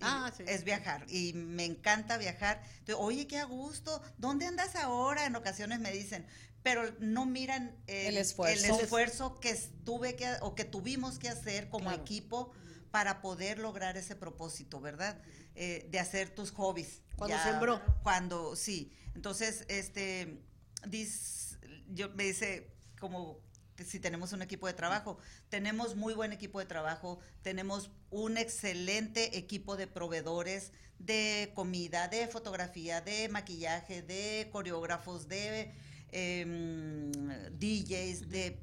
Ah, 0.00 0.32
sí. 0.36 0.44
Es 0.46 0.64
viajar 0.64 1.06
y 1.08 1.32
me 1.34 1.64
encanta 1.64 2.18
viajar. 2.18 2.62
Entonces, 2.78 2.96
oye, 2.98 3.26
qué 3.26 3.38
a 3.38 3.44
gusto, 3.44 4.02
¿dónde 4.18 4.46
andas 4.46 4.74
ahora? 4.76 5.24
En 5.26 5.36
ocasiones 5.36 5.80
me 5.80 5.92
dicen, 5.92 6.26
pero 6.64 6.92
no 6.98 7.26
miran 7.26 7.76
El 7.86 8.16
esfuerzo. 8.16 8.64
el 8.74 8.80
esfuerzo 8.80 9.38
que 9.38 9.54
tuve 9.84 10.16
que 10.16 10.28
o 10.40 10.54
que 10.56 10.64
tuvimos 10.64 11.18
que 11.20 11.28
hacer 11.28 11.68
como 11.68 11.84
Claro. 11.90 12.02
equipo 12.02 12.50
para 12.90 13.20
poder 13.20 13.58
lograr 13.58 13.96
ese 13.96 14.16
propósito, 14.16 14.80
¿verdad? 14.80 15.20
Eh, 15.54 15.86
de 15.90 15.98
hacer 16.00 16.30
tus 16.34 16.50
hobbies. 16.52 17.02
Cuando 17.16 17.36
sembró. 17.42 17.80
Cuando, 18.02 18.56
sí. 18.56 18.92
Entonces, 19.14 19.64
este, 19.68 20.40
dis- 20.86 21.58
yo 21.88 22.08
me 22.10 22.24
dice 22.24 22.72
como 22.98 23.38
si 23.84 23.98
tenemos 24.00 24.32
un 24.32 24.40
equipo 24.40 24.66
de 24.68 24.72
trabajo, 24.72 25.18
tenemos 25.50 25.96
muy 25.96 26.14
buen 26.14 26.32
equipo 26.32 26.60
de 26.60 26.66
trabajo, 26.66 27.18
tenemos 27.42 27.90
un 28.10 28.38
excelente 28.38 29.36
equipo 29.36 29.76
de 29.76 29.86
proveedores 29.88 30.72
de 31.00 31.50
comida, 31.54 32.06
de 32.08 32.28
fotografía, 32.28 33.00
de 33.00 33.28
maquillaje, 33.28 34.00
de 34.02 34.48
coreógrafos, 34.52 35.26
de 35.28 35.74
em, 36.14 37.10
DJs, 37.58 38.28
de, 38.28 38.58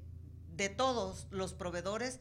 de 0.55 0.69
todos 0.69 1.27
los 1.31 1.53
proveedores. 1.53 2.19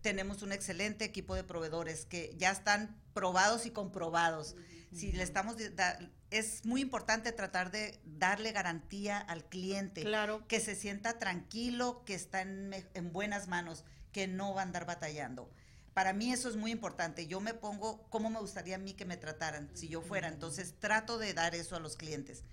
Tenemos 0.00 0.42
un 0.42 0.52
excelente 0.52 1.04
equipo 1.04 1.34
de 1.34 1.44
proveedores 1.44 2.06
que 2.06 2.34
ya 2.38 2.50
están 2.50 2.98
probados 3.12 3.66
y 3.66 3.70
comprobados. 3.70 4.56
Si 4.92 5.12
le 5.12 5.22
estamos 5.22 5.56
da- 5.76 5.98
es 6.30 6.64
muy 6.64 6.80
importante 6.80 7.30
tratar 7.32 7.70
de 7.70 8.00
darle 8.04 8.52
garantía 8.52 9.18
al 9.18 9.44
cliente 9.44 10.02
Claro. 10.02 10.46
que 10.48 10.58
se 10.60 10.74
sienta 10.74 11.18
tranquilo, 11.18 12.02
que 12.06 12.14
está 12.14 12.40
en, 12.40 12.72
en 12.94 13.12
buenas 13.12 13.46
manos, 13.48 13.84
que 14.12 14.26
no 14.26 14.54
va 14.54 14.62
a 14.62 14.64
andar 14.64 14.86
batallando. 14.86 15.50
Para 15.92 16.12
mí 16.12 16.32
eso 16.32 16.48
es 16.48 16.56
muy 16.56 16.70
importante. 16.70 17.26
Yo 17.26 17.40
me 17.40 17.52
pongo 17.52 18.08
cómo 18.10 18.30
me 18.30 18.40
gustaría 18.40 18.76
a 18.76 18.78
mí 18.78 18.94
que 18.94 19.04
me 19.04 19.16
trataran 19.16 19.70
si 19.74 19.88
yo 19.88 20.00
fuera. 20.02 20.28
Entonces 20.28 20.74
trato 20.78 21.18
de 21.18 21.34
dar 21.34 21.54
eso 21.54 21.76
a 21.76 21.80
los 21.80 21.96
clientes. 21.96 22.44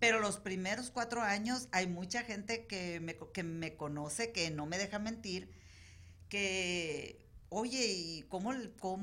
Pero 0.00 0.20
los 0.20 0.38
primeros 0.38 0.90
cuatro 0.90 1.22
años 1.22 1.68
hay 1.72 1.86
mucha 1.86 2.22
gente 2.22 2.66
que 2.66 3.00
me, 3.00 3.16
que 3.32 3.42
me 3.42 3.76
conoce, 3.76 4.30
que 4.32 4.50
no 4.50 4.64
me 4.66 4.78
deja 4.78 4.98
mentir, 4.98 5.50
que, 6.28 7.24
oye, 7.48 7.86
¿y 7.86 8.22
cómo- 8.28 8.52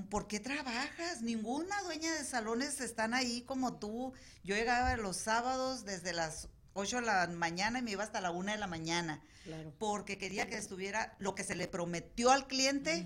por 0.09 0.27
qué 0.27 0.39
trabajas? 0.39 1.21
Ninguna 1.21 1.81
dueña 1.83 2.13
de 2.13 2.23
salones 2.23 2.79
están 2.81 3.13
ahí 3.13 3.41
como 3.41 3.77
tú. 3.77 4.13
Yo 4.43 4.55
llegaba 4.55 4.95
los 4.97 5.17
sábados 5.17 5.83
desde 5.85 6.13
las 6.13 6.49
8 6.73 6.97
de 6.97 7.05
la 7.07 7.27
mañana 7.27 7.79
y 7.79 7.81
me 7.81 7.91
iba 7.91 8.03
hasta 8.03 8.21
la 8.21 8.31
1 8.31 8.51
de 8.51 8.57
la 8.57 8.67
mañana, 8.67 9.21
Claro. 9.43 9.73
porque 9.79 10.17
quería 10.17 10.47
que 10.49 10.57
estuviera 10.57 11.15
lo 11.19 11.33
que 11.35 11.43
se 11.43 11.55
le 11.55 11.67
prometió 11.67 12.31
al 12.31 12.47
cliente, 12.47 13.05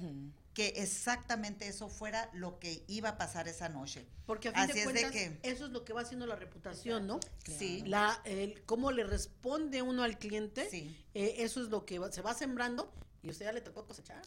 que 0.59 0.81
exactamente 0.81 1.69
eso 1.69 1.87
fuera 1.87 2.29
lo 2.33 2.59
que 2.59 2.83
iba 2.87 3.07
a 3.09 3.17
pasar 3.17 3.47
esa 3.47 3.69
noche. 3.69 4.05
Porque 4.25 4.49
a 4.49 4.51
fin 4.51 4.61
Así 4.63 4.73
de 4.73 4.79
es 4.81 4.85
de 4.87 4.91
cuentas, 4.91 5.11
que- 5.13 5.39
eso 5.49 5.65
es 5.67 5.71
lo 5.71 5.85
que 5.85 5.93
va 5.93 6.01
haciendo 6.01 6.25
la 6.27 6.35
reputación, 6.35 7.07
¿no? 7.07 7.21
Sí. 7.45 7.81
La, 7.85 8.21
el, 8.25 8.61
cómo 8.65 8.91
le 8.91 9.05
responde 9.05 9.81
uno 9.81 10.03
al 10.03 10.17
cliente, 10.19 10.69
Sí. 10.69 10.93
eh, 11.13 11.35
eso 11.37 11.61
es 11.63 11.69
lo 11.69 11.85
que 11.85 11.97
va- 11.97 12.11
se 12.11 12.21
va 12.21 12.33
sembrando 12.33 12.93
y 13.23 13.29
usted 13.29 13.45
ya 13.45 13.53
le 13.53 13.61
tocó 13.61 13.85
cosechar. 13.85 14.21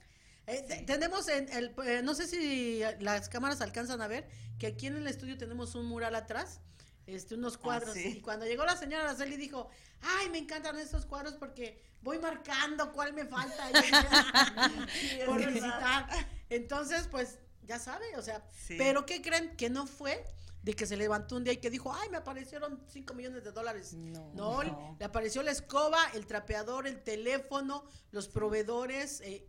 Eh, 0.46 0.64
te- 0.66 0.76
Tenemos 0.84 1.28
en 1.28 1.50
el, 1.52 1.74
eh, 1.86 2.00
no 2.02 2.14
sé 2.14 2.26
si 2.26 2.80
las 3.00 3.28
cámaras 3.28 3.60
alcanzan 3.60 4.00
a 4.00 4.08
ver, 4.08 4.26
que 4.58 4.68
aquí 4.68 4.86
en 4.86 4.96
el 4.96 5.06
estudio 5.08 5.36
tenemos 5.36 5.74
un 5.74 5.84
mural 5.84 6.14
atrás, 6.14 6.60
este, 7.06 7.34
unos 7.34 7.56
cuadros. 7.58 7.94
sí. 7.94 8.16
Y 8.18 8.20
cuando 8.20 8.46
llegó 8.46 8.64
la 8.64 8.76
señora 8.76 9.04
Araceli 9.04 9.36
dijo, 9.36 9.68
ay, 10.00 10.30
me 10.30 10.38
encantan 10.38 10.78
estos 10.78 11.06
cuadros 11.06 11.34
porque 11.34 11.80
voy 12.02 12.18
marcando 12.18 12.92
cuál 12.92 13.12
me 13.12 13.24
falta 13.26 13.66
ahí 13.66 13.72
por 15.26 15.38
visitar. 15.46 16.08
Entonces, 16.48 17.08
pues, 17.10 17.38
ya 17.62 17.78
sabe, 17.78 18.16
o 18.16 18.22
sea, 18.22 18.44
Sí. 18.66 18.74
pero 18.78 19.06
¿qué 19.06 19.22
creen? 19.22 19.56
Que 19.56 19.70
no 19.70 19.86
fue 19.86 20.24
de 20.62 20.74
que 20.74 20.86
se 20.86 20.96
levantó 20.96 21.36
un 21.36 21.44
día 21.44 21.52
y 21.54 21.56
que 21.56 21.70
dijo, 21.70 21.92
ay, 21.92 22.08
me 22.10 22.18
aparecieron 22.18 22.80
5 22.88 23.14
millones 23.14 23.42
de 23.42 23.50
dólares. 23.52 23.94
No, 23.94 24.30
No, 24.34 24.62
no. 24.62 24.96
le 24.98 25.04
apareció 25.04 25.42
la 25.42 25.50
escoba, 25.50 25.98
el 26.14 26.26
trapeador, 26.26 26.86
el 26.86 27.02
teléfono, 27.02 27.84
los 28.12 28.28
proveedores, 28.28 29.20
eh, 29.22 29.44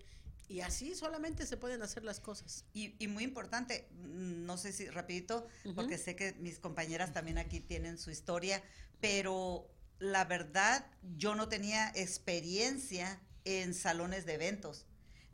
y 0.49 0.62
así 0.62 0.93
solamente 0.95 1.45
se 1.45 1.58
pueden 1.58 1.82
hacer 1.82 2.03
las 2.03 2.19
cosas. 2.19 2.65
Y, 2.73 2.95
y 3.03 3.08
muy 3.08 3.23
importante, 3.23 3.88
mm, 3.91 4.45
no 4.45 4.58
sé 4.58 4.71
si 4.73 4.88
rapidito, 4.89 5.47
porque 5.75 5.97
sé 5.97 6.15
que 6.15 6.34
mis 6.34 6.60
compañeras 6.60 7.13
también 7.13 7.38
aquí 7.38 7.60
tienen 7.60 7.97
su 7.97 8.12
historia, 8.12 8.62
pero 8.99 9.69
la 9.99 10.25
verdad 10.25 10.86
yo 11.17 11.36
no 11.36 11.47
tenía 11.49 11.91
experiencia 11.95 13.21
en 13.45 13.73
salones 13.73 14.25
de 14.25 14.34
eventos. 14.34 14.86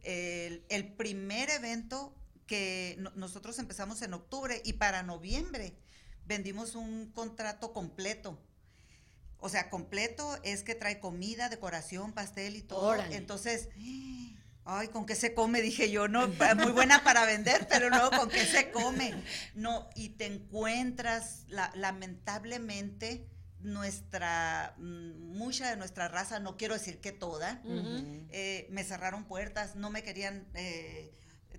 El, 0.04 0.64
el 0.70 0.94
primer 0.94 1.50
evento 1.50 2.16
que 2.48 2.96
no- 3.00 3.12
nosotros 3.16 3.60
empezamos 3.60 4.02
en 4.02 4.14
octubre 4.14 4.62
y 4.66 4.74
para 4.74 5.04
noviembre 5.04 5.76
vendimos 6.26 6.76
un 6.76 7.12
contrato 7.12 7.74
completo. 7.74 8.40
O 9.40 9.50
sea, 9.50 9.70
completo 9.70 10.38
es 10.44 10.64
que 10.64 10.76
trae 10.76 11.00
comida, 11.00 11.48
decoración, 11.50 12.14
pastel 12.14 12.56
y 12.56 12.62
todo. 12.62 12.82
Órale. 12.88 13.16
Entonces, 13.16 13.70
ay, 13.78 14.38
¿con 14.92 15.06
qué 15.06 15.16
se 15.16 15.34
come? 15.34 15.62
Dije 15.62 15.90
yo, 15.92 16.08
no, 16.08 16.28
muy 16.28 16.72
buena 16.72 17.04
para 17.04 17.26
vender, 17.26 17.68
pero 17.70 17.90
luego 17.90 18.12
¿con 18.12 18.30
qué 18.30 18.46
se 18.46 18.72
come? 18.72 19.14
No, 19.56 19.90
y 19.96 20.10
te 20.10 20.26
encuentras, 20.26 21.46
la- 21.48 21.72
lamentablemente, 21.76 23.26
nuestra, 23.62 24.74
mm, 24.78 25.36
mucha 25.38 25.70
de 25.70 25.76
nuestra 25.78 26.08
raza, 26.08 26.40
no 26.40 26.56
quiero 26.58 26.74
decir 26.76 27.00
que 27.00 27.12
toda, 27.12 27.62
eh, 28.32 28.68
me 28.70 28.84
cerraron 28.84 29.26
puertas, 29.26 29.76
no 29.76 29.90
me 29.90 30.04
querían... 30.04 30.48
eh, 30.54 31.12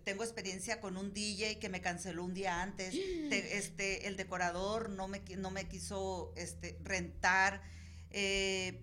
tengo 0.05 0.25
experiencia 0.25 0.81
con 0.81 0.97
un 0.97 1.13
DJ 1.13 1.59
que 1.59 1.69
me 1.69 1.83
canceló 1.83 2.25
un 2.25 2.33
día 2.33 2.63
antes. 2.63 2.93
Te- 3.29 3.57
este, 3.59 4.07
el 4.09 4.17
decorador 4.17 4.89
no 4.89 5.09
me, 5.09 5.21
no 5.37 5.51
me 5.51 5.69
quiso 5.69 6.33
este, 6.37 6.79
rentar 6.83 7.61
eh, 8.11 8.83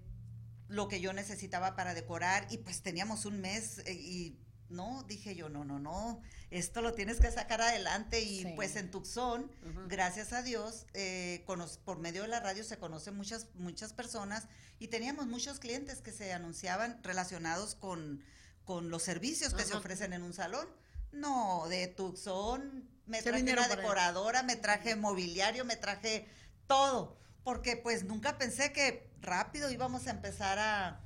lo 0.68 0.88
que 0.88 1.00
yo 1.00 1.14
necesitaba 1.14 1.76
para 1.76 1.94
decorar 1.94 2.48
y 2.50 2.58
pues 2.58 2.82
teníamos 2.82 3.26
un 3.26 3.40
mes 3.40 3.80
eh, 3.86 3.94
y 3.94 4.38
no, 4.70 5.04
dije 5.04 5.34
yo, 5.34 5.48
no, 5.48 5.64
no, 5.64 5.80
no, 5.80 6.22
esto 6.50 6.82
lo 6.82 6.94
tienes 6.94 7.20
que 7.22 7.32
sacar 7.32 7.62
adelante 7.62 8.22
y 8.22 8.44
Sí. 8.44 8.54
pues 8.56 8.76
en 8.76 8.92
Tucson, 8.92 9.50
gracias 9.88 10.34
a 10.34 10.42
Dios, 10.42 10.86
eh, 10.94 11.46
por 11.86 12.00
medio 12.00 12.24
de 12.24 12.28
la 12.28 12.42
radio 12.42 12.64
se 12.66 12.78
conocen 12.78 13.16
muchas, 13.16 13.48
muchas 13.56 13.94
personas 13.94 14.48
y 14.80 14.90
teníamos 14.90 15.28
muchos 15.28 15.60
clientes 15.60 16.02
que 16.02 16.12
se 16.12 16.34
anunciaban 16.34 17.02
relacionados 17.02 17.76
con, 17.76 18.24
con 18.66 18.90
los 18.90 19.04
servicios 19.04 19.54
que 19.54 19.64
se 19.64 19.74
ofrecen 19.74 20.12
en 20.12 20.22
un 20.24 20.34
salón. 20.34 20.68
No, 21.14 21.68
de 21.70 21.88
Tucson, 21.88 22.90
me 23.06 23.22
Se 23.22 23.30
traje 23.30 23.44
una 23.54 23.70
decoradora, 23.70 24.44
me 24.44 24.58
traje 24.58 24.98
mobiliario, 24.98 25.64
me 25.64 25.78
traje 25.78 26.28
todo, 26.68 27.18
porque 27.48 27.78
pues 27.78 28.04
nunca 28.04 28.38
pensé 28.38 28.74
que 28.74 29.10
rápido 29.22 29.72
íbamos 29.72 30.06
a 30.08 30.12
empezar 30.12 30.60
a... 30.60 31.00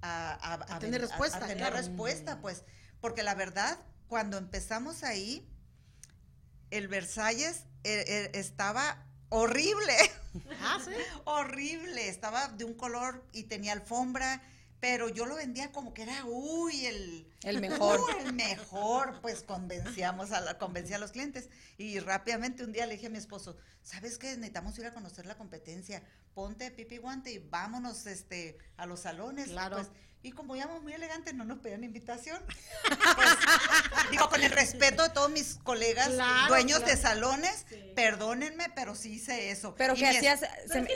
A, 0.00 0.32
a- 0.54 0.76
a 0.76 0.78
tener 0.78 1.00
respuesta, 1.00 1.38
a 1.38 1.40
tener 1.40 1.56
claro. 1.56 1.76
respuesta, 1.76 2.40
pues, 2.40 2.62
porque 3.00 3.24
la 3.24 3.34
verdad, 3.34 3.76
cuando 4.06 4.38
empezamos 4.38 5.02
ahí, 5.02 5.44
el 6.70 6.86
Versalles 6.86 7.64
eh, 7.82 8.04
eh, 8.06 8.30
estaba 8.34 9.08
horrible, 9.28 9.92
Ah, 10.62 10.78
sí. 10.84 10.92
horrible, 11.24 12.08
estaba 12.08 12.46
de 12.46 12.62
un 12.62 12.74
color 12.74 13.24
y 13.32 13.42
tenía 13.44 13.72
alfombra, 13.72 14.40
pero 14.80 15.08
yo 15.08 15.26
lo 15.26 15.36
vendía 15.36 15.72
como 15.72 15.92
que 15.92 16.02
era, 16.02 16.24
uy, 16.24 16.86
el, 16.86 17.32
El 17.42 17.60
mejor. 17.60 18.00
el 18.20 18.32
mejor, 18.32 19.20
pues 19.20 19.42
convencíamos 19.42 20.32
a 20.32 20.40
la, 20.40 20.58
convencí 20.58 20.92
a 20.94 20.98
los 20.98 21.12
clientes 21.12 21.48
y 21.76 21.98
rápidamente 21.98 22.64
un 22.64 22.72
día 22.72 22.86
le 22.86 22.94
dije 22.94 23.08
a 23.08 23.10
mi 23.10 23.18
esposo, 23.18 23.56
¿sabes 23.82 24.18
qué? 24.18 24.28
Necesitamos 24.36 24.78
ir 24.78 24.86
a 24.86 24.92
conocer 24.92 25.26
la 25.26 25.36
competencia, 25.36 26.02
ponte 26.34 26.70
pipi 26.70 26.98
guante 26.98 27.32
y 27.32 27.38
vámonos 27.38 28.06
este, 28.06 28.58
a 28.76 28.86
los 28.86 29.00
salones. 29.00 29.48
Claro. 29.48 29.76
Pues, 29.76 29.88
y 30.22 30.32
como 30.32 30.56
íbamos 30.56 30.82
muy 30.82 30.92
elegantes, 30.92 31.34
no 31.34 31.44
nos 31.44 31.58
pedían 31.58 31.84
invitación. 31.84 32.42
Pues, 33.14 33.28
digo, 34.10 34.28
con 34.28 34.42
el 34.42 34.50
respeto 34.50 35.02
de 35.04 35.10
todos 35.10 35.30
mis 35.30 35.58
colegas 35.62 36.08
Claro, 36.08 36.48
dueños 36.48 36.78
claro. 36.80 36.92
de 36.94 37.00
salones, 37.00 37.66
perdónenme, 37.94 38.68
pero 38.74 38.94
sí 38.94 39.12
hice 39.14 39.50
eso. 39.50 39.74
Pero 39.76 39.94
Y 39.94 39.98
que 39.98 40.08
hacías, 40.08 40.40
se 40.70 40.80
me- 40.82 40.88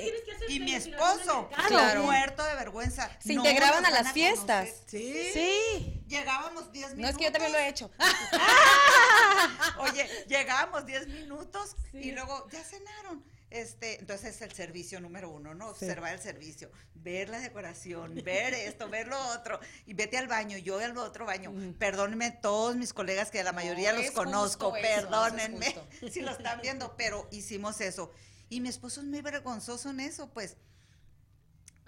Y 0.48 0.60
mi 0.60 0.74
esposo, 0.74 1.48
Claro. 1.68 2.02
muerto 2.02 2.42
de 2.44 2.54
vergüenza. 2.56 3.10
Se 3.24 3.34
no 3.34 3.44
integraban 3.44 3.86
a 3.86 3.90
las 3.90 4.12
fiestas. 4.12 4.68
Sí. 4.86 5.30
Sí. 5.32 6.04
Llegábamos 6.08 6.70
10 6.72 6.94
minutos. 6.94 7.02
no 7.02 7.08
es 7.08 7.16
que 7.16 7.24
yo 7.24 7.32
también 7.32 7.52
lo 7.52 7.58
he 7.58 7.68
hecho. 7.68 7.90
Oye, 9.78 10.08
llegábamos 10.28 10.84
10 10.86 11.06
minutos 11.08 11.76
y 11.92 12.12
luego 12.12 12.48
ya 12.50 12.62
cenaron. 12.64 13.24
Este, 13.52 14.00
entonces 14.00 14.36
es 14.36 14.42
el 14.42 14.52
servicio 14.52 14.98
número 14.98 15.28
uno, 15.28 15.54
¿no? 15.54 15.68
Observar 15.68 16.14
el 16.14 16.20
servicio, 16.20 16.70
ver 16.94 17.28
la 17.28 17.38
decoración, 17.38 18.14
ver 18.24 18.54
esto, 18.54 18.88
ver 18.88 19.08
lo 19.08 19.18
otro, 19.28 19.60
y 19.84 19.92
vete 19.92 20.16
al 20.16 20.26
baño, 20.26 20.56
yo 20.56 20.78
al 20.78 20.96
otro 20.96 21.26
baño. 21.26 21.52
Perdónenme 21.78 22.30
todos 22.30 22.76
mis 22.76 22.94
colegas 22.94 23.30
que 23.30 23.44
la 23.44 23.52
mayoría 23.52 23.92
No, 23.92 24.00
los 24.00 24.10
conozco, 24.12 24.74
eso, 24.74 24.86
perdónenme 24.86 25.74
si 26.10 26.22
lo 26.22 26.30
están 26.30 26.62
viendo, 26.62 26.96
pero 26.96 27.28
hicimos 27.30 27.82
eso. 27.82 28.10
Y 28.48 28.60
mi 28.60 28.70
esposo 28.70 29.00
es 29.00 29.06
muy 29.06 29.20
vergonzoso 29.20 29.90
en 29.90 30.00
eso, 30.00 30.30
pues. 30.30 30.56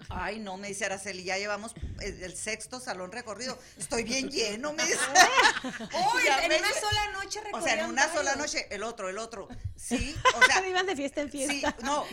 Ay, 0.09 0.39
no, 0.39 0.57
me 0.57 0.67
dice 0.67 0.85
Araceli, 0.85 1.23
ya 1.23 1.37
llevamos 1.37 1.73
el, 2.01 2.23
el 2.23 2.35
sexto 2.35 2.79
salón 2.79 3.11
recorrido. 3.11 3.57
Estoy 3.77 4.03
bien 4.03 4.29
lleno, 4.29 4.73
me 4.73 4.83
dice. 4.85 4.99
Uy, 5.79 6.23
en 6.43 6.49
me 6.49 6.59
una 6.59 6.73
sola 6.73 7.11
noche 7.13 7.39
o 7.53 7.61
sea, 7.61 7.79
en 7.79 7.89
una 7.89 8.11
sola 8.13 8.35
noche, 8.35 8.67
el 8.69 8.83
otro, 8.83 9.09
el 9.09 9.17
otro. 9.17 9.47
Sí, 9.75 10.15
o 10.35 10.45
sea, 10.45 10.67
Iban 10.75 10.85
de 10.85 10.95
fiesta 10.95 11.21
en 11.21 11.31
sí, 11.31 11.47
fiesta. 11.47 11.75
no. 11.83 12.05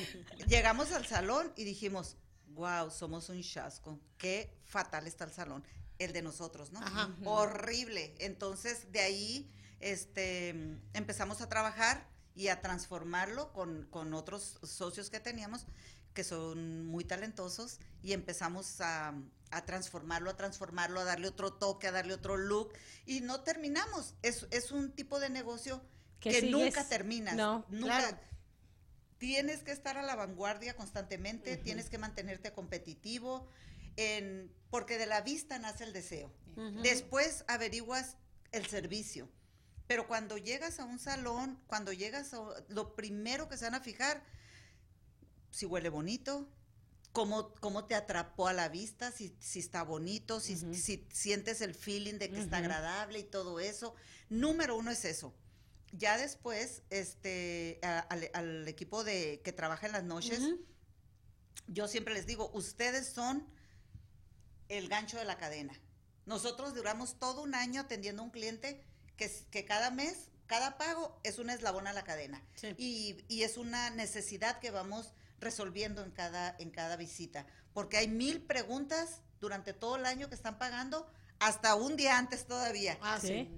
Llegamos 0.46 0.92
al 0.92 1.06
salón 1.06 1.52
y 1.56 1.64
dijimos, 1.64 2.16
wow, 2.48 2.90
somos 2.90 3.28
un 3.28 3.42
chasco. 3.42 3.98
Qué 4.18 4.56
fatal 4.64 5.06
está 5.06 5.24
el 5.24 5.32
salón. 5.32 5.64
El 5.98 6.12
de 6.12 6.22
nosotros, 6.22 6.72
¿no? 6.72 6.80
Ajá. 6.80 7.10
Horrible. 7.24 8.14
Entonces, 8.18 8.90
de 8.92 9.00
ahí, 9.00 9.50
este, 9.80 10.50
empezamos 10.94 11.40
a 11.40 11.48
trabajar 11.48 12.08
y 12.34 12.48
a 12.48 12.60
transformarlo 12.60 13.52
con, 13.52 13.86
con 13.90 14.14
otros 14.14 14.58
socios 14.62 15.10
que 15.10 15.20
teníamos 15.20 15.66
que 16.14 16.24
son 16.24 16.86
muy 16.86 17.04
talentosos 17.04 17.78
y 18.02 18.12
empezamos 18.12 18.80
a, 18.80 19.14
a 19.50 19.64
transformarlo, 19.64 20.30
a 20.30 20.36
transformarlo, 20.36 21.00
a 21.00 21.04
darle 21.04 21.28
otro 21.28 21.52
toque, 21.52 21.86
a 21.86 21.92
darle 21.92 22.14
otro 22.14 22.36
look 22.36 22.72
y 23.06 23.20
no 23.20 23.42
terminamos. 23.42 24.14
Es, 24.22 24.46
es 24.50 24.72
un 24.72 24.92
tipo 24.92 25.20
de 25.20 25.30
negocio 25.30 25.82
Que 26.20 26.42
nunca 26.50 26.88
terminas. 26.88 27.34
no, 27.36 27.64
nunca. 27.68 27.98
claro. 27.98 28.18
Tienes 29.18 29.62
que 29.62 29.70
estar 29.70 29.96
a 29.98 30.02
la 30.02 30.16
vanguardia 30.16 30.74
constantemente, 30.74 31.56
tienes 31.56 31.88
que 31.88 31.96
mantenerte 31.96 32.52
competitivo, 32.52 33.46
en, 33.96 34.52
porque 34.68 34.98
de 34.98 35.06
la 35.06 35.20
vista 35.20 35.60
nace 35.60 35.84
el 35.84 35.92
deseo. 35.92 36.32
Después 36.82 37.44
averiguas 37.46 38.16
el 38.50 38.66
servicio. 38.66 39.30
Pero 39.86 40.08
cuando 40.08 40.38
llegas 40.38 40.80
a 40.80 40.84
un 40.84 40.98
salón, 40.98 41.60
cuando 41.68 41.92
llegas 41.92 42.34
a 42.34 42.40
lo 42.68 42.96
primero 42.96 43.48
que 43.48 43.56
se 43.56 43.64
van 43.64 43.74
a 43.74 43.80
fijar, 43.80 44.24
si 45.52 45.64
huele 45.66 45.88
bonito, 45.90 46.48
cómo, 47.12 47.54
cómo 47.60 47.84
te 47.84 47.94
atrapó 47.94 48.48
a 48.48 48.52
la 48.52 48.68
vista, 48.68 49.12
si, 49.12 49.36
si 49.38 49.60
está 49.60 49.84
bonito, 49.84 50.40
si, 50.40 50.56
si 50.74 51.06
sientes 51.12 51.60
el 51.60 51.74
feeling 51.76 52.14
de 52.18 52.28
que 52.30 52.40
está 52.40 52.56
agradable 52.56 53.20
y 53.20 53.24
todo 53.24 53.60
eso. 53.60 53.94
Número 54.30 54.76
uno 54.76 54.90
es 54.90 55.04
eso. 55.04 55.32
Ya 55.92 56.16
después, 56.16 56.82
este, 56.90 57.78
a- 57.82 58.00
al, 58.00 58.30
al 58.32 58.66
equipo 58.66 59.04
de 59.04 59.40
que 59.44 59.52
trabaja 59.52 59.86
en 59.86 59.92
las 59.92 60.04
noches, 60.04 60.40
yo 61.68 61.86
siempre 61.86 62.14
les 62.14 62.26
digo, 62.26 62.50
ustedes 62.54 63.08
son 63.08 63.46
el 64.68 64.88
gancho 64.88 65.18
de 65.18 65.24
la 65.26 65.36
cadena. 65.36 65.78
Nosotros 66.24 66.74
duramos 66.74 67.18
todo 67.18 67.42
un 67.42 67.54
año 67.54 67.82
atendiendo 67.82 68.22
a 68.22 68.24
un 68.24 68.30
cliente 68.30 68.82
que, 69.16 69.30
que 69.50 69.64
cada 69.66 69.90
mes, 69.90 70.30
cada 70.46 70.78
pago 70.78 71.20
es 71.24 71.38
un 71.38 71.50
eslabón 71.50 71.86
a 71.86 71.92
la 71.92 72.04
cadena. 72.04 72.42
Sí. 72.54 72.68
Y, 72.78 73.24
y 73.28 73.42
es 73.42 73.58
una 73.58 73.90
necesidad 73.90 74.60
que 74.60 74.70
vamos 74.70 75.12
resolviendo 75.42 76.02
en 76.02 76.10
cada, 76.10 76.56
en 76.58 76.70
cada 76.70 76.96
visita. 76.96 77.46
Porque 77.74 77.98
hay 77.98 78.08
mil 78.08 78.40
preguntas 78.42 79.20
durante 79.40 79.72
todo 79.72 79.96
el 79.96 80.06
año 80.06 80.28
que 80.28 80.34
están 80.34 80.56
pagando, 80.58 81.06
hasta 81.38 81.74
un 81.74 81.96
día 81.96 82.16
antes 82.18 82.46
todavía 82.46 82.96
Ah, 83.02 83.18
sí. 83.20 83.26
Sí. 83.28 83.50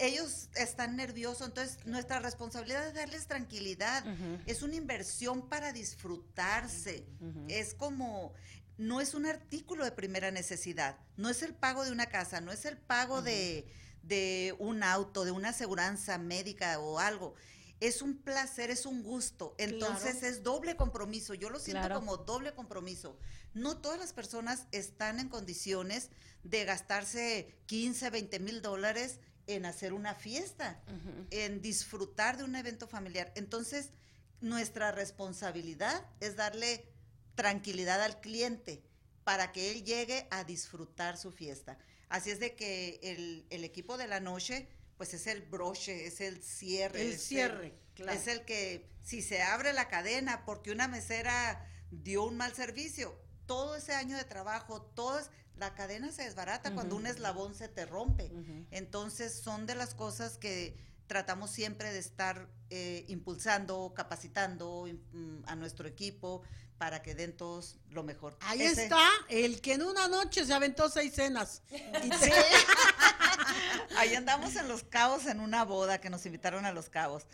ellos 0.00 0.48
están 0.56 0.96
nerviosos, 0.96 1.46
entonces 1.46 1.78
nuestra 1.86 2.18
responsabilidad 2.18 2.86
es 2.88 2.94
darles 2.94 3.26
tranquilidad. 3.26 4.04
Es 4.46 4.62
una 4.62 4.74
inversión 4.74 5.48
para 5.48 5.72
disfrutarse. 5.72 7.06
Es 7.48 7.74
como, 7.74 8.32
no 8.76 9.00
es 9.00 9.14
un 9.14 9.26
artículo 9.26 9.84
de 9.84 9.92
primera 9.92 10.30
necesidad, 10.30 10.98
no 11.16 11.28
es 11.28 11.42
el 11.42 11.54
pago 11.54 11.84
de 11.84 11.92
una 11.92 12.06
casa, 12.06 12.40
no 12.40 12.52
es 12.52 12.64
el 12.64 12.76
pago 12.76 13.22
de, 13.22 13.66
de 14.02 14.54
un 14.58 14.82
auto, 14.82 15.24
de 15.24 15.30
una 15.30 15.50
aseguranza 15.50 16.18
médica 16.18 16.78
o 16.80 16.98
algo. 16.98 17.34
Es 17.80 18.02
un 18.02 18.18
placer, 18.18 18.70
es 18.70 18.86
un 18.86 19.02
gusto. 19.02 19.54
Entonces 19.58 20.16
Claro. 20.16 20.26
es 20.34 20.42
doble 20.42 20.76
compromiso. 20.76 21.34
Yo 21.34 21.48
lo 21.50 21.58
siento 21.60 21.80
Claro. 21.86 21.96
como 22.00 22.16
doble 22.16 22.52
compromiso. 22.54 23.16
No 23.54 23.78
todas 23.78 23.98
las 23.98 24.12
personas 24.12 24.66
están 24.72 25.20
en 25.20 25.28
condiciones 25.28 26.10
de 26.42 26.64
gastarse 26.64 27.54
15, 27.66 28.10
20 28.10 28.38
mil 28.40 28.62
dólares 28.62 29.20
en 29.46 29.64
hacer 29.64 29.92
una 29.92 30.14
fiesta, 30.14 30.82
en 31.30 31.62
disfrutar 31.62 32.36
de 32.36 32.44
un 32.44 32.54
evento 32.56 32.86
familiar. 32.86 33.32
Entonces, 33.34 33.90
nuestra 34.40 34.92
responsabilidad 34.92 36.04
es 36.20 36.36
darle 36.36 36.84
tranquilidad 37.34 38.02
al 38.02 38.20
cliente 38.20 38.82
para 39.24 39.52
que 39.52 39.70
él 39.70 39.84
llegue 39.84 40.26
a 40.30 40.44
disfrutar 40.44 41.16
su 41.16 41.30
fiesta. 41.32 41.78
Así 42.08 42.30
es 42.30 42.40
de 42.40 42.54
que 42.56 42.98
el, 43.02 43.46
el 43.50 43.64
equipo 43.64 43.96
de 43.98 44.06
la 44.08 44.20
noche, 44.20 44.68
pues 44.98 45.14
es 45.14 45.26
el 45.26 45.40
broche, 45.42 46.06
es 46.06 46.20
el 46.20 46.42
cierre. 46.42 47.00
El 47.00 47.18
cierre, 47.18 47.74
claro. 47.94 48.18
Es 48.18 48.26
el 48.26 48.44
que, 48.44 48.90
si 49.02 49.22
se 49.22 49.40
abre 49.42 49.72
la 49.72 49.88
cadena 49.88 50.44
porque 50.44 50.70
una 50.72 50.88
mesera 50.88 51.66
dio 51.90 52.24
un 52.24 52.36
mal 52.36 52.52
servicio, 52.54 53.18
todo 53.46 53.76
ese 53.76 53.94
año 53.94 54.16
de 54.18 54.24
trabajo, 54.24 54.82
todo 54.82 55.18
es- 55.20 55.30
la 55.56 55.74
cadena 55.74 56.12
se 56.12 56.22
desbarata 56.24 56.74
cuando 56.74 56.94
un 56.96 57.06
eslabón 57.06 57.54
se 57.54 57.68
te 57.68 57.86
rompe. 57.86 58.30
Entonces 58.70 59.32
son 59.40 59.66
de 59.66 59.74
las 59.74 59.94
cosas 59.94 60.36
que 60.36 60.76
tratamos 61.06 61.50
siempre 61.50 61.90
de 61.92 61.98
estar 61.98 62.48
eh, 62.70 63.04
impulsando, 63.08 63.92
capacitando 63.96 64.86
mm, 65.12 65.44
a 65.46 65.56
nuestro 65.56 65.88
equipo 65.88 66.42
para 66.78 67.02
que 67.02 67.14
den 67.14 67.36
todos 67.36 67.76
lo 67.90 68.02
mejor. 68.04 68.36
Ahí 68.40 68.62
Ese- 68.62 68.84
está 68.84 69.04
el 69.28 69.60
que 69.60 69.74
en 69.74 69.82
una 69.82 70.08
noche 70.08 70.44
se 70.46 70.54
aventó 70.54 70.88
seis 70.88 71.12
cenas. 71.14 71.62
Sí. 71.70 72.30
Ahí 73.96 74.14
andamos 74.14 74.54
en 74.56 74.68
Los 74.68 74.84
Cabos 74.84 75.26
en 75.26 75.40
una 75.40 75.64
boda 75.64 76.00
que 76.00 76.10
nos 76.10 76.24
invitaron 76.26 76.64
a 76.66 76.72
Los 76.72 76.88
Cabos. 76.88 77.26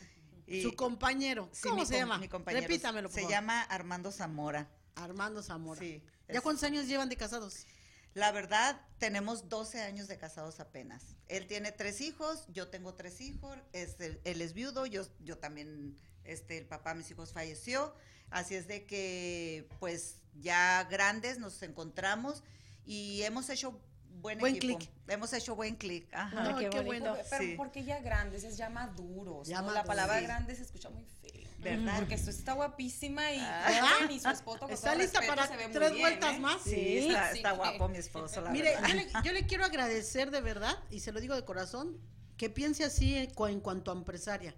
Y- 0.46 0.62
Su 0.62 0.74
compañero. 0.74 1.48
sí, 1.52 1.68
¿Cómo 1.68 1.80
mi 1.82 1.86
se 1.86 1.96
llama? 1.96 2.18
mi 2.18 2.28
compañero. 2.28 2.62
Repítamelo, 2.62 3.08
por 3.08 3.14
Se 3.14 3.20
favor. 3.22 3.32
llama 3.32 3.62
Armando 3.62 4.12
Zamora. 4.12 4.68
Armando 4.94 5.42
Zamora. 5.42 5.80
Sí, 5.80 6.02
¿Ya 6.28 6.34
es- 6.36 6.40
cuántos 6.40 6.64
años 6.64 6.86
llevan 6.86 7.08
de 7.08 7.16
casados? 7.16 7.66
La 8.14 8.30
verdad, 8.30 8.80
tenemos 8.98 9.48
12 9.48 9.82
años 9.82 10.06
de 10.06 10.16
casados 10.18 10.60
apenas. 10.60 11.16
Él 11.26 11.46
tiene 11.48 11.72
tres 11.72 12.00
hijos, 12.00 12.44
yo 12.48 12.68
tengo 12.68 12.94
tres 12.94 13.20
hijos, 13.20 13.58
es 13.72 13.98
el- 14.00 14.20
él 14.24 14.40
es 14.40 14.52
viudo, 14.54 14.86
yo, 14.86 15.02
yo 15.20 15.36
también, 15.38 15.96
este, 16.22 16.58
el 16.58 16.66
papá 16.66 16.90
de 16.90 16.98
mis 17.00 17.10
hijos 17.10 17.32
falleció, 17.32 17.92
así 18.30 18.54
es 18.54 18.66
de 18.68 18.84
que, 18.84 19.68
pues, 19.80 20.16
ya 20.40 20.84
grandes 20.90 21.38
nos 21.38 21.62
encontramos 21.62 22.42
y 22.86 23.22
hemos 23.22 23.48
hecho 23.50 23.80
buen, 24.20 24.38
Buen 24.38 24.56
equipo. 24.56 24.78
clic. 24.78 24.90
Hemos 25.08 25.32
hecho 25.32 25.54
buen 25.54 25.76
clic. 25.76 26.12
Ajá. 26.14 26.42
No, 26.52 26.58
qué 26.58 26.70
qué 26.70 26.80
bueno. 26.80 27.16
Pero 27.30 27.42
Sí. 27.44 27.54
porque 27.56 27.84
ya 27.84 28.00
grandes, 28.00 28.42
es 28.44 28.56
ya 28.56 28.68
maduros. 28.70 29.46
Ya 29.48 29.60
¿no? 29.62 29.70
La 29.72 29.84
palabra 29.84 30.18
Sí. 30.18 30.24
grande 30.24 30.54
se 30.56 30.62
escucha 30.62 30.88
muy 30.90 31.04
feo. 31.04 31.44
¿Verdad? 31.58 31.96
Porque 31.98 32.14
esto 32.14 32.28
está 32.30 32.52
guapísima 32.52 33.32
y, 33.32 33.38
Ah. 33.40 33.96
joven 33.98 34.10
y 34.10 34.20
su 34.20 34.28
esposo 34.28 34.60
con 34.60 34.70
¿Está 34.70 34.90
todo 34.92 35.00
lista 35.02 35.20
respeto, 35.20 35.36
para 35.36 35.48
se 35.48 35.56
ve 35.56 35.64
muy 35.64 35.72
tres 35.72 35.90
bien, 35.92 36.02
vueltas 36.02 36.34
¿eh? 36.34 36.38
más? 36.38 36.62
Sí, 36.62 36.98
está, 36.98 37.30
sí, 37.32 37.36
está 37.38 37.50
que- 37.52 37.56
guapo 37.56 37.88
mi 37.88 37.96
esposo, 37.98 38.40
la 38.42 38.50
Mire, 38.50 38.70
verdad. 38.74 38.88
yo 38.88 38.94
le, 38.94 39.08
yo 39.24 39.32
le 39.32 39.46
quiero 39.46 39.64
agradecer 39.64 40.30
de 40.30 40.42
verdad, 40.42 40.76
y 40.90 41.00
se 41.00 41.10
lo 41.12 41.20
digo 41.20 41.34
de 41.34 41.44
corazón, 41.46 41.98
que 42.36 42.50
piense 42.50 42.84
así 42.84 43.16
en 43.16 43.60
cuanto 43.60 43.90
a 43.92 43.94
empresaria. 43.94 44.54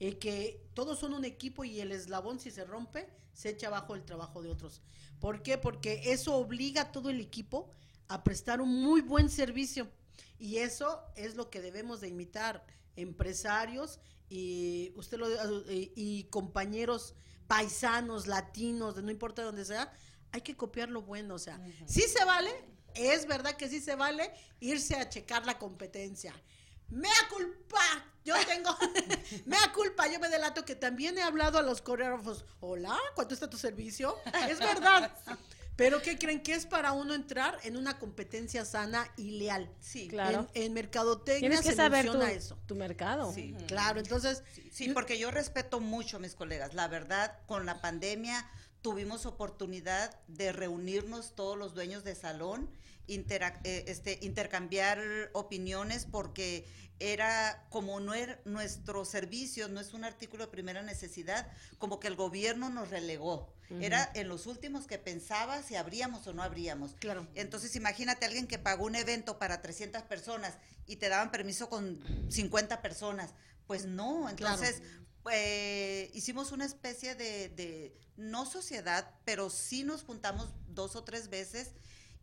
Eh, 0.00 0.18
que 0.18 0.66
todos 0.74 0.98
son 0.98 1.14
un 1.14 1.24
equipo 1.24 1.64
y 1.64 1.80
el 1.80 1.92
eslabón 1.92 2.40
si 2.40 2.50
se 2.50 2.64
rompe, 2.64 3.08
se 3.32 3.50
echa 3.50 3.68
abajo 3.68 3.94
el 3.94 4.04
trabajo 4.04 4.42
de 4.42 4.50
otros. 4.50 4.82
¿Por 5.20 5.42
qué? 5.42 5.58
Porque 5.58 6.12
eso 6.12 6.34
obliga 6.34 6.82
a 6.82 6.92
todo 6.92 7.10
el 7.10 7.20
equipo 7.20 7.70
a 8.08 8.22
prestar 8.24 8.60
un 8.60 8.82
muy 8.82 9.00
buen 9.00 9.30
servicio. 9.30 9.88
Y 10.38 10.58
eso 10.58 11.00
es 11.16 11.36
lo 11.36 11.50
que 11.50 11.60
debemos 11.60 12.00
de 12.00 12.08
imitar, 12.08 12.66
empresarios 12.96 14.00
y 14.28 14.92
usted 14.96 15.18
lo 15.18 15.28
y, 15.70 15.92
y 15.94 16.24
compañeros 16.24 17.14
paisanos, 17.46 18.26
latinos, 18.26 18.96
de 18.96 19.02
no 19.02 19.10
importa 19.10 19.42
dónde 19.42 19.64
sea, 19.64 19.92
hay 20.32 20.40
que 20.40 20.56
copiar 20.56 20.88
lo 20.88 21.02
bueno, 21.02 21.34
o 21.34 21.38
sea, 21.38 21.60
sí 21.86 22.02
se 22.02 22.24
vale, 22.24 22.50
es 22.94 23.26
verdad 23.26 23.56
que 23.56 23.68
sí 23.68 23.80
se 23.80 23.94
vale 23.94 24.32
irse 24.60 24.96
a 24.96 25.08
checar 25.08 25.46
la 25.46 25.58
competencia. 25.58 26.34
Mea 26.88 27.12
culpa, 27.30 27.78
yo 28.24 28.34
tengo, 28.46 28.76
mea 29.46 29.72
culpa, 29.74 30.06
yo 30.08 30.18
me 30.20 30.28
delato 30.28 30.64
que 30.64 30.74
también 30.74 31.18
he 31.18 31.22
hablado 31.22 31.58
a 31.58 31.62
los 31.62 31.82
coreógrafos, 31.82 32.44
hola, 32.60 32.96
¿cuánto 33.14 33.34
está 33.34 33.48
tu 33.50 33.56
servicio? 33.58 34.16
Es 34.48 34.58
verdad. 34.58 35.12
Pero 35.76 36.00
¿qué 36.00 36.16
creen 36.16 36.40
que 36.40 36.54
es 36.54 36.66
para 36.66 36.92
uno 36.92 37.14
entrar 37.14 37.58
en 37.64 37.76
una 37.76 37.98
competencia 37.98 38.64
sana 38.64 39.08
y 39.16 39.32
leal? 39.38 39.68
Sí, 39.80 40.06
Claro. 40.06 40.46
En, 40.54 40.62
en 40.66 40.72
mercadotecnia 40.72 41.40
Tienes 41.50 41.62
que 41.62 41.70
se 41.70 41.76
saber 41.76 42.08
tu, 42.08 42.22
eso. 42.22 42.56
tu 42.66 42.76
mercado. 42.76 43.32
sí. 43.34 43.56
Claro, 43.66 43.98
entonces, 43.98 44.44
Sí, 44.70 44.90
porque 44.90 45.18
yo 45.18 45.32
respeto 45.32 45.80
mucho 45.80 46.18
a 46.18 46.20
mis 46.20 46.36
colegas. 46.36 46.74
La 46.74 46.86
verdad, 46.86 47.40
con 47.46 47.66
la 47.66 47.80
pandemia 47.80 48.48
tuvimos 48.82 49.26
oportunidad 49.26 50.16
de 50.28 50.52
reunirnos 50.52 51.34
todos 51.34 51.58
los 51.58 51.74
dueños 51.74 52.04
de 52.04 52.14
salón, 52.14 52.70
interac- 53.08 53.60
eh, 53.64 53.86
este, 53.88 54.20
intercambiar 54.22 55.00
opiniones 55.32 56.06
porque 56.08 56.68
era 57.00 57.66
como 57.70 58.00
no 58.00 58.14
er- 58.14 58.40
nuestro 58.44 59.04
servicio 59.04 59.68
no 59.68 59.80
es 59.80 59.92
un 59.94 60.04
artículo 60.04 60.46
de 60.46 60.50
primera 60.52 60.82
necesidad, 60.82 61.50
como 61.78 62.00
que 62.00 62.08
el 62.08 62.16
gobierno 62.16 62.70
nos 62.70 62.90
relegó. 62.90 63.52
Era 63.80 64.08
en 64.14 64.28
los 64.28 64.46
últimos 64.46 64.86
que 64.86 64.98
pensaba 64.98 65.62
si 65.62 65.74
abríamos 65.74 66.26
o 66.26 66.32
no 66.34 66.42
abríamos. 66.42 66.94
Claro. 67.00 67.26
Entonces 67.34 67.74
imagínate 67.74 68.26
alguien 68.26 68.46
que 68.46 68.58
pagó 68.58 68.84
un 68.84 68.94
evento 68.94 69.38
para 69.38 69.62
300 69.62 70.02
personas 70.02 70.54
y 70.86 70.96
te 70.96 71.08
daban 71.08 71.30
permiso 71.32 71.68
con 71.70 71.98
50 72.30 72.82
personas. 72.82 73.30
Pues 73.66 73.86
no, 73.86 74.28
entonces 74.28 74.82
eh, 75.32 76.10
hicimos 76.14 76.52
una 76.52 76.66
especie 76.66 77.14
de, 77.14 77.48
de, 77.48 77.98
no 78.16 78.44
sociedad, 78.46 79.10
pero 79.24 79.50
sí 79.50 79.82
nos 79.82 80.02
juntamos 80.04 80.52
dos 80.68 80.94
o 80.96 81.02
tres 81.02 81.28
veces 81.30 81.70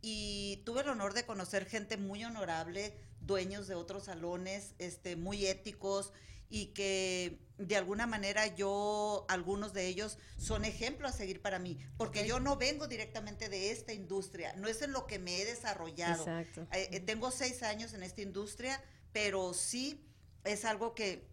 y 0.02 0.62
tuve 0.66 0.82
el 0.82 0.89
honor 0.89 1.14
de 1.14 1.26
conocer 1.26 1.66
gente 1.66 1.97
muy 1.97 2.24
honorable, 2.24 2.93
dueños 3.22 3.68
de 3.68 3.76
otros 3.76 4.06
salones, 4.06 4.74
este, 4.80 5.16
muy 5.16 5.45
éticos 5.45 6.12
y 6.49 6.68
que 6.74 7.39
de 7.58 7.78
alguna 7.78 8.08
manera 8.08 8.47
yo, 8.47 9.26
algunos 9.30 9.72
de 9.74 9.88
ellos 9.88 10.18
son 10.38 10.66
ejemplo 10.66 11.08
a 11.08 11.12
seguir 11.12 11.41
para 11.41 11.60
mí, 11.60 11.78
porque 11.97 12.28
yo 12.28 12.39
no 12.39 12.58
vengo 12.58 12.88
directamente 12.88 13.47
de 13.47 13.72
esta 13.72 13.93
industria, 13.93 14.54
no 14.58 14.68
es 14.68 14.82
en 14.82 14.91
lo 14.91 15.06
que 15.08 15.20
me 15.20 15.39
he 15.41 15.45
desarrollado. 15.45 16.22
Exacto. 16.24 16.68
Eh, 16.74 16.89
eh, 16.91 16.99
tengo 16.99 17.30
seis 17.32 17.62
años 17.64 17.93
en 17.93 18.04
esta 18.04 18.22
industria, 18.22 18.84
pero 19.14 19.54
sí 19.54 20.04
es 20.43 20.66
algo 20.66 20.95
que 20.95 21.30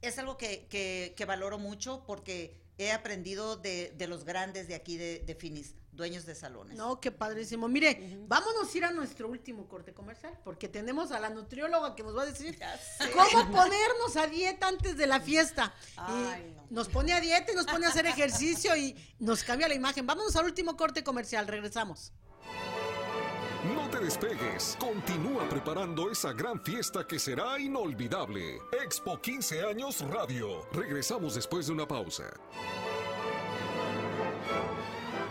es 0.00 0.18
algo 0.18 0.36
que, 0.36 0.66
que- 0.68 1.14
que 1.16 1.24
valoro 1.24 1.58
mucho 1.58 2.04
porque 2.06 2.60
he 2.78 2.92
aprendido 2.92 3.56
de, 3.56 3.92
de 3.96 4.06
los 4.06 4.24
grandes 4.24 4.68
de 4.68 4.74
aquí 4.76 4.96
de, 4.96 5.20
de 5.20 5.34
Finis, 5.34 5.74
dueños 5.98 6.24
de 6.24 6.34
salones. 6.34 6.78
no, 6.78 6.98
qué 7.00 7.10
padrísimo. 7.10 7.68
Mire, 7.68 8.18
vámonos 8.26 8.72
a 8.72 8.78
ir 8.78 8.84
a 8.86 8.90
nuestro 8.90 9.28
último 9.28 9.68
corte 9.68 9.92
comercial, 9.92 10.32
porque 10.44 10.68
tenemos 10.68 11.10
a 11.10 11.20
la 11.20 11.28
nutrióloga 11.28 11.94
que 11.94 12.02
nos 12.02 12.16
va 12.16 12.22
a 12.22 12.26
decir 12.26 12.58
cómo 13.12 13.50
ponernos 13.50 14.16
a 14.16 14.26
dieta 14.26 14.68
antes 14.68 14.96
de 14.96 15.06
la 15.06 15.20
fiesta. 15.20 15.74
Y 15.96 16.00
Ay, 16.00 16.54
no. 16.56 16.64
Nos 16.70 16.88
pone 16.88 17.12
a 17.12 17.20
dieta 17.20 17.52
y 17.52 17.54
nos 17.54 17.66
pone 17.66 17.84
a 17.84 17.90
hacer 17.90 18.06
ejercicio 18.06 18.74
y 18.76 18.96
nos 19.18 19.42
cambia 19.44 19.68
la 19.68 19.74
imagen. 19.74 20.06
Vámonos 20.06 20.34
al 20.36 20.46
último 20.46 20.76
corte 20.76 21.04
comercial, 21.04 21.46
regresamos. 21.46 22.12
No 23.74 23.90
te 23.90 23.98
despegues. 23.98 24.76
Continúa 24.78 25.48
preparando 25.48 26.10
esa 26.10 26.32
gran 26.32 26.62
fiesta 26.64 27.06
que 27.06 27.18
será 27.18 27.58
inolvidable. 27.58 28.60
Expo 28.84 29.20
15 29.20 29.62
años 29.64 30.00
Radio. 30.08 30.64
Regresamos 30.72 31.34
después 31.34 31.66
de 31.66 31.72
una 31.72 31.86
pausa. 31.86 32.24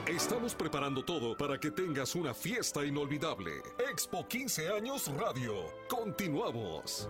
Estamos 0.10 0.56
preparando 0.56 1.04
todo 1.04 1.36
para 1.36 1.60
que 1.60 1.70
tengas 1.70 2.16
una 2.16 2.34
fiesta 2.34 2.86
inolvidable. 2.86 3.52
Expo 3.92 4.26
15 4.26 4.70
años 4.70 5.12
Radio. 5.18 5.66
Continuamos. 5.90 7.10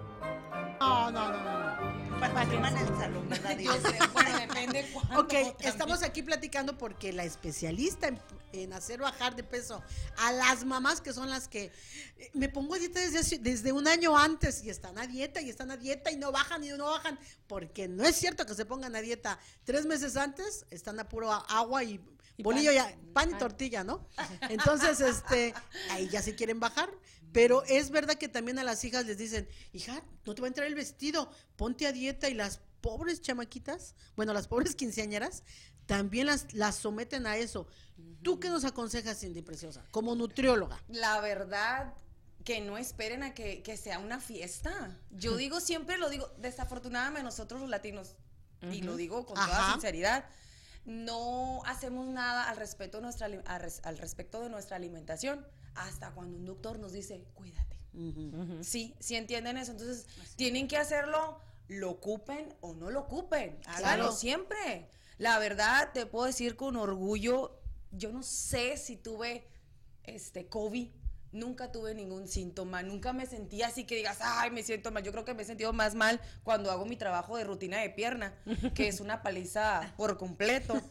No, 0.80 1.12
no, 1.12 1.32
no, 1.32 1.44
no. 1.44 2.10
no. 2.10 2.20
Participan 2.20 2.76
en 2.76 2.88
el 2.88 2.98
salón, 2.98 3.30
¿verdad? 3.30 4.10
Bueno, 4.14 4.40
depende 4.40 4.90
cuándo. 4.92 5.20
Ok, 5.20 5.34
estamos 5.60 6.02
aquí 6.02 6.24
platicando 6.24 6.76
porque 6.76 7.14
la 7.14 7.24
especialista 7.24 8.08
en, 8.08 8.20
en 8.54 8.74
hacer 8.74 9.00
bajar 9.00 9.36
de 9.36 9.44
peso 9.44 9.84
a 10.18 10.32
las 10.32 10.66
mamás 10.66 11.00
que 11.00 11.14
son 11.14 11.30
las 11.30 11.48
que 11.48 11.72
eh, 12.18 12.32
me 12.34 12.50
pongo 12.50 12.76
a 12.76 12.80
dieta 12.80 13.00
desde, 13.00 13.72
un 13.72 13.88
año 13.88 14.18
antes 14.18 14.64
y 14.64 14.72
están 14.72 14.98
a 14.98 15.06
dieta 15.06 15.40
y 15.42 15.50
están 15.50 15.70
a 15.70 15.78
dieta 15.78 16.12
y 16.12 16.16
no 16.16 16.32
bajan 16.32 16.64
y 16.64 16.70
no 16.70 16.86
bajan 16.86 17.20
porque 17.48 17.88
no 17.88 18.04
es 18.04 18.16
cierto 18.16 18.46
que 18.46 18.56
se 18.56 18.66
pongan 18.66 18.96
a 18.96 19.02
dieta 19.02 19.40
tres 19.66 19.86
meses 19.86 20.18
antes 20.18 20.66
están 20.72 21.00
a 21.00 21.08
puro 21.08 21.32
agua 21.32 21.84
y, 21.84 22.00
Y 22.38 22.44
bolillo 22.44 22.70
pan. 22.70 22.76
ya 22.76 22.86
pan 23.14 23.30
y 23.30 23.32
Pan. 23.32 23.40
tortilla, 23.40 23.84
¿no? 23.84 24.08
Entonces, 24.50 25.02
este, 25.02 25.54
ahí 25.92 26.08
ya 26.10 26.22
se 26.22 26.36
quieren 26.36 26.60
bajar. 26.60 26.90
Pero 27.34 27.64
es 27.66 27.92
verdad 27.92 28.16
que 28.16 28.28
también 28.30 28.58
a 28.58 28.64
las 28.64 28.84
hijas 28.84 29.06
les 29.06 29.18
dicen, 29.18 29.48
hija, 29.74 30.02
no 30.26 30.34
te 30.34 30.42
va 30.42 30.48
a 30.48 30.50
entrar 30.50 30.68
el 30.68 30.76
vestido, 30.76 31.30
ponte 31.56 31.86
a 31.86 31.92
dieta 31.92 32.30
y 32.30 32.34
las 32.34 32.62
pobres 32.82 33.22
chamaquitas, 33.22 33.96
bueno, 34.16 34.34
las 34.34 34.48
pobres 34.48 34.76
quinceañeras, 34.76 35.44
también 35.86 36.28
las, 36.28 36.54
las 36.54 36.76
someten 36.76 37.28
a 37.28 37.38
eso. 37.38 37.68
¿Tú 38.22 38.40
qué 38.40 38.50
nos 38.50 38.66
aconsejas, 38.66 39.20
Cindy 39.20 39.42
Preciosa, 39.42 39.84
como 39.92 40.16
nutrióloga? 40.16 40.82
La 40.88 41.20
verdad 41.22 41.94
que 42.44 42.62
no 42.62 42.78
esperen 42.78 43.24
a 43.24 43.34
que, 43.34 43.62
que 43.62 43.76
sea 43.76 44.00
una 44.00 44.20
fiesta. 44.20 44.98
Yo 45.12 45.36
digo, 45.36 45.60
siempre 45.60 45.98
lo 45.98 46.10
digo, 46.10 46.32
desafortunadamente 46.38 47.24
nosotros 47.24 47.60
los 47.60 47.70
latinos, 47.70 48.16
y 48.72 48.82
lo 48.82 48.96
digo 48.96 49.26
con 49.26 49.36
toda 49.36 49.74
sinceridad, 49.74 50.26
no 50.88 51.62
hacemos 51.66 52.08
nada 52.08 52.50
al 52.50 52.56
respecto, 52.58 52.98
de 52.98 53.04
nuestra, 53.04 53.28
al 53.28 53.60
res- 53.62 53.82
al 53.84 53.98
respecto 53.98 54.42
de 54.42 54.50
nuestra 54.50 54.78
alimentación 54.78 55.46
hasta 55.76 56.12
cuando 56.12 56.38
un 56.38 56.46
doctor 56.46 56.80
nos 56.80 56.94
dice, 56.94 57.24
cuídate. 57.36 57.76
Sí, 58.62 58.96
sí 59.00 59.16
entienden 59.16 59.58
eso. 59.58 59.72
Entonces, 59.74 60.08
tienen 60.36 60.68
que 60.68 60.78
hacerlo, 60.78 61.40
lo 61.68 61.92
ocupen 61.92 62.56
o 62.62 62.74
no 62.74 62.90
lo 62.90 63.02
ocupen. 63.02 63.60
Háganlo 63.66 64.06
Claro. 64.06 64.12
siempre. 64.14 64.90
La 65.18 65.40
verdad, 65.40 65.92
te 65.94 66.06
puedo 66.06 66.26
decir 66.26 66.56
con 66.56 66.76
orgullo, 66.78 67.60
yo 67.92 68.12
no 68.12 68.24
sé 68.24 68.78
si 68.78 68.96
tuve 68.98 69.48
este 70.04 70.48
COVID. 70.48 70.90
Nunca 71.32 71.72
tuve 71.72 71.94
ningún 71.94 72.28
síntoma, 72.28 72.84
nunca 72.84 73.14
me 73.14 73.26
sentí 73.26 73.62
así 73.62 73.84
que 73.86 73.96
digas, 73.96 74.20
ay, 74.22 74.52
me 74.52 74.64
siento 74.64 74.92
mal. 74.92 75.04
Yo 75.04 75.12
creo 75.12 75.26
que 75.26 75.34
me 75.34 75.44
he 75.44 75.46
sentido 75.46 75.74
más 75.74 75.96
mal 75.96 76.22
cuando 76.44 76.72
hago 76.72 76.86
mi 76.86 76.96
trabajo 76.96 77.38
de 77.38 77.44
rutina 77.44 77.80
de 77.80 77.90
pierna, 77.90 78.34
que 78.74 78.88
es 78.88 79.00
una 79.00 79.22
paliza 79.22 79.94
por 79.98 80.18
completo, 80.18 80.82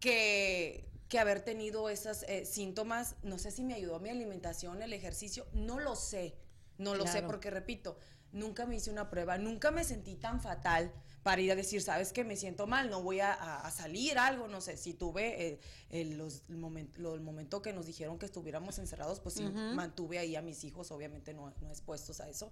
que, 0.00 0.88
que 1.08 1.18
haber 1.18 1.40
tenido 1.40 1.88
esos 1.88 2.24
eh, 2.24 2.44
síntomas. 2.46 3.16
No 3.22 3.38
sé 3.38 3.50
si 3.50 3.64
me 3.64 3.74
ayudó 3.74 3.98
mi 4.00 4.10
alimentación, 4.10 4.82
el 4.82 4.92
ejercicio, 4.92 5.46
no 5.52 5.78
lo 5.78 5.96
sé, 5.96 6.36
no 6.78 6.94
lo 6.94 7.06
sé, 7.06 7.22
porque 7.22 7.50
repito, 7.50 7.98
nunca 8.32 8.66
me 8.66 8.76
hice 8.76 8.90
una 8.90 9.08
prueba, 9.10 9.38
nunca 9.38 9.70
me 9.70 9.84
sentí 9.84 10.16
tan 10.16 10.40
fatal 10.40 10.92
para 11.22 11.40
ir 11.40 11.52
a 11.52 11.54
decir, 11.54 11.80
sabes 11.82 12.12
que 12.12 12.24
me 12.24 12.34
siento 12.36 12.66
mal, 12.66 12.90
no 12.90 13.02
voy 13.02 13.20
a, 13.20 13.32
a- 13.32 13.60
a 13.66 13.70
salir, 13.70 14.18
algo, 14.18 14.48
no 14.48 14.60
sé, 14.60 14.76
si 14.76 14.92
tuve 14.94 15.46
eh, 15.46 15.60
el, 15.90 16.18
los- 16.18 16.42
el, 16.48 16.56
momento, 16.56 17.00
lo- 17.00 17.14
el 17.14 17.20
momento 17.20 17.62
que 17.62 17.72
nos 17.72 17.86
dijeron 17.86 18.18
que 18.18 18.26
estuviéramos 18.26 18.78
encerrados, 18.78 19.20
pues 19.20 19.36
sí, 19.36 19.44
mantuve 19.76 20.18
ahí 20.18 20.34
a 20.34 20.42
mis 20.42 20.64
hijos, 20.64 20.90
obviamente 20.90 21.32
no, 21.32 21.52
no 21.60 21.68
expuestos 21.70 22.20
a 22.20 22.28
eso. 22.28 22.50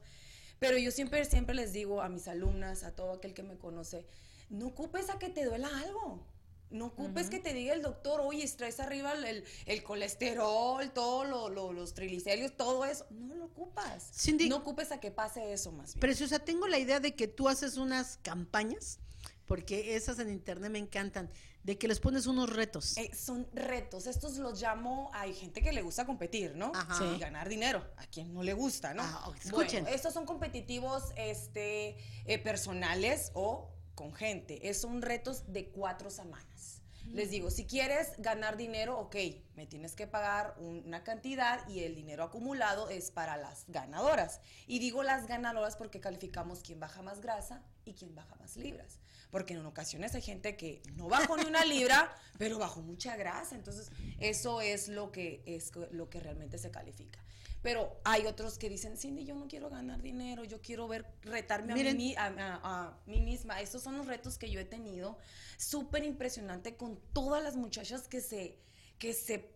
Pero 0.61 0.77
yo 0.79 0.91
siempre, 0.93 1.25
siempre 1.25 1.55
les 1.57 1.73
digo 1.73 2.01
a 2.03 2.09
mis 2.09 2.29
alumnas, 2.29 2.85
a 2.85 2.95
todo 2.95 3.13
aquel 3.15 3.35
que 3.35 3.43
me 3.43 3.57
conoce, 3.57 4.07
no 4.51 4.67
ocupes 4.69 5.09
a 5.11 5.19
que 5.19 5.31
te 5.31 5.45
duela 5.45 5.69
algo. 5.81 6.23
No 6.71 6.87
ocupes 6.87 7.29
que 7.31 7.39
te 7.41 7.53
diga 7.53 7.75
el 7.75 7.83
doctor, 7.83 8.21
oye, 8.21 8.47
traes 8.57 8.79
arriba 8.81 9.13
el, 9.13 9.45
el- 9.67 9.83
colesterol, 9.83 10.91
todos 10.93 11.51
los 11.75 11.95
triglicéridos, 11.95 12.57
todo 12.57 12.85
eso. 12.85 13.07
No 13.11 13.35
lo 13.35 13.47
ocupas. 13.47 14.11
Cindy. 14.15 14.49
no 14.49 14.57
ocupes 14.59 14.93
a 14.93 15.01
que 15.01 15.11
pase 15.11 15.53
eso 15.53 15.73
más 15.73 15.95
bien. 15.95 16.01
Preciosa, 16.01 16.39
tengo 16.39 16.69
la 16.69 16.79
idea 16.79 17.01
de 17.01 17.15
que 17.15 17.27
tú 17.29 17.49
haces 17.49 17.77
unas 17.77 18.19
campañas 18.19 18.99
porque 19.47 19.97
esas 19.97 20.21
en 20.21 20.31
internet 20.31 20.71
me 20.71 20.79
encantan, 20.79 21.29
de 21.65 21.77
que 21.77 21.89
les 21.89 21.99
pones 21.99 22.27
unos 22.27 22.51
retos. 22.55 22.97
Eh, 22.97 23.11
son 23.13 23.49
retos, 23.53 24.07
estos 24.07 24.37
los 24.37 24.63
llamo, 24.63 25.11
hay 25.13 25.35
gente 25.35 25.61
que 25.61 25.73
le 25.73 25.83
gusta 25.83 26.07
competir, 26.07 26.55
¿no? 26.55 26.71
Ajá. 26.73 26.95
Sí. 26.95 27.05
Sí. 27.15 27.19
ganar 27.19 27.49
dinero, 27.49 27.85
a 27.97 28.07
quien 28.07 28.33
no 28.33 28.45
le 28.45 28.53
gusta, 28.53 28.95
¿no? 28.95 29.03
Ah. 29.03 29.23
Bueno, 29.27 29.41
Escuchen. 29.43 29.89
estos 29.89 30.15
son 30.15 30.25
competitivos 30.25 31.03
este, 31.17 31.97
eh, 32.27 32.39
personales 32.39 33.33
o 33.35 33.73
con 34.01 34.15
gente, 34.15 34.71
es, 34.71 34.81
son 34.81 35.03
retos 35.03 35.53
de 35.53 35.69
cuatro 35.69 36.09
semanas. 36.09 36.81
Les 37.13 37.29
digo, 37.31 37.51
si 37.51 37.67
quieres 37.67 38.13
ganar 38.19 38.57
dinero, 38.57 38.99
ok, 38.99 39.17
me 39.57 39.67
tienes 39.67 39.95
que 39.95 40.07
pagar 40.07 40.55
un- 40.59 40.83
una 40.87 41.03
cantidad 41.05 41.67
y 41.69 41.81
el 41.81 41.95
dinero 41.95 42.23
acumulado 42.25 42.89
es 42.89 43.11
para 43.11 43.37
las 43.37 43.65
ganadoras. 43.69 44.41
Y 44.67 44.79
digo 44.79 45.03
las 45.03 45.27
ganadoras 45.27 45.77
porque 45.77 46.01
calificamos 46.01 46.61
quién 46.61 46.81
baja 46.81 47.03
más 47.03 47.21
grasa 47.21 47.63
y 47.85 47.93
quién 47.93 48.15
baja 48.15 48.37
más 48.37 48.57
libras. 48.57 49.01
Porque 49.31 49.53
en 49.55 49.67
ocasiones 49.67 50.15
hay 50.15 50.23
gente 50.23 50.57
que 50.57 50.83
no 50.95 51.09
bajó 51.09 51.37
ni 51.37 51.45
una 51.45 51.65
libra, 51.67 52.11
pero 52.39 52.59
bajó 52.59 52.81
mucha 52.81 53.17
grasa. 53.17 53.55
Entonces, 53.55 53.91
eso 54.19 54.63
es 54.63 54.89
lo 54.89 55.11
que, 55.13 55.43
es 55.47 55.73
lo 55.91 56.09
que 56.09 56.21
realmente 56.21 56.57
se 56.59 56.71
califica. 56.71 57.23
Pero 57.63 58.01
hay 58.05 58.27
otros 58.27 58.57
que 58.59 58.69
dicen, 58.71 58.97
Cindy, 58.97 59.25
yo 59.25 59.35
no 59.35 59.47
quiero 59.47 59.69
ganar 59.69 60.01
dinero, 60.01 60.45
yo 60.45 60.61
quiero 60.63 60.89
ver, 60.89 61.05
retarme 61.23 61.73
a 61.73 61.77
mí, 61.95 62.15
a, 62.17 62.27
a- 62.27 62.87
a 62.87 62.99
mí 63.07 63.21
misma. 63.21 63.61
Estos 63.61 63.83
son 63.83 63.99
los 63.99 64.07
retos 64.07 64.39
que 64.39 64.51
yo 64.51 64.61
he 64.61 64.65
tenido. 64.65 65.19
Súper 65.59 66.05
impresionante 66.05 66.77
con 66.77 66.99
todas 67.13 67.43
las 67.43 67.57
muchachas 67.57 68.09
que 68.09 68.21
se, 68.23 68.59
que 68.99 69.13
se 69.13 69.51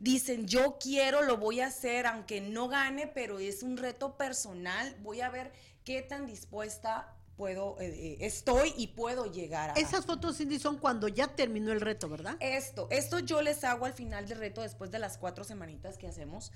dicen, 0.00 0.46
yo 0.46 0.76
quiero, 0.78 1.22
lo 1.22 1.38
voy 1.38 1.60
a 1.60 1.68
hacer, 1.68 2.06
aunque 2.06 2.42
no 2.42 2.68
gane, 2.68 3.06
pero 3.06 3.38
es 3.38 3.62
un 3.62 3.78
reto 3.78 4.18
personal. 4.18 4.94
Voy 5.02 5.22
a 5.22 5.30
ver 5.30 5.50
qué 5.84 6.02
tan 6.02 6.26
dispuesta 6.26 7.14
puedo, 7.38 7.80
eh, 7.80 7.86
eh, 7.88 8.16
estoy 8.20 8.74
y 8.76 8.88
puedo 8.88 9.32
llegar 9.32 9.70
a. 9.70 9.72
Esas 9.74 10.04
fotos, 10.04 10.36
Cindy, 10.36 10.58
son 10.58 10.76
cuando 10.78 11.08
ya 11.08 11.28
terminó 11.28 11.72
el 11.72 11.80
reto, 11.80 12.08
¿verdad? 12.10 12.36
Esto, 12.40 12.86
esto 12.90 13.18
yo 13.18 13.40
les 13.40 13.64
hago 13.64 13.86
al 13.86 13.92
final 13.94 14.26
del 14.28 14.38
reto 14.38 14.60
después 14.60 14.90
de 14.90 14.98
las 14.98 15.16
cuatro 15.16 15.42
semanitas 15.44 15.96
que 15.96 16.06
hacemos. 16.06 16.52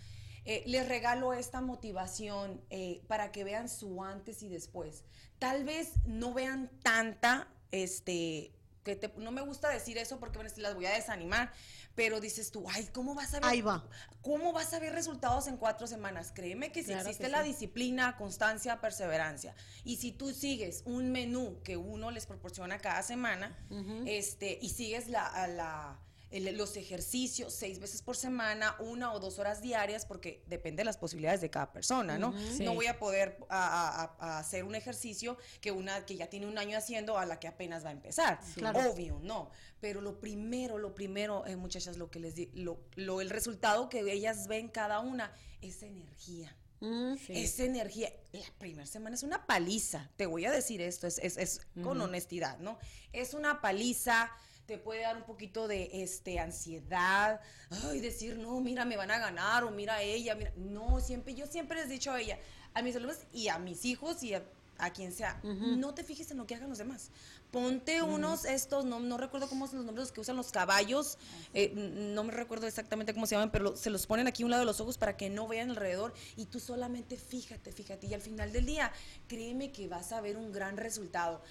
Eh, 0.52 0.64
les 0.66 0.88
regalo 0.88 1.32
esta 1.32 1.60
motivación 1.60 2.60
eh, 2.70 3.02
para 3.06 3.30
que 3.30 3.44
vean 3.44 3.68
su 3.68 4.02
antes 4.02 4.42
y 4.42 4.48
después. 4.48 5.04
Tal 5.38 5.62
vez 5.62 5.92
no 6.06 6.34
vean 6.34 6.68
tanta, 6.82 7.46
este, 7.70 8.52
que 8.82 8.96
te- 8.96 9.12
no 9.18 9.30
me 9.30 9.42
gusta 9.42 9.68
decir 9.68 9.96
eso 9.96 10.18
porque 10.18 10.38
bueno, 10.38 10.52
las 10.56 10.74
voy 10.74 10.86
a 10.86 10.90
desanimar, 10.90 11.52
pero 11.94 12.18
dices 12.18 12.50
tú, 12.50 12.64
ay, 12.68 12.88
¿cómo 12.92 13.14
vas 13.14 13.32
a 13.34 13.38
ver? 13.38 13.48
Ahí 13.48 13.60
va. 13.60 13.88
¿Cómo 14.22 14.52
vas 14.52 14.72
a 14.74 14.80
ver 14.80 14.92
resultados 14.92 15.46
en 15.46 15.56
cuatro 15.56 15.86
semanas? 15.86 16.32
Créeme 16.34 16.72
que 16.72 16.80
si 16.82 16.88
Claro 16.88 17.04
que 17.04 17.10
existe 17.10 17.28
la 17.28 17.42
sí. 17.44 17.50
disciplina, 17.50 18.16
constancia, 18.16 18.80
perseverancia, 18.80 19.54
y 19.84 19.98
si 19.98 20.10
tú 20.10 20.32
sigues 20.32 20.82
un 20.84 21.12
menú 21.12 21.60
que 21.62 21.76
uno 21.76 22.10
les 22.10 22.26
proporciona 22.26 22.78
cada 22.80 23.04
semana, 23.04 23.56
este, 24.04 24.58
y 24.60 24.70
sigues 24.70 25.08
la, 25.08 25.46
la- 25.46 26.00
el- 26.30 26.56
los 26.56 26.76
ejercicios 26.76 27.52
seis 27.52 27.78
veces 27.80 28.02
por 28.02 28.16
semana, 28.16 28.76
una 28.78 29.12
o 29.12 29.20
dos 29.20 29.38
horas 29.38 29.60
diarias, 29.62 30.06
porque 30.06 30.42
depende 30.46 30.80
de 30.80 30.84
las 30.84 30.96
posibilidades 30.96 31.40
de 31.40 31.50
cada 31.50 31.72
persona, 31.72 32.18
¿no? 32.18 32.32
Sí. 32.56 32.64
No 32.64 32.74
voy 32.74 32.86
a 32.86 32.98
poder 32.98 33.38
a- 33.48 34.14
a- 34.20 34.26
a 34.36 34.38
hacer 34.38 34.64
un 34.64 34.74
ejercicio 34.74 35.36
que 35.60 35.72
una 35.72 36.06
que 36.06 36.16
ya 36.16 36.28
tiene 36.28 36.46
un 36.46 36.58
año 36.58 36.78
haciendo 36.78 37.18
a 37.18 37.26
la 37.26 37.38
que 37.40 37.48
apenas 37.48 37.84
va 37.84 37.88
a 37.88 37.92
empezar. 37.92 38.40
Claro. 38.54 38.90
Obvio, 38.92 39.18
no. 39.22 39.50
Pero 39.80 40.00
lo 40.00 40.20
primero, 40.20 40.78
lo 40.78 40.94
primero, 40.94 41.46
eh, 41.46 41.56
muchachas, 41.56 41.96
lo 41.96 42.10
que 42.10 42.20
les 42.20 42.34
di, 42.34 42.50
lo, 42.54 42.80
lo- 42.96 43.20
el 43.20 43.30
resultado 43.30 43.88
que 43.88 44.00
ellas 44.12 44.46
ven 44.46 44.68
cada 44.68 45.00
una 45.00 45.32
es 45.62 45.82
energía. 45.82 46.54
Mm. 46.80 47.16
Sí. 47.16 47.32
Esa 47.36 47.64
energía, 47.64 48.10
la 48.32 48.40
primera 48.58 48.86
semana 48.86 49.14
es 49.14 49.22
una 49.22 49.46
paliza, 49.46 50.08
te 50.16 50.24
voy 50.26 50.46
a 50.46 50.50
decir 50.50 50.80
esto, 50.80 51.06
es, 51.06 51.18
es- 51.18 51.36
es 51.36 51.60
con 51.82 52.00
honestidad, 52.00 52.58
¿no? 52.58 52.78
Es 53.12 53.34
una 53.34 53.60
paliza, 53.60 54.30
te 54.70 54.78
puede 54.78 55.00
dar 55.00 55.16
un 55.16 55.24
poquito 55.24 55.66
de 55.66 55.90
este, 56.04 56.38
ansiedad, 56.38 57.40
ay, 57.88 57.98
decir, 57.98 58.38
no, 58.38 58.60
mira, 58.60 58.84
me 58.84 58.96
van 58.96 59.10
a 59.10 59.18
ganar, 59.18 59.64
o 59.64 59.72
mira 59.72 59.94
a 59.96 60.02
ella, 60.02 60.36
mira, 60.36 60.52
no, 60.56 61.00
siempre, 61.00 61.34
yo 61.34 61.44
siempre 61.48 61.76
les 61.78 61.86
he 61.86 61.94
dicho 61.94 62.12
a 62.12 62.20
ella, 62.20 62.38
a 62.72 62.80
mis 62.80 62.94
alumnos 62.94 63.18
y 63.32 63.48
a 63.48 63.58
mis 63.58 63.84
hijos 63.84 64.22
y 64.22 64.32
a, 64.34 64.44
a 64.78 64.90
quien 64.92 65.12
sea, 65.12 65.40
no 65.80 65.92
te 65.92 66.04
fijes 66.04 66.30
en 66.30 66.36
lo 66.38 66.46
que 66.46 66.54
hagan 66.54 66.68
los 66.68 66.78
demás. 66.78 67.10
Ponte 67.50 68.00
unos 68.00 68.44
estos, 68.44 68.84
no, 68.84 69.00
no 69.00 69.18
recuerdo 69.18 69.48
cómo 69.48 69.66
son 69.66 69.78
los 69.78 69.86
nombres 69.86 70.12
que 70.12 70.20
usan 70.20 70.36
los 70.36 70.52
caballos, 70.52 71.18
eh, 71.52 71.72
no 72.14 72.22
me 72.22 72.30
recuerdo 72.32 72.68
exactamente 72.68 73.12
cómo 73.12 73.26
se 73.26 73.34
llaman, 73.34 73.50
pero 73.50 73.64
lo- 73.64 73.76
se 73.76 73.90
los 73.90 74.06
ponen 74.06 74.28
aquí 74.28 74.44
a 74.44 74.46
un 74.46 74.52
lado 74.52 74.60
de 74.60 74.66
los 74.66 74.80
ojos 74.80 74.98
para 74.98 75.16
que 75.16 75.30
no 75.30 75.48
vean 75.48 75.70
alrededor 75.70 76.14
y 76.36 76.44
tú 76.46 76.60
solamente 76.60 77.16
fíjate, 77.16 77.72
fíjate. 77.72 78.06
Y 78.06 78.14
al 78.14 78.20
final 78.20 78.52
del 78.52 78.66
día, 78.66 78.92
créeme 79.26 79.72
que 79.72 79.88
vas 79.88 80.12
a 80.12 80.20
ver 80.20 80.36
un 80.36 80.52
gran 80.52 80.76
resultado. 80.76 81.42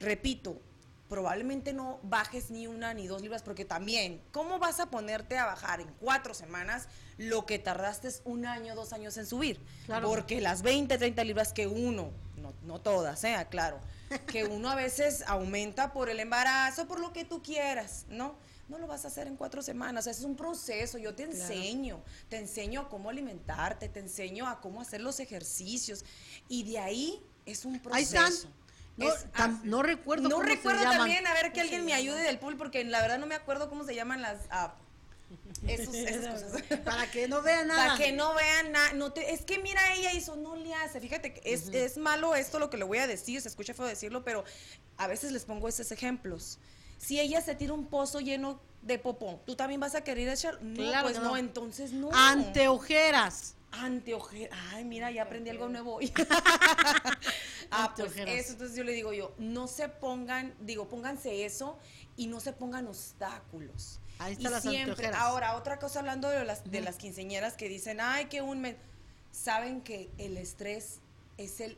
Repito, 0.00 0.60
probablemente 1.08 1.72
no 1.72 2.00
bajes 2.02 2.50
ni 2.50 2.66
una 2.66 2.94
ni 2.94 3.06
dos 3.06 3.22
libras, 3.22 3.42
porque 3.42 3.64
también, 3.64 4.22
¿cómo 4.32 4.58
vas 4.58 4.80
a 4.80 4.86
ponerte 4.86 5.36
a 5.36 5.46
bajar 5.46 5.80
en 5.80 5.88
cuatro 6.00 6.34
semanas 6.34 6.88
lo 7.18 7.46
que 7.46 7.58
tardaste 7.58 8.08
un 8.24 8.46
año, 8.46 8.74
dos 8.74 8.92
años 8.92 9.16
en 9.16 9.26
subir? 9.26 9.60
Claro. 9.86 10.08
Porque 10.08 10.40
las 10.40 10.62
20, 10.62 10.96
30 10.96 11.24
libras 11.24 11.52
que 11.52 11.66
uno, 11.66 12.10
no, 12.36 12.54
no 12.62 12.80
todas, 12.80 13.22
¿eh? 13.24 13.36
claro, 13.50 13.80
que 14.26 14.44
uno 14.44 14.70
a 14.70 14.74
veces 14.74 15.24
aumenta 15.26 15.92
por 15.92 16.08
el 16.08 16.20
embarazo, 16.20 16.86
por 16.86 17.00
lo 17.00 17.12
que 17.12 17.24
tú 17.24 17.42
quieras, 17.42 18.06
¿no? 18.08 18.36
No 18.68 18.78
lo 18.78 18.86
vas 18.86 19.04
a 19.04 19.08
hacer 19.08 19.26
en 19.26 19.36
cuatro 19.36 19.60
semanas, 19.60 20.06
es 20.06 20.22
un 20.22 20.36
proceso, 20.36 20.96
yo 20.96 21.14
te 21.14 21.24
enseño, 21.24 22.02
te 22.30 22.38
enseño 22.38 22.80
a 22.80 22.88
cómo 22.88 23.10
alimentarte, 23.10 23.90
te 23.90 24.00
enseño 24.00 24.48
a 24.48 24.62
cómo 24.62 24.80
hacer 24.80 25.02
los 25.02 25.20
ejercicios 25.20 26.02
y 26.48 26.62
de 26.62 26.78
ahí 26.78 27.22
es 27.44 27.66
un 27.66 27.78
proceso. 27.78 28.18
Ahí 28.18 28.30
están. 28.30 28.32
No, 28.96 29.08
Es- 29.12 29.26
tam- 29.32 29.60
no 29.64 29.82
recuerdo 29.82 30.28
no 30.28 30.36
cómo 30.36 30.44
se 30.48 30.54
recuerdo 30.54 30.82
llaman. 30.82 30.98
también, 30.98 31.26
a 31.26 31.34
ver 31.34 31.52
que 31.52 31.60
alguien 31.60 31.84
me 31.84 31.94
ayude 31.94 32.22
del 32.22 32.38
pool, 32.38 32.56
porque 32.56 32.84
la 32.84 33.00
verdad 33.02 33.18
no 33.18 33.26
me 33.26 33.34
acuerdo 33.34 33.68
cómo 33.68 33.84
se 33.84 33.94
llaman 33.94 34.22
las... 34.22 34.38
ah, 34.50 34.74
esos- 35.66 35.94
esas 35.94 36.42
cosas. 36.44 36.62
Para 36.84 37.10
que 37.10 37.26
no 37.26 37.42
vean 37.42 37.66
nada. 37.68 37.86
Para 37.86 37.96
que 37.98 38.12
no 38.12 38.34
vean 38.34 38.70
nada. 38.72 38.92
No 38.92 39.12
te, 39.12 39.32
es 39.34 39.42
que 39.42 39.58
mira, 39.58 39.80
ella 39.94 40.12
hizo, 40.12 40.36
no 40.36 40.54
le 40.56 40.72
hace. 40.74 41.00
Fíjate, 41.00 41.34
que 41.34 41.52
es, 41.52 41.68
es 41.68 41.96
malo 41.96 42.34
esto 42.36 42.58
lo 42.60 42.70
que 42.70 42.76
le 42.76 42.84
voy 42.84 42.98
a 42.98 43.06
decir, 43.08 43.40
se 43.40 43.48
escucha 43.48 43.74
feo 43.74 43.86
decirlo, 43.86 44.22
pero 44.22 44.44
a 44.96 45.06
veces 45.08 45.32
les 45.32 45.44
pongo 45.44 45.68
esos 45.68 45.90
ejemplos. 45.90 46.58
Si 46.98 47.18
ella 47.18 47.40
se 47.40 47.54
tira 47.56 47.72
un 47.72 47.86
pozo 47.86 48.20
lleno 48.20 48.60
de 48.82 48.98
popó, 49.00 49.40
¿tú 49.44 49.56
también 49.56 49.80
vas 49.80 49.94
a 49.96 50.04
querer 50.04 50.28
echar? 50.28 50.62
No, 50.62 50.76
Claro 50.76 51.08
pues 51.08 51.18
no. 51.18 51.30
no. 51.30 51.36
entonces 51.36 51.92
no. 51.92 52.10
Anteojeras. 52.12 53.54
Anteojera. 53.82 54.56
Ay, 54.72 54.84
mira, 54.84 55.10
ya 55.10 55.22
aprendí 55.22 55.50
algo 55.50 55.68
nuevo 55.68 55.94
hoy. 55.96 56.12
ah, 57.70 57.92
pues 57.94 58.08
Anteojeras. 58.08 58.34
eso, 58.34 58.52
entonces 58.52 58.76
yo 58.76 58.84
le 58.84 58.92
digo 58.92 59.12
yo, 59.12 59.34
no 59.38 59.66
se 59.66 59.88
pongan, 59.88 60.54
digo, 60.60 60.88
pónganse 60.88 61.44
eso 61.44 61.78
y 62.16 62.26
no 62.26 62.40
se 62.40 62.52
pongan 62.52 62.86
obstáculos. 62.86 64.00
Ahí 64.18 64.32
Y 64.32 64.36
están 64.36 64.52
las 64.52 64.62
siempre, 64.62 64.90
anteojeras. 65.06 65.20
ahora, 65.20 65.56
otra 65.56 65.78
cosa 65.78 65.98
hablando 66.00 66.28
de 66.28 66.44
las, 66.44 66.70
de 66.70 66.80
las 66.80 66.96
quinceñeras 66.96 67.54
que 67.54 67.68
dicen, 67.68 68.00
ay, 68.00 68.26
que 68.26 68.42
un 68.42 68.60
mes. 68.60 68.76
Saben 69.32 69.80
que 69.82 70.10
el 70.18 70.36
estrés 70.36 71.00
es 71.38 71.58
el 71.60 71.76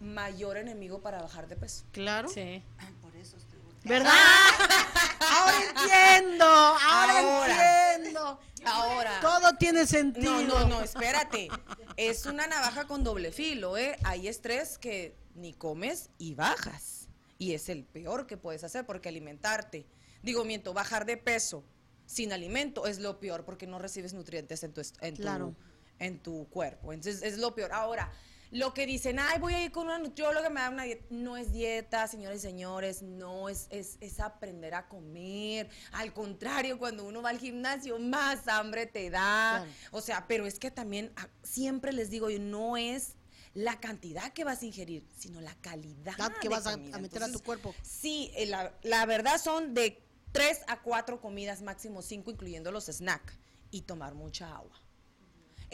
mayor 0.00 0.56
enemigo 0.56 1.02
para 1.02 1.20
bajar 1.20 1.46
de 1.48 1.56
peso. 1.56 1.84
Claro. 1.92 2.28
Sí. 2.30 2.62
Ah, 2.78 2.88
por 3.02 3.14
eso 3.16 3.36
estoy. 3.36 3.58
¿Verdad? 3.84 4.10
ahora 5.20 5.56
entiendo. 5.68 6.44
Ahora, 6.46 7.18
Ahora. 7.18 7.94
entiendo. 7.96 8.40
Ahora. 8.66 9.20
Todo 9.20 9.54
tiene 9.58 9.86
sentido. 9.86 10.42
No, 10.42 10.60
no, 10.60 10.68
no, 10.68 10.82
espérate. 10.82 11.48
Es 11.96 12.26
una 12.26 12.46
navaja 12.46 12.86
con 12.86 13.04
doble 13.04 13.32
filo, 13.32 13.76
¿eh? 13.76 13.96
Hay 14.04 14.28
estrés 14.28 14.78
que 14.78 15.16
ni 15.34 15.52
comes 15.52 16.10
y 16.18 16.34
bajas. 16.34 17.08
Y 17.38 17.52
es 17.54 17.68
el 17.68 17.84
peor 17.84 18.26
que 18.26 18.36
puedes 18.36 18.64
hacer 18.64 18.86
porque 18.86 19.08
alimentarte. 19.08 19.86
Digo, 20.22 20.44
miento, 20.44 20.72
bajar 20.72 21.04
de 21.04 21.16
peso 21.16 21.64
sin 22.06 22.32
alimento 22.32 22.86
es 22.86 22.98
lo 22.98 23.18
peor 23.18 23.44
porque 23.44 23.66
no 23.66 23.78
recibes 23.78 24.12
nutrientes 24.14 24.62
en 24.62 24.72
tu, 24.72 24.82
en 25.00 25.14
tu, 25.16 25.22
Claro. 25.22 25.54
en 25.98 26.18
tu 26.22 26.48
cuerpo. 26.48 26.92
Entonces 26.92 27.22
es 27.22 27.38
lo 27.38 27.54
peor. 27.54 27.72
Ahora, 27.72 28.12
lo 28.54 28.72
que 28.72 28.86
dicen, 28.86 29.18
ay, 29.18 29.40
voy 29.40 29.52
a 29.52 29.64
ir 29.64 29.72
con 29.72 29.86
una 29.86 29.98
nutrióloga, 29.98 30.48
me 30.48 30.60
da 30.60 30.70
una 30.70 30.84
dieta. 30.84 31.04
No 31.10 31.36
es 31.36 31.52
dieta, 31.52 32.06
señores 32.06 32.38
y 32.38 32.42
señores, 32.42 33.02
no 33.02 33.48
es, 33.48 33.66
es, 33.70 33.98
es 34.00 34.20
aprender 34.20 34.74
a 34.74 34.86
comer. 34.86 35.68
Al 35.90 36.12
contrario, 36.12 36.78
cuando 36.78 37.04
uno 37.04 37.20
va 37.20 37.30
al 37.30 37.40
gimnasio, 37.40 37.98
más 37.98 38.46
hambre 38.46 38.86
te 38.86 39.10
da. 39.10 39.66
O 39.90 40.00
sea, 40.00 40.26
pero 40.28 40.46
es 40.46 40.60
que 40.60 40.70
también 40.70 41.12
ah, 41.16 41.28
siempre 41.42 41.92
les 41.92 42.10
digo, 42.10 42.30
yo, 42.30 42.38
no 42.38 42.76
es 42.76 43.16
la 43.54 43.80
cantidad 43.80 44.32
que 44.32 44.44
vas 44.44 44.62
a 44.62 44.66
ingerir, 44.66 45.04
sino 45.18 45.40
la 45.40 45.54
calidad 45.56 46.14
que 46.40 46.48
de 46.48 46.54
vas 46.54 46.62
comida. 46.62 46.96
a 46.96 47.00
meter 47.00 47.24
a 47.24 47.32
tu 47.32 47.40
cuerpo. 47.40 47.74
Sí, 47.82 48.30
eh, 48.36 48.46
la, 48.46 48.72
la 48.84 49.04
verdad 49.04 49.40
son 49.42 49.74
de 49.74 50.00
tres 50.30 50.60
a 50.68 50.80
cuatro 50.80 51.20
comidas, 51.20 51.60
máximo 51.60 52.02
cinco, 52.02 52.30
incluyendo 52.30 52.70
los 52.70 52.86
snacks, 52.86 53.34
y 53.72 53.82
tomar 53.82 54.14
mucha 54.14 54.54
agua. 54.54 54.83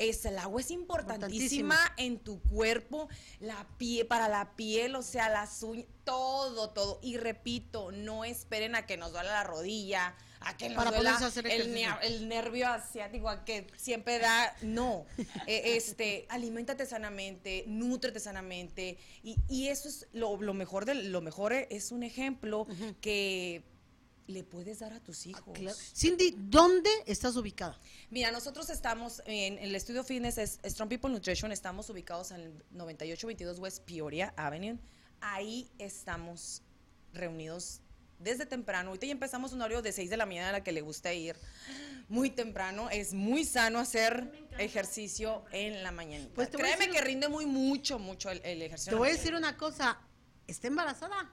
Es, 0.01 0.25
el 0.25 0.39
agua 0.39 0.63
es 0.63 0.71
importantísima 0.71 1.79
en 1.99 2.19
tu 2.19 2.41
cuerpo, 2.41 3.09
la 3.39 3.67
piel, 3.77 4.07
para 4.07 4.29
la 4.29 4.57
piel, 4.57 4.95
o 4.95 5.03
sea, 5.03 5.29
las 5.29 5.63
uñas, 5.63 5.87
todo, 6.05 6.71
todo. 6.71 6.99
Y 7.03 7.19
repito, 7.19 7.93
no 7.93 8.25
esperen 8.25 8.75
a 8.75 8.87
que 8.87 8.97
nos 8.97 9.13
duela 9.13 9.31
la 9.31 9.45
rodilla, 9.45 10.17
a 10.41 10.57
que 10.57 10.69
nos 10.71 10.77
Para 10.77 10.91
duela 10.91 11.17
poderse 11.17 11.27
hacer 11.27 11.47
el, 11.47 12.29
nervio 12.29 12.69
asiático, 12.69 13.29
a 13.29 13.45
que 13.45 13.67
siempre 13.77 14.19
da, 14.19 14.57
no. 14.63 15.05
Eh, 15.47 15.77
este, 15.77 16.27
aliméntate 16.31 16.87
sanamente, 16.87 17.65
nútrete 17.67 18.21
sanamente. 18.21 18.99
Y, 19.23 19.37
y 19.49 19.69
eso 19.69 19.89
es 19.89 20.09
lo, 20.13 20.41
lo 20.41 20.55
mejor 20.55 20.87
de, 20.87 20.95
lo 20.95 21.21
mejor 21.21 21.53
es 21.53 21.93
un 21.93 22.03
ejemplo 22.03 22.67
que 23.03 23.65
le 24.31 24.45
puedes 24.45 24.79
dar 24.81 24.93
a 24.93 25.01
tus 25.01 25.27
hijos. 25.27 25.55
Claro. 25.55 25.77
Cindy, 25.95 26.35
¿dónde 26.37 26.91
estás 27.07 27.37
ubicada? 27.37 27.79
Mira, 28.11 28.31
nosotros 28.31 28.71
estamos 28.71 29.23
en, 29.27 29.59
el 29.59 29.75
estudio 29.75 30.05
fitness 30.05 30.39
es 30.39 30.59
Strong 30.65 30.89
People 30.89 31.11
Nutrition, 31.11 31.53
estamos 31.53 31.91
ubicados 31.91 32.31
en 32.31 32.41
el 32.41 32.53
9822 32.71 33.59
West 33.59 33.85
Peoria 33.85 34.33
Avenue. 34.37 34.79
Ahí 35.21 35.71
estamos 35.79 36.63
reunidos 37.13 37.81
desde 38.19 38.47
temprano. 38.47 38.91
Ahorita 38.91 39.07
ya 39.07 39.13
empezamos 39.13 39.53
un 39.53 39.63
horario 39.63 39.83
de 39.83 39.93
6 39.93 40.09
de 40.11 40.17
la 40.17 40.27
mañana 40.27 40.51
a 40.51 40.53
la 40.53 40.65
que 40.65 40.73
le 40.73 40.81
gusta 40.81 41.13
ir. 41.13 41.37
Muy 42.09 42.31
temprano, 42.31 42.91
es 42.91 43.15
muy 43.15 43.45
sano 43.45 43.79
hacer 43.79 44.49
ejercicio 44.59 45.45
en 45.53 45.83
la 45.83 45.93
mañana. 45.93 46.27
Pues 46.35 46.49
Créeme 46.49 46.91
que 46.91 47.01
rinde 47.01 47.29
muy 47.29 47.47
mucho, 47.47 47.99
mucho 47.99 48.31
el, 48.31 48.41
el 48.45 48.63
ejercicio. 48.63 48.91
Te 48.91 48.97
en 48.97 48.99
voy 48.99 49.09
a 49.09 49.13
decir 49.13 49.35
una 49.35 49.57
cosa. 49.57 49.99
¿Está 50.47 50.67
embarazada? 50.67 51.31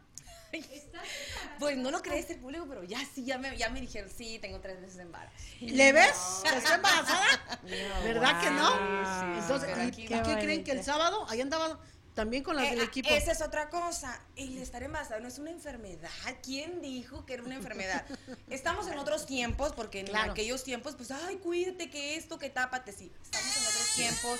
Pues 1.59 1.77
no 1.77 1.91
lo 1.91 2.01
crees 2.01 2.29
el 2.29 2.39
público, 2.39 2.65
pero 2.67 2.83
ya 2.83 2.99
sí, 3.13 3.25
ya 3.25 3.37
me, 3.37 3.55
ya 3.57 3.69
me 3.69 3.81
dijeron, 3.81 4.09
sí, 4.15 4.39
tengo 4.39 4.59
tres 4.59 4.79
meses 4.79 4.97
de 4.97 5.03
embarazo. 5.03 5.35
¿Le 5.59 5.91
ves? 5.91 6.41
que 6.43 6.49
¿Está 6.57 6.75
embarazada? 6.75 7.59
¿Verdad 8.03 8.41
que 8.41 8.49
no? 8.51 8.69
sí, 8.69 9.39
Entonces, 9.41 9.97
¿y, 9.97 10.07
qué 10.07 10.37
creen 10.39 10.63
que 10.63 10.71
el 10.71 10.83
sábado 10.83 11.25
ahí 11.29 11.41
andaba 11.41 11.79
también 12.17 12.41
con 12.41 12.55
las 12.55 12.65
Eh, 12.65 12.71
del 12.71 12.79
ah, 12.81 12.83
equipo? 12.85 13.09
Esa 13.09 13.31
es 13.31 13.41
otra 13.41 13.69
cosa. 13.69 14.19
El 14.35 14.57
estar 14.57 14.81
embarazada 14.81 15.19
no 15.19 15.27
es 15.27 15.37
una 15.37 15.51
enfermedad. 15.51 16.09
¿Quién 16.41 16.81
dijo 16.81 17.27
que 17.27 17.35
era 17.35 17.43
una 17.43 17.53
enfermedad? 17.53 18.05
Estamos 18.49 18.87
en 18.87 18.97
otros 18.97 19.27
tiempos, 19.27 19.73
porque 19.73 19.99
en 19.99 20.07
Claro. 20.07 20.31
aquellos 20.31 20.63
tiempos, 20.63 20.95
pues, 20.95 21.11
ay, 21.11 21.35
cuídate, 21.35 21.91
que 21.91 22.15
esto, 22.15 22.39
que 22.39 22.49
tápate. 22.49 22.91
Sí, 22.91 23.11
estamos 23.21 23.55
en 23.55 23.63
otros 23.67 23.95
tiempos. 23.95 24.39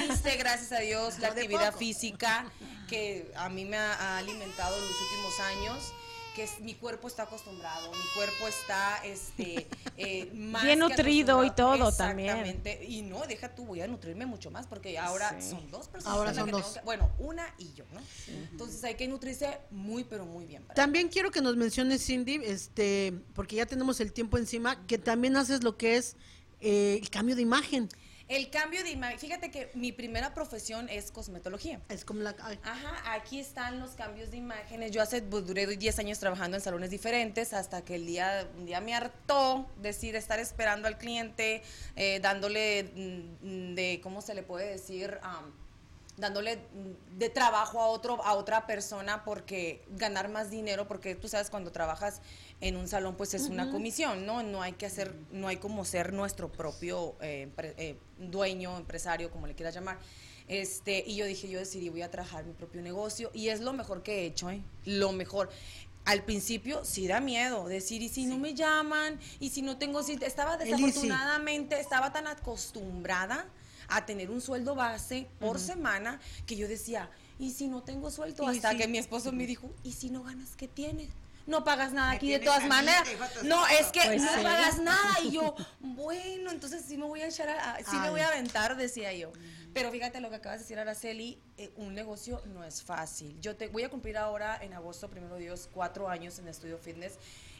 Existe, 0.00 0.36
gracias 0.38 0.72
a 0.72 0.78
Dios, 0.78 1.18
la 1.18 1.28
actividad 1.28 1.74
física 1.74 2.50
que 2.88 3.30
a 3.36 3.50
mí 3.50 3.66
me 3.66 3.76
ha, 3.76 3.92
ha 3.92 4.18
alimentado 4.18 4.74
en 4.74 4.82
los 4.82 5.00
últimos 5.02 5.40
años. 5.40 5.92
Que 6.34 6.42
es, 6.42 6.58
mi 6.60 6.74
cuerpo 6.74 7.06
está 7.06 7.22
acostumbrado, 7.24 7.90
mi 7.92 8.04
cuerpo 8.14 8.48
está 8.48 9.00
este, 9.04 9.68
eh, 9.96 10.30
más 10.34 10.64
Bien 10.64 10.80
nutrido 10.80 11.44
y 11.44 11.50
todo 11.52 11.92
también. 11.92 12.30
Exactamente. 12.38 12.84
Y 12.88 13.02
no, 13.02 13.20
deja 13.26 13.54
tú, 13.54 13.64
voy 13.66 13.80
a 13.82 13.86
nutrirme 13.86 14.26
mucho 14.26 14.50
más 14.50 14.66
porque 14.66 14.98
ahora 14.98 15.40
son 15.40 15.70
dos 15.70 15.86
personas. 15.86 16.16
Ahora 16.16 16.30
las 16.30 16.36
son 16.36 16.46
que 16.46 16.52
dos. 16.52 16.62
tengo 16.62 16.74
que- 16.74 16.84
bueno, 16.84 17.10
una 17.18 17.46
y 17.58 17.72
yo, 17.74 17.84
¿no? 17.92 18.00
Entonces 18.50 18.82
hay 18.82 18.96
que 18.96 19.06
nutrirse 19.06 19.58
muy, 19.70 20.02
pero 20.02 20.26
muy 20.26 20.44
bien. 20.44 20.62
para- 20.64 20.74
También 20.74 21.08
quiero 21.08 21.30
que 21.30 21.40
nos 21.40 21.56
menciones, 21.56 22.04
Cindy, 22.04 22.40
este, 22.44 23.14
porque 23.34 23.54
ya 23.56 23.66
tenemos 23.66 24.00
el 24.00 24.12
tiempo 24.12 24.36
encima, 24.36 24.84
que 24.86 24.98
también 24.98 25.36
haces 25.36 25.62
lo 25.62 25.76
que 25.76 25.96
es 25.96 26.16
eh, 26.60 26.98
el 27.00 27.10
cambio 27.10 27.36
de 27.36 27.42
imagen. 27.42 27.88
El 28.26 28.48
cambio 28.48 28.82
de 28.82 28.90
imagen, 28.90 29.18
fíjate 29.18 29.50
que 29.50 29.70
mi 29.74 29.92
primera 29.92 30.32
profesión 30.32 30.88
es 30.88 31.10
cosmetología. 31.10 31.80
Es 31.90 32.06
como 32.06 32.20
la... 32.20 32.30
Ajá, 32.62 33.14
aquí 33.14 33.38
están 33.38 33.80
los 33.80 33.90
cambios 33.90 34.30
de 34.30 34.38
imágenes. 34.38 34.92
Yo 34.92 35.02
hace, 35.02 35.20
pues, 35.20 35.46
duré 35.46 35.66
10 35.66 35.98
años 35.98 36.18
trabajando 36.18 36.56
en 36.56 36.62
salones 36.62 36.90
diferentes 36.90 37.52
hasta 37.52 37.84
que 37.84 37.96
el 37.96 38.06
día, 38.06 38.48
un 38.56 38.64
día 38.64 38.80
me 38.80 38.94
hartó 38.94 39.66
decir 39.76 40.16
estar 40.16 40.38
esperando 40.38 40.88
al 40.88 40.96
cliente, 40.96 41.62
eh, 41.96 42.18
dándole 42.22 42.84
mm, 43.42 43.74
de, 43.74 44.00
¿cómo 44.02 44.22
se 44.22 44.34
le 44.34 44.42
puede 44.42 44.70
decir? 44.70 45.18
Am, 45.22 45.52
dándole 46.16 46.56
mm, 46.56 47.18
de 47.18 47.28
trabajo 47.28 47.80
a 47.80 47.86
otro 47.86 48.24
a 48.24 48.34
otra 48.34 48.66
persona 48.66 49.24
porque 49.24 49.82
ganar 49.90 50.28
más 50.28 50.50
dinero 50.50 50.86
porque 50.86 51.14
tú 51.14 51.28
sabes 51.28 51.50
cuando 51.50 51.72
trabajas 51.72 52.20
en 52.60 52.76
un 52.76 52.88
salón 52.88 53.16
pues 53.16 53.34
es 53.34 53.48
una 53.48 53.70
comisión 53.70 54.24
no 54.26 54.42
no 54.42 54.62
hay 54.62 54.72
que 54.72 54.86
hacer 54.86 55.14
no 55.32 55.48
hay 55.48 55.56
como 55.56 55.84
ser 55.84 56.12
nuestro 56.12 56.52
propio 56.52 57.16
eh, 57.20 57.48
eh, 57.58 57.98
dueño 58.18 58.76
empresario 58.76 59.30
como 59.30 59.46
le 59.46 59.54
quieras 59.54 59.74
llamar. 59.74 59.98
Este 60.46 61.02
y 61.06 61.16
yo 61.16 61.24
dije 61.24 61.48
yo 61.48 61.58
decidí 61.58 61.88
voy 61.88 62.02
a 62.02 62.10
trabajar 62.10 62.44
mi 62.44 62.52
propio 62.52 62.82
negocio 62.82 63.30
y 63.32 63.48
es 63.48 63.60
lo 63.60 63.72
mejor 63.72 64.02
que 64.02 64.20
he 64.20 64.26
hecho 64.26 64.50
¿eh? 64.50 64.62
lo 64.84 65.12
mejor. 65.12 65.50
Al 66.04 66.22
principio 66.22 66.84
sí 66.84 67.06
da 67.06 67.20
miedo 67.20 67.66
decir 67.66 68.02
y 68.02 68.10
si 68.10 68.26
no 68.26 68.36
me 68.36 68.54
llaman 68.54 69.18
y 69.40 69.50
si 69.50 69.62
no 69.62 69.78
tengo 69.78 70.02
si 70.02 70.18
estaba 70.20 70.58
desafortunadamente 70.58 71.80
estaba 71.80 72.12
tan 72.12 72.26
acostumbrada 72.26 73.46
a 73.88 74.06
tener 74.06 74.30
un 74.30 74.40
sueldo 74.40 74.74
base 74.74 75.28
por 75.40 75.58
semana 75.58 76.20
que 76.46 76.56
yo 76.56 76.68
decía, 76.68 77.10
¿y 77.38 77.52
si 77.52 77.68
no 77.68 77.82
tengo 77.82 78.10
sueldo? 78.10 78.46
Hasta 78.46 78.70
si- 78.72 78.76
que 78.78 78.88
mi 78.88 78.98
esposo 78.98 79.32
me 79.32 79.46
dijo, 79.46 79.70
¿y 79.82 79.92
si 79.92 80.10
no 80.10 80.22
ganas 80.22 80.56
qué 80.56 80.68
tienes? 80.68 81.08
No 81.46 81.62
pagas 81.62 81.92
nada 81.92 82.12
aquí 82.12 82.30
de 82.32 82.38
todas 82.38 82.66
maneras. 82.66 83.06
No, 83.42 83.66
es 83.66 83.88
que 83.88 84.00
Pues 84.02 84.22
no 84.22 84.32
sí. 84.34 84.42
pagas 84.42 84.78
nada. 84.80 85.20
Y 85.24 85.32
yo, 85.32 85.54
bueno, 85.80 86.50
entonces 86.50 86.82
sí 86.88 86.96
me 86.96 87.04
voy 87.04 87.20
a 87.20 87.26
echar, 87.28 87.50
a, 87.50 87.78
sí 87.84 87.96
me 87.98 88.08
voy 88.08 88.22
a 88.22 88.28
aventar, 88.28 88.76
decía 88.78 89.12
yo. 89.12 89.30
Pero 89.74 89.90
fíjate 89.90 90.20
lo 90.20 90.30
que 90.30 90.36
acabas 90.36 90.60
de 90.60 90.64
decir, 90.64 90.78
Araceli, 90.78 91.38
eh, 91.58 91.70
un 91.76 91.94
negocio 91.94 92.40
no 92.54 92.64
es 92.64 92.82
fácil. 92.82 93.38
Yo 93.40 93.56
te 93.56 93.68
voy 93.68 93.82
a 93.82 93.90
cumplir 93.90 94.16
ahora 94.16 94.56
en 94.62 94.72
agosto, 94.72 95.10
primero 95.10 95.36
Dios, 95.36 95.68
cuatro 95.70 96.08
años 96.08 96.38
en 96.38 96.48
Estudio 96.48 96.78
Fitness. 96.78 97.14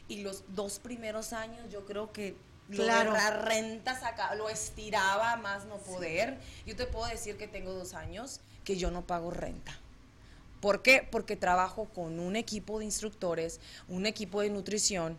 Y 0.07 0.21
los 0.21 0.43
dos 0.55 0.79
primeros 0.79 1.33
años 1.33 1.69
yo 1.71 1.85
creo 1.85 2.11
que 2.11 2.35
Claro. 2.69 3.11
la 3.13 3.29
renta 3.29 3.99
saca, 3.99 4.33
lo 4.35 4.49
estiraba 4.49 5.35
más 5.37 5.65
no 5.65 5.77
poder. 5.77 6.37
Yo 6.65 6.75
te 6.75 6.85
puedo 6.85 7.05
decir 7.07 7.37
que 7.37 7.47
tengo 7.47 7.73
dos 7.73 7.93
años 7.93 8.39
que 8.63 8.75
yo 8.77 8.89
no 8.91 9.05
pago 9.05 9.29
renta. 9.31 9.77
¿Por 10.61 10.81
qué? 10.81 11.07
Porque 11.11 11.35
trabajo 11.35 11.85
con 11.93 12.19
un 12.19 12.35
equipo 12.35 12.79
de 12.79 12.85
instructores, 12.85 13.59
un 13.87 14.05
equipo 14.07 14.41
de 14.41 14.49
nutrición 14.49 15.17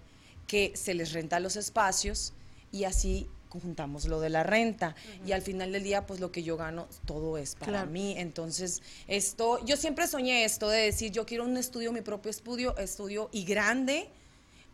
que 0.49 0.73
se 0.75 0.95
les 0.95 1.13
renta 1.13 1.39
los 1.39 1.55
espacios 1.57 2.33
y 2.73 2.85
así 2.85 3.29
juntamos 3.49 4.07
lo 4.07 4.21
de 4.21 4.29
la 4.29 4.43
renta 4.43 4.95
y 5.25 5.33
al 5.33 5.41
final 5.41 5.73
del 5.73 5.83
día 5.83 6.05
pues 6.05 6.21
lo 6.21 6.31
que 6.31 6.43
yo 6.43 6.57
gano 6.59 6.89
todo 7.07 7.39
es 7.39 7.55
para 7.55 7.73
Claro. 7.73 7.91
mí 7.91 8.15
entonces 8.19 8.83
esto 9.07 9.65
yo 9.65 9.77
siempre 9.79 10.07
soñé 10.09 10.45
esto 10.45 10.69
de 10.69 10.79
decir 10.81 11.11
yo 11.11 11.25
quiero 11.25 11.45
un 11.45 11.57
estudio 11.57 11.91
mi 11.93 12.03
propio 12.03 12.31
estudio 12.31 12.77
estudio 12.77 13.31
y 13.33 13.45
grande 13.45 14.11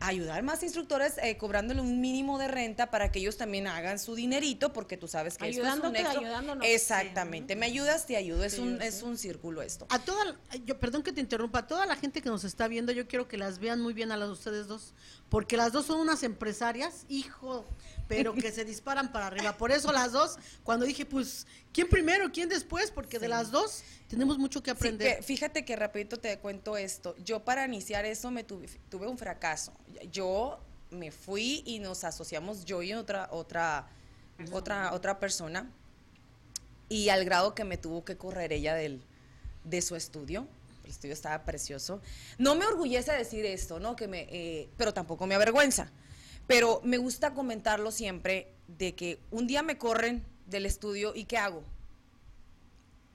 ayudar 0.06 0.42
más 0.42 0.62
instructores 0.62 1.18
eh, 1.22 1.36
cobrándole 1.36 1.80
un 1.80 2.00
mínimo 2.00 2.38
de 2.38 2.48
renta 2.48 2.90
para 2.90 3.10
que 3.10 3.18
ellos 3.18 3.36
también 3.36 3.66
hagan 3.66 3.98
su 3.98 4.14
dinerito 4.14 4.72
porque 4.72 4.96
tú 4.96 5.08
sabes 5.08 5.38
que 5.38 5.48
esto 5.48 5.66
es 5.66 5.78
un 5.78 5.96
ayudándonos. 5.96 6.64
exactamente 6.66 7.56
me 7.56 7.66
ayudas 7.66 8.06
te 8.06 8.16
ayudo 8.16 8.44
es 8.44 8.58
un 8.58 8.80
es 8.82 9.02
un 9.02 9.18
círculo 9.18 9.62
esto. 9.62 9.86
A 9.90 9.98
toda, 9.98 10.36
yo, 10.64 10.78
perdón 10.78 11.02
que 11.02 11.12
te 11.12 11.20
interrumpa, 11.20 11.60
a 11.60 11.66
toda 11.66 11.86
la 11.86 11.96
gente 11.96 12.22
que 12.22 12.28
nos 12.28 12.44
está 12.44 12.68
viendo, 12.68 12.92
yo 12.92 13.06
quiero 13.06 13.28
que 13.28 13.36
las 13.36 13.58
vean 13.58 13.80
muy 13.80 13.94
bien 13.94 14.12
a 14.12 14.16
las 14.16 14.28
de 14.28 14.32
ustedes 14.32 14.66
dos, 14.66 14.94
porque 15.28 15.56
las 15.56 15.72
dos 15.72 15.86
son 15.86 16.00
unas 16.00 16.22
empresarias, 16.22 17.04
hijo, 17.08 17.64
pero 18.16 18.34
que 18.34 18.52
se 18.52 18.64
disparan 18.64 19.12
para 19.12 19.26
arriba. 19.26 19.56
Por 19.56 19.72
eso 19.72 19.92
las 19.92 20.12
dos, 20.12 20.36
cuando 20.62 20.84
dije, 20.86 21.04
pues, 21.06 21.46
¿quién 21.72 21.88
primero, 21.88 22.30
quién 22.32 22.48
después? 22.48 22.90
Porque 22.90 23.18
de 23.18 23.28
las 23.28 23.50
dos 23.50 23.82
tenemos 24.08 24.38
mucho 24.38 24.62
que 24.62 24.70
Sí, 24.70 24.76
aprender. 24.76 25.16
que 25.16 25.22
fíjate 25.22 25.64
que 25.64 25.76
rapidito 25.76 26.18
te 26.18 26.38
cuento 26.38 26.76
esto. 26.76 27.14
Yo 27.24 27.44
para 27.44 27.64
iniciar 27.64 28.04
eso 28.04 28.30
me 28.30 28.44
tuve, 28.44 28.68
tuve 28.88 29.06
un 29.06 29.18
fracaso. 29.18 29.72
Yo 30.10 30.60
me 30.90 31.10
fui 31.10 31.62
y 31.64 31.78
nos 31.78 32.04
asociamos 32.04 32.64
yo 32.64 32.82
y 32.82 32.92
otra 32.92 33.28
otra 33.30 33.88
otra 34.52 34.92
otra 34.92 35.18
persona 35.18 35.70
y 36.88 37.08
al 37.08 37.24
grado 37.24 37.54
que 37.54 37.64
me 37.64 37.78
tuvo 37.78 38.04
que 38.04 38.16
correr 38.16 38.52
ella 38.52 38.74
del 38.74 39.00
de 39.64 39.80
su 39.80 39.96
estudio. 39.96 40.46
El 40.84 40.90
estudio 40.90 41.14
estaba 41.14 41.44
precioso. 41.44 42.02
No 42.38 42.54
me 42.56 42.66
orgullece 42.66 43.12
decir 43.12 43.46
esto, 43.46 43.78
¿no? 43.78 43.94
Que 43.94 44.08
me, 44.08 44.26
eh, 44.30 44.68
pero 44.76 44.92
tampoco 44.92 45.26
me 45.26 45.34
avergüenza. 45.36 45.90
Pero 46.52 46.80
me 46.84 46.98
gusta 46.98 47.32
comentarlo 47.32 47.90
siempre 47.90 48.52
de 48.68 48.94
que 48.94 49.18
un 49.30 49.46
día 49.46 49.62
me 49.62 49.78
corren 49.78 50.24
del 50.46 50.66
estudio 50.66 51.12
y 51.14 51.24
¿qué 51.24 51.38
hago? 51.38 51.64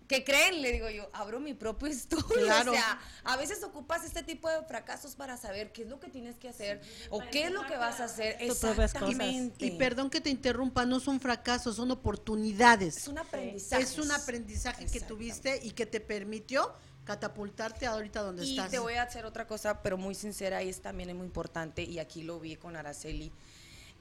¿Qué 0.08 0.24
creen? 0.24 0.62
Le 0.62 0.72
digo 0.72 0.90
yo, 0.90 1.10
abro 1.14 1.40
mi 1.40 1.54
propio 1.54 1.88
estudio. 1.92 2.46
Claro. 2.46 2.72
O 2.72 2.74
sea, 2.74 3.00
a 3.26 3.38
veces 3.38 3.64
ocupas 3.64 4.06
este 4.06 4.24
tipo 4.24 4.50
de 4.50 4.64
fracasos 4.64 5.16
para 5.16 5.38
saber 5.38 5.72
qué 5.72 5.84
es 5.84 5.90
lo 5.90 6.00
que 6.00 6.08
tienes 6.08 6.38
que 6.38 6.50
hacer 6.50 6.82
o 7.10 7.20
qué 7.30 7.46
es 7.46 7.52
lo 7.52 7.66
que 7.68 7.78
vas 7.78 8.00
a 8.00 8.06
hacer. 8.06 8.38
Exactamente. 8.40 9.66
Y 9.66 9.72
perdón 9.72 10.10
que 10.10 10.22
te 10.22 10.30
interrumpa, 10.30 10.86
no 10.86 11.00
son 11.00 11.20
fracasos, 11.20 11.76
son 11.76 11.92
oportunidades. 11.92 12.98
Es 12.98 13.08
un 13.08 13.20
aprendizaje. 13.20 13.84
Es 13.84 14.00
un 14.00 14.12
aprendizaje 14.12 14.86
que 14.86 15.02
tuviste 15.02 15.60
y 15.62 15.72
que 15.72 15.86
te 15.86 16.00
permitió 16.00 16.74
catapultarte 17.08 17.86
ahorita 17.86 18.22
donde 18.22 18.46
Y 18.46 18.52
estás. 18.58 18.70
te 18.70 18.80
voy 18.80 18.96
a 18.96 19.04
hacer 19.04 19.26
otra 19.26 19.48
cosa, 19.48 19.82
pero 19.82 19.98
muy 19.98 20.14
sincera, 20.14 20.62
y 20.62 20.70
es 20.70 20.82
también 20.82 21.10
es 21.10 21.16
muy 21.16 21.26
importante, 21.26 21.82
y 21.82 22.00
aquí 22.00 22.22
lo 22.22 22.40
vi 22.40 22.58
con 22.58 22.76
Araceli, 22.76 23.32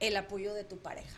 el 0.01 0.17
apoyo 0.17 0.53
de 0.55 0.65
tu 0.65 0.79
pareja. 0.79 1.17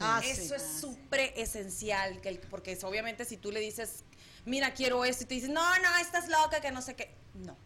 Ah, 0.00 0.20
sí. 0.22 0.30
Eso 0.30 0.54
es 0.54 0.62
súper 0.62 1.32
esencial, 1.36 2.20
que 2.20 2.28
el- 2.28 2.38
porque 2.38 2.72
es, 2.72 2.84
obviamente 2.84 3.24
si 3.24 3.36
tú 3.36 3.50
le 3.50 3.58
dices, 3.60 4.04
mira, 4.44 4.72
quiero 4.74 5.04
esto, 5.04 5.24
y 5.24 5.26
te 5.26 5.34
dices, 5.34 5.50
no, 5.50 5.60
no, 5.80 5.96
estás 6.00 6.28
loca, 6.28 6.60
que 6.60 6.70
no 6.70 6.80
sé 6.80 6.94
qué. 6.94 7.12
No. 7.34 7.56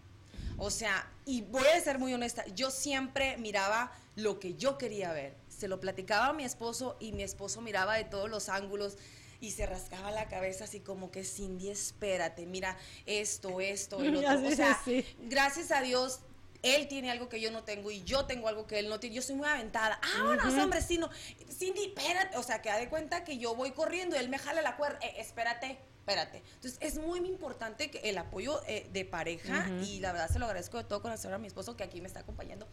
O 0.57 0.71
sea, 0.71 1.07
y 1.27 1.43
voy 1.43 1.67
a 1.69 1.81
ser 1.81 1.99
muy 1.99 2.13
honesta, 2.15 2.45
yo 2.57 2.71
siempre 2.71 3.37
miraba 3.37 3.93
lo 4.17 4.41
que 4.41 4.55
yo 4.55 4.79
quería 4.79 5.13
ver. 5.13 5.37
Se 5.49 5.69
lo 5.69 5.79
platicaba 5.79 6.29
a 6.29 6.33
mi 6.33 6.45
esposo 6.45 6.97
y 7.01 7.13
mi 7.13 7.23
esposo 7.23 7.61
miraba 7.61 7.97
de 7.97 8.05
todos 8.05 8.29
los 8.31 8.49
ángulos. 8.49 8.97
Y 9.41 9.53
se 9.53 9.67
rascaba 9.67 10.11
la 10.11 10.29
cabeza 10.29 10.65
así 10.65 10.81
como 10.81 11.11
que 11.11 11.25
Cindy, 11.25 11.71
espérate, 11.71 12.45
mira 12.47 12.77
esto, 13.07 13.61
esto, 13.61 14.03
el 14.03 14.17
otro. 14.25 14.47
O 14.49 14.51
sea, 14.51 14.81
sí. 14.85 15.05
gracias 15.23 15.71
a 15.71 15.81
Dios. 15.83 16.21
Él 16.65 16.89
tiene 16.89 17.09
algo 17.09 17.29
que 17.29 17.41
yo 17.41 17.53
no 17.53 17.63
tengo 17.63 17.89
y 17.93 18.03
yo 18.03 18.27
tengo 18.27 18.49
algo 18.49 18.67
que 18.67 18.81
él 18.81 18.89
no 18.89 18.99
tiene. 18.99 19.15
Yo 19.15 19.23
soy 19.23 19.37
muy 19.37 19.47
aventada. 19.47 20.01
Ah, 20.03 20.37
no, 20.45 20.63
hombre, 20.65 20.83
sí, 20.83 20.99
no. 20.99 21.09
Cindy, 21.57 21.95
espérate. 21.95 22.37
O 22.37 22.43
sea, 22.43 22.61
que 22.61 22.69
da 22.69 22.79
de 22.79 22.89
cuenta 22.89 23.23
que 23.23 23.39
yo 23.39 23.55
voy 23.55 23.71
corriendo 23.71 24.17
y 24.17 24.19
él 24.19 24.29
me 24.29 24.39
jala 24.39 24.61
la 24.61 24.77
cuerda. 24.77 24.99
Eh, 25.03 25.15
espérate, 25.19 25.79
espérate. 26.01 26.43
Entonces, 26.57 26.77
es 26.81 26.99
muy 26.99 27.21
importante 27.21 27.93
que 27.93 27.99
el 28.11 28.19
apoyo 28.19 28.61
eh, 28.67 28.89
de 28.93 29.05
pareja 29.05 29.69
y 29.85 30.01
la 30.01 30.11
verdad 30.11 30.29
se 30.29 30.41
lo 30.41 30.47
agradezco 30.47 30.79
de 30.79 30.85
todo 30.85 31.01
corazón 31.01 31.33
a 31.33 31.39
mi 31.39 31.47
esposo 31.47 31.77
que 31.77 31.85
aquí 31.85 32.01
me 32.01 32.09
está 32.09 32.21
acompañando. 32.21 32.67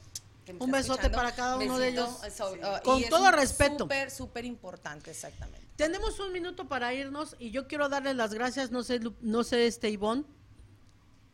que 0.47 0.53
me 0.53 0.63
Un 0.63 0.73
está 0.73 0.77
besote 0.95 1.09
para 1.11 1.35
cada 1.35 1.57
uno 1.57 1.77
de 1.77 1.89
ellos. 1.89 2.09
so- 2.35 2.53
uh, 2.53 2.81
Con 2.83 3.03
todo 3.03 3.29
respeto. 3.29 3.83
Súper, 3.83 4.09
súper 4.09 4.45
importante, 4.45 5.11
exactamente. 5.11 5.64
Tenemos 5.75 6.19
un 6.19 6.31
minuto 6.31 6.67
para 6.67 6.93
irnos 6.93 7.35
y 7.39 7.51
yo 7.51 7.67
quiero 7.67 7.89
darles 7.89 8.15
las 8.15 8.33
gracias, 8.33 8.71
no 8.71 8.81
sé, 8.83 8.99
no 9.21 9.43
sé, 9.43 9.67
este 9.67 9.89
Ivonne. 9.89 10.23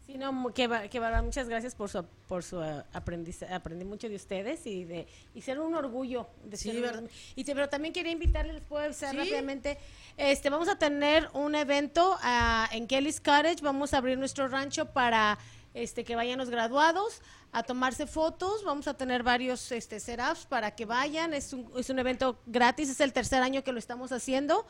Sí, 0.07 0.17
no, 0.17 0.51
que, 0.53 0.67
va- 0.67 0.87
que 0.87 0.99
va- 0.99 1.21
muchas 1.21 1.47
gracias 1.47 1.75
por 1.75 1.87
su, 1.89 2.03
por 2.27 2.43
su 2.43 2.61
eh, 2.61 2.83
aprendizaje. 2.91 3.53
Aprendí 3.53 3.85
mucho 3.85 4.09
de 4.09 4.15
ustedes 4.15 4.65
y 4.65 4.83
de 4.83 5.07
y 5.35 5.41
ser 5.41 5.59
un 5.59 5.75
orgullo. 5.75 6.27
De 6.43 6.57
Sí, 6.57 6.71
ser 6.71 6.97
un. 6.97 7.09
Y 7.35 7.43
te- 7.43 7.53
pero 7.53 7.69
también 7.69 7.93
quería 7.93 8.11
invitarles, 8.11 8.55
les 8.55 8.63
puedo 8.65 8.83
avisar 8.83 9.11
Sí. 9.11 9.17
rápidamente. 9.17 9.77
Este, 10.17 10.49
vamos 10.49 10.67
a 10.69 10.77
tener 10.77 11.29
un 11.33 11.53
evento 11.55 12.17
ah, 12.21 12.67
en 12.71 12.87
Kelly's 12.87 13.19
Cottage. 13.21 13.61
Vamos 13.61 13.93
a 13.93 13.99
abrir 13.99 14.17
nuestro 14.17 14.47
rancho 14.47 14.87
para 14.87 15.37
este 15.74 16.03
que 16.03 16.15
vayan 16.15 16.38
los 16.38 16.49
graduados 16.49 17.22
a 17.51 17.63
tomarse 17.63 18.07
fotos. 18.07 18.63
Vamos 18.63 18.88
a 18.88 18.93
tener 18.95 19.24
varios 19.24 19.72
este, 19.72 19.99
setups 19.99 20.45
para 20.45 20.76
que 20.76 20.86
vayan. 20.86 21.34
Es 21.34 21.53
un, 21.53 21.72
es 21.78 21.89
un 21.89 21.99
evento 21.99 22.39
gratis. 22.45 22.89
Es 22.89 22.99
el 22.99 23.13
tercer 23.13 23.41
año 23.41 23.63
que 23.63 23.72
lo 23.72 23.80
estamos 23.80 24.11
haciendo. 24.11 24.65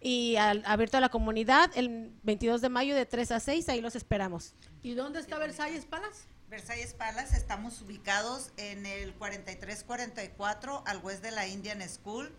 Y 0.00 0.36
al- 0.36 0.62
abierto 0.66 0.98
a 0.98 1.00
la 1.00 1.08
comunidad 1.08 1.70
el 1.74 2.10
22 2.22 2.60
de 2.60 2.68
mayo 2.68 2.94
de 2.94 3.06
3 3.06 3.30
a 3.32 3.40
6. 3.40 3.68
Ahí 3.68 3.80
los 3.80 3.96
esperamos. 3.96 4.54
¿Y 4.82 4.94
dónde 4.94 5.20
está 5.20 5.38
Versalles 5.38 5.84
Palace? 5.86 6.22
Versalles 6.48 6.94
Palace, 6.94 7.36
estamos 7.36 7.80
ubicados 7.82 8.50
en 8.56 8.86
el 8.86 9.12
4344 9.14 10.84
al 10.86 10.98
west 11.02 11.20
de 11.22 11.32
la 11.32 11.48
Indian 11.48 11.82
School 11.88 12.30